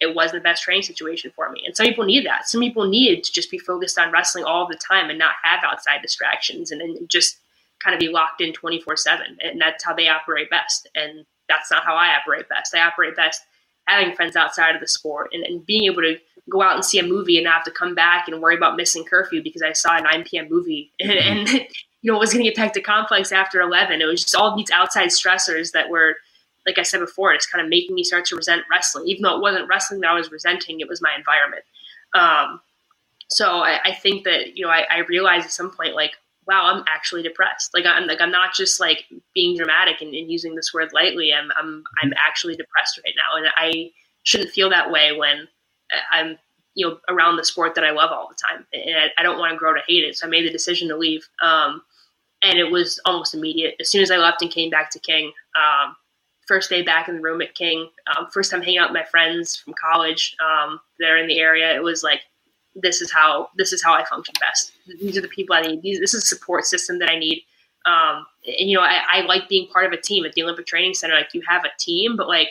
[0.00, 1.62] it wasn't the best training situation for me.
[1.64, 2.48] And some people need that.
[2.48, 5.60] Some people need to just be focused on wrestling all the time and not have
[5.62, 7.38] outside distractions and, and just
[7.80, 9.38] kind of be locked in 24 7.
[9.42, 10.88] And that's how they operate best.
[10.94, 12.74] And that's not how I operate best.
[12.74, 13.42] I operate best
[13.86, 16.16] having friends outside of the sport and, and being able to
[16.48, 18.76] go out and see a movie and not have to come back and worry about
[18.76, 20.48] missing curfew because I saw a 9 p.m.
[20.48, 24.00] movie and, and you know, was going to get back to complex after 11.
[24.00, 26.16] It was just all these outside stressors that were–
[26.66, 29.08] like I said before, it's kind of making me start to resent wrestling.
[29.08, 31.64] Even though it wasn't wrestling that I was resenting, it was my environment.
[32.14, 32.60] Um,
[33.28, 36.14] so I, I, think that you know I, I, realized at some point like,
[36.46, 37.70] wow, I'm actually depressed.
[37.74, 39.04] Like I'm like I'm not just like
[39.34, 41.32] being dramatic and, and using this word lightly.
[41.32, 43.90] I'm I'm I'm actually depressed right now, and I
[44.24, 45.48] shouldn't feel that way when
[46.12, 46.38] I'm
[46.74, 49.38] you know around the sport that I love all the time, and I, I don't
[49.38, 50.16] want to grow to hate it.
[50.16, 51.28] So I made the decision to leave.
[51.42, 51.82] Um,
[52.42, 53.74] and it was almost immediate.
[53.80, 55.94] As soon as I left and came back to King, um,
[56.46, 59.04] first day back in the room at King, um, first time hanging out with my
[59.04, 61.74] friends from college um, there in the area.
[61.74, 62.20] It was like,
[62.82, 64.72] this is how this is how I function best.
[65.00, 65.82] These are the people I need.
[65.82, 67.44] These, this is a support system that I need.
[67.86, 70.66] Um, and you know, I, I, like being part of a team at the Olympic
[70.66, 71.14] Training Center.
[71.14, 72.48] Like you have a team, but like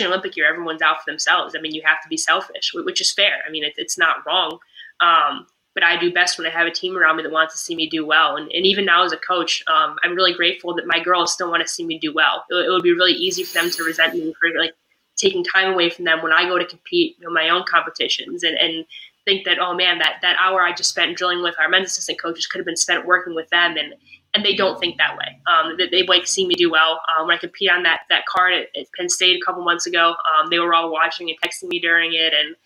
[0.00, 1.54] in Olympic year, everyone's out for themselves.
[1.56, 3.42] I mean, you have to be selfish, which is fair.
[3.46, 4.58] I mean, it, it's not wrong.
[5.00, 7.58] Um, but I do best when I have a team around me that wants to
[7.58, 8.36] see me do well.
[8.36, 11.50] And, and even now as a coach, um, I'm really grateful that my girls still
[11.50, 12.44] want to see me do well.
[12.48, 14.72] It, it, would be really easy for them to resent me for like
[15.16, 18.56] taking time away from them when I go to compete in my own competitions and,
[18.56, 18.86] and
[19.26, 22.20] think that, oh man, that, that hour I just spent drilling with our men's assistant
[22.20, 23.76] coaches could have been spent working with them.
[23.76, 23.94] And,
[24.32, 25.40] and they don't think that way.
[25.46, 27.00] Um, they, they like to see me do well.
[27.18, 29.86] Um, when I compete on that, that card at, at Penn State a couple months
[29.86, 32.32] ago, um, they were all watching and texting me during it.
[32.32, 32.56] And,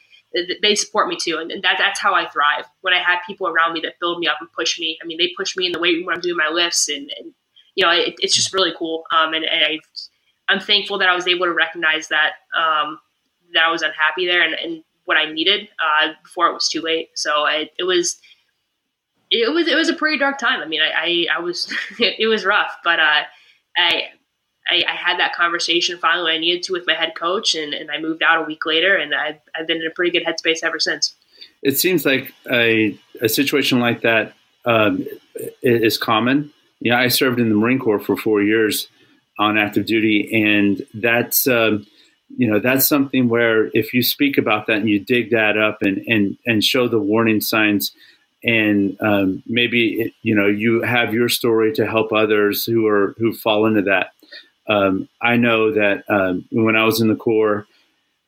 [0.63, 2.65] they support me too, and, that, that's how I thrive.
[2.83, 4.97] When I have people around me that build me up and push me.
[5.03, 7.11] I mean, they push me in the weight room when I'm doing my lifts, and,
[7.19, 7.35] and
[7.75, 9.03] you know, it, it's just really cool.
[9.13, 9.79] Um, and, and, I,
[10.49, 13.01] I'm thankful that I was able to recognize that um,
[13.55, 16.81] that I was unhappy there and, and what I needed uh, before it was too
[16.81, 17.09] late.
[17.17, 18.17] So I, it was.
[19.33, 20.61] It was it was a pretty dark time.
[20.61, 23.23] I mean, I I, I was it, was rough, but uh,
[23.77, 24.09] I
[24.67, 27.93] I, I, had that conversation finally I needed to with my head coach, and, and
[27.93, 30.65] I moved out a week later, and I've, I've been in a pretty good headspace
[30.65, 31.15] ever since.
[31.63, 34.35] It seems like a, a situation like that
[34.65, 35.07] um,
[35.63, 36.53] is common.
[36.81, 38.89] Yeah, I served in the Marine Corps for four years
[39.39, 41.87] on active duty, and that's um,
[42.37, 45.83] you know that's something where if you speak about that and you dig that up
[45.83, 47.93] and and and show the warning signs
[48.43, 53.33] and um, maybe you know you have your story to help others who are who
[53.33, 54.13] fall into that
[54.71, 57.67] um, I know that um, when I was in the Corps,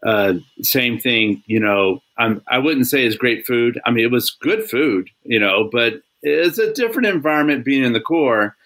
[0.04, 1.42] uh, same thing.
[1.46, 3.80] You know, I'm, I wouldn't say it's great food.
[3.86, 7.92] I mean, it was good food, you know, but it's a different environment being in
[7.92, 8.56] the Corps.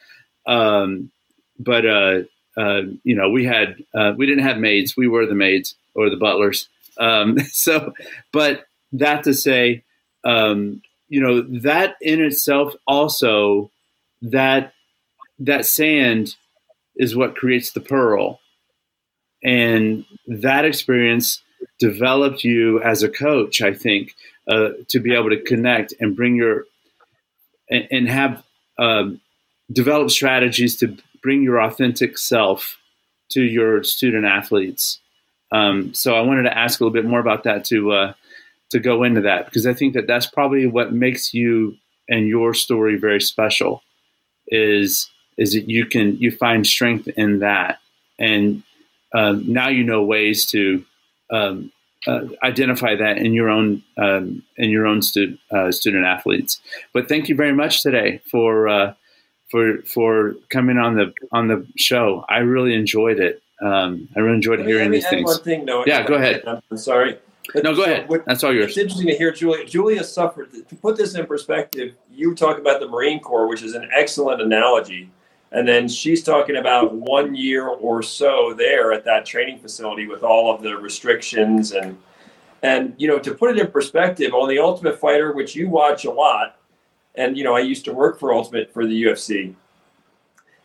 [0.47, 1.11] Um,
[1.59, 2.23] but uh,
[2.57, 4.97] uh, you know, we had uh, we didn't have maids.
[4.97, 6.69] We were the maids or the butlers.
[6.99, 7.93] Um, so,
[8.33, 9.85] but that to say,
[10.25, 13.71] um, you know, that in itself also
[14.23, 14.73] that
[15.39, 16.35] that sand
[16.97, 18.41] is what creates the pearl.
[19.45, 21.43] And that experience
[21.79, 24.15] developed you as a coach, I think,
[24.49, 26.65] uh, to be able to connect and bring your
[27.69, 28.43] and, and have
[28.79, 29.21] um,
[29.71, 30.97] develop strategies to
[31.27, 32.79] bring your authentic self
[33.31, 35.01] to your student athletes.
[35.51, 38.13] Um, so I wanted to ask a little bit more about that to uh,
[38.71, 41.75] to go into that because I think that that's probably what makes you
[42.09, 43.83] and your story very special.
[44.47, 47.81] Is is that you can you find strength in that,
[48.21, 48.63] and
[49.13, 50.85] um, now you know ways to
[51.33, 51.73] um,
[52.07, 56.61] uh, identify that in your own um, in your own stu- uh, student athletes.
[56.93, 58.95] But thank you very much today for uh,
[59.51, 62.25] for for coming on the on the show.
[62.29, 63.43] I really enjoyed it.
[63.63, 65.25] Um, I really enjoyed hearing these things.
[65.25, 66.45] One thing, no, yeah, go ahead.
[66.47, 67.19] I'm sorry.
[67.55, 68.09] But no, go so ahead.
[68.09, 68.71] What, That's all yours.
[68.71, 69.65] It's interesting to hear Julia.
[69.65, 70.53] Julia suffered.
[70.53, 74.43] To put this in perspective, you talk about the Marine Corps, which is an excellent
[74.43, 75.11] analogy
[75.53, 80.23] And then she's talking about one year or so there at that training facility with
[80.23, 81.97] all of the restrictions and
[82.63, 86.05] and you know to put it in perspective on the Ultimate Fighter, which you watch
[86.05, 86.56] a lot,
[87.17, 89.55] and you know I used to work for Ultimate for the UFC.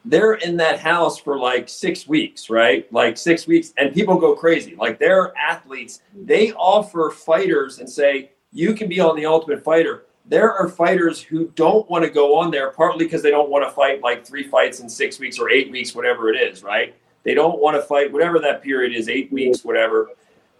[0.04, 2.92] They're in that house for like six weeks, right?
[2.92, 4.76] Like six weeks, and people go crazy.
[4.76, 6.02] Like they're athletes.
[6.16, 11.22] They offer fighters and say, you can be on the Ultimate Fighter there are fighters
[11.22, 14.26] who don't want to go on there partly because they don't want to fight like
[14.26, 16.96] three fights in six weeks or eight weeks, whatever it is, right?
[17.24, 20.10] They don't want to fight whatever that period is, eight weeks, whatever.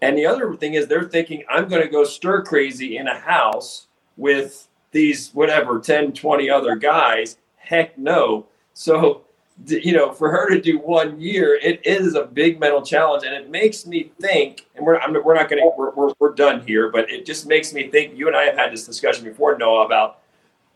[0.00, 3.18] And the other thing is they're thinking, I'm going to go stir crazy in a
[3.18, 3.86] house
[4.16, 7.36] with these, whatever, 10, 20 other guys.
[7.56, 8.46] Heck no.
[8.74, 9.24] So
[9.66, 13.34] you know, for her to do one year, it is a big mental challenge, and
[13.34, 14.66] it makes me think.
[14.74, 17.72] And we're I'm, we're not to we're, we're we're done here, but it just makes
[17.72, 18.16] me think.
[18.16, 20.20] You and I have had this discussion before, Noah, about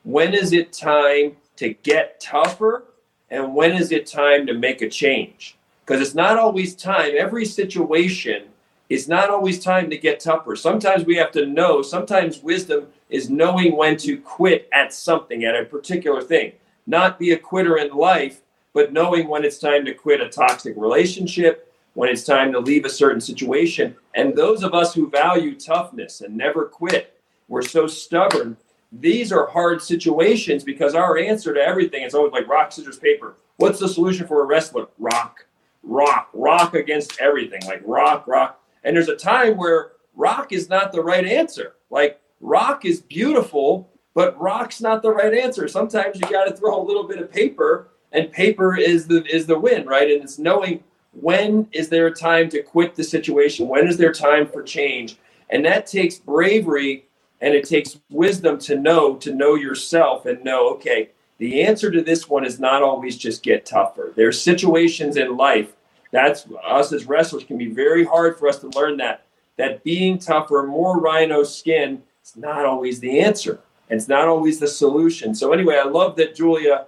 [0.05, 2.85] when is it time to get tougher,
[3.31, 5.57] and when is it time to make a change?
[5.85, 7.13] Because it's not always time.
[7.17, 8.45] Every situation
[8.89, 10.55] is not always time to get tougher.
[10.55, 11.83] Sometimes we have to know.
[11.83, 16.53] Sometimes wisdom is knowing when to quit at something, at a particular thing.
[16.87, 18.41] Not be a quitter in life
[18.77, 22.85] but knowing when it's time to quit a toxic relationship, when it's time to leave
[22.85, 23.97] a certain situation.
[24.15, 27.19] And those of us who value toughness and never quit,
[27.49, 28.59] we're so stubborn.
[28.93, 33.37] These are hard situations because our answer to everything is always like rock, scissors, paper.
[33.57, 34.89] What's the solution for a wrestler?
[34.99, 35.47] Rock,
[35.83, 38.61] rock, rock against everything, like rock, rock.
[38.85, 41.77] And there's a time where rock is not the right answer.
[41.89, 45.69] Like rock is beautiful, but rock's not the right answer.
[45.69, 49.47] Sometimes you got to throw a little bit of paper and paper is the is
[49.47, 50.11] the win, right?
[50.11, 50.83] And it's knowing
[51.13, 55.17] when is there a time to quit the situation, when is there time for change,
[55.51, 57.07] and that takes bravery
[57.41, 62.03] and it takes wisdom to know to know yourself and know okay the answer to
[62.03, 65.73] this one is not always just get tougher there's situations in life
[66.13, 69.27] that's us as wrestlers can be very hard for us to learn that
[69.57, 74.59] that being tougher more rhino skin is not always the answer and it's not always
[74.61, 76.87] the solution so anyway i love that julia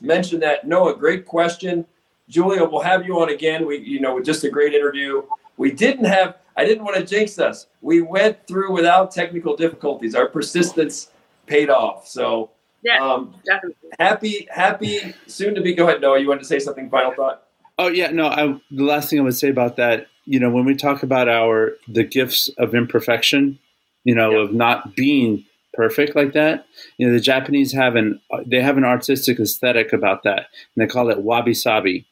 [0.00, 0.66] mentioned that.
[0.66, 1.86] Noah, great question.
[2.28, 3.66] Julia, we'll have you on again.
[3.66, 5.22] We, you know, with just a great interview.
[5.56, 7.66] We didn't have, I didn't want to jinx us.
[7.80, 10.14] We went through without technical difficulties.
[10.14, 11.10] Our persistence
[11.46, 12.06] paid off.
[12.08, 12.50] So,
[12.82, 13.76] yeah, um, definitely.
[13.98, 15.74] Happy, happy, soon to be.
[15.74, 16.18] Go ahead, Noah.
[16.18, 16.90] You wanted to say something?
[16.90, 17.44] Final thought.
[17.78, 18.28] Oh yeah, no.
[18.28, 21.28] I, the last thing I would say about that, you know, when we talk about
[21.28, 23.58] our the gifts of imperfection,
[24.06, 24.42] you know, yeah.
[24.44, 26.64] of not being perfect like that.
[26.96, 30.86] You know, the Japanese have an they have an artistic aesthetic about that, and they
[30.86, 32.06] call it wabi sabi.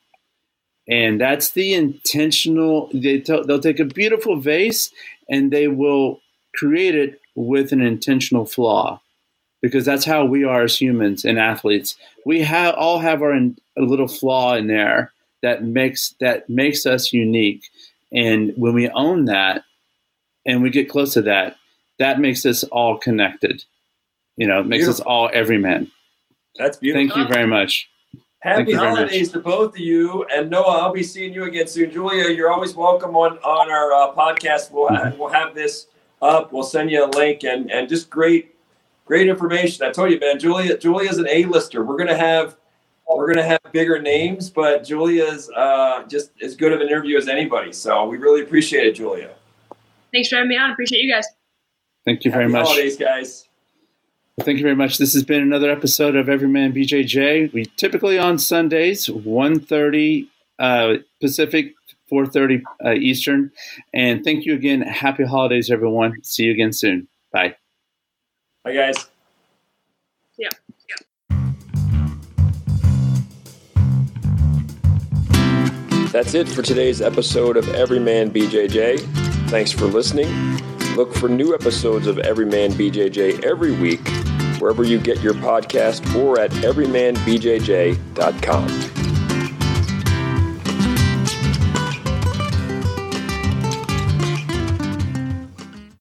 [0.89, 2.91] And that's the intentional.
[2.93, 4.93] They t- they'll take a beautiful vase
[5.31, 6.21] and they will
[6.55, 9.01] create it with an intentional flaw,
[9.63, 11.97] because that's how we are as humans and athletes.
[12.27, 15.13] We have all have our in, a little flaw in there
[15.43, 17.63] that makes that makes us unique.
[18.13, 19.63] And when we own that,
[20.45, 21.57] and we get close to that,
[21.99, 23.65] that makes us all connected.
[24.37, 25.03] You know, makes beautiful.
[25.03, 25.91] us all everyman.
[26.57, 27.09] That's beautiful.
[27.09, 27.89] Thank you very much.
[28.41, 30.25] Happy holidays to both of you.
[30.25, 31.91] And Noah, I'll be seeing you again soon.
[31.91, 34.71] Julia, you're always welcome on, on our uh, podcast.
[34.71, 35.19] We'll have, mm-hmm.
[35.19, 35.87] we'll have this
[36.21, 36.53] up.
[36.53, 38.55] We'll send you a link and, and just great,
[39.07, 39.87] great information.
[39.87, 41.85] I told you, man, Julia, Julia's an A-lister.
[41.85, 42.57] We're going to have,
[43.09, 47.17] we're going to have bigger names, but Julia's uh, just as good of an interview
[47.17, 47.73] as anybody.
[47.73, 49.31] So we really appreciate it, Julia.
[50.13, 50.71] Thanks for having me on.
[50.71, 51.27] Appreciate you guys.
[52.05, 52.67] Thank you very much.
[52.67, 53.49] Holidays, guys.
[54.37, 54.99] Well, thank you very much.
[54.99, 57.53] This has been another episode of Everyman BJJ.
[57.53, 60.27] We typically on Sundays, 1.30
[60.59, 61.75] uh, Pacific,
[62.13, 63.53] 4.30 uh, Eastern.
[63.93, 64.83] And thank you again.
[64.83, 66.23] Happy holidays, everyone.
[66.23, 67.09] See you again soon.
[67.33, 67.57] Bye.
[68.65, 69.07] Bye, guys.
[70.37, 70.51] Yeah.
[76.11, 79.01] That's it for today's episode of Everyman BJJ.
[79.49, 80.29] Thanks for listening.
[80.97, 84.07] Look for new episodes of Everyman BJJ every week,
[84.61, 89.04] wherever you get your podcast or at everymanbjj.com.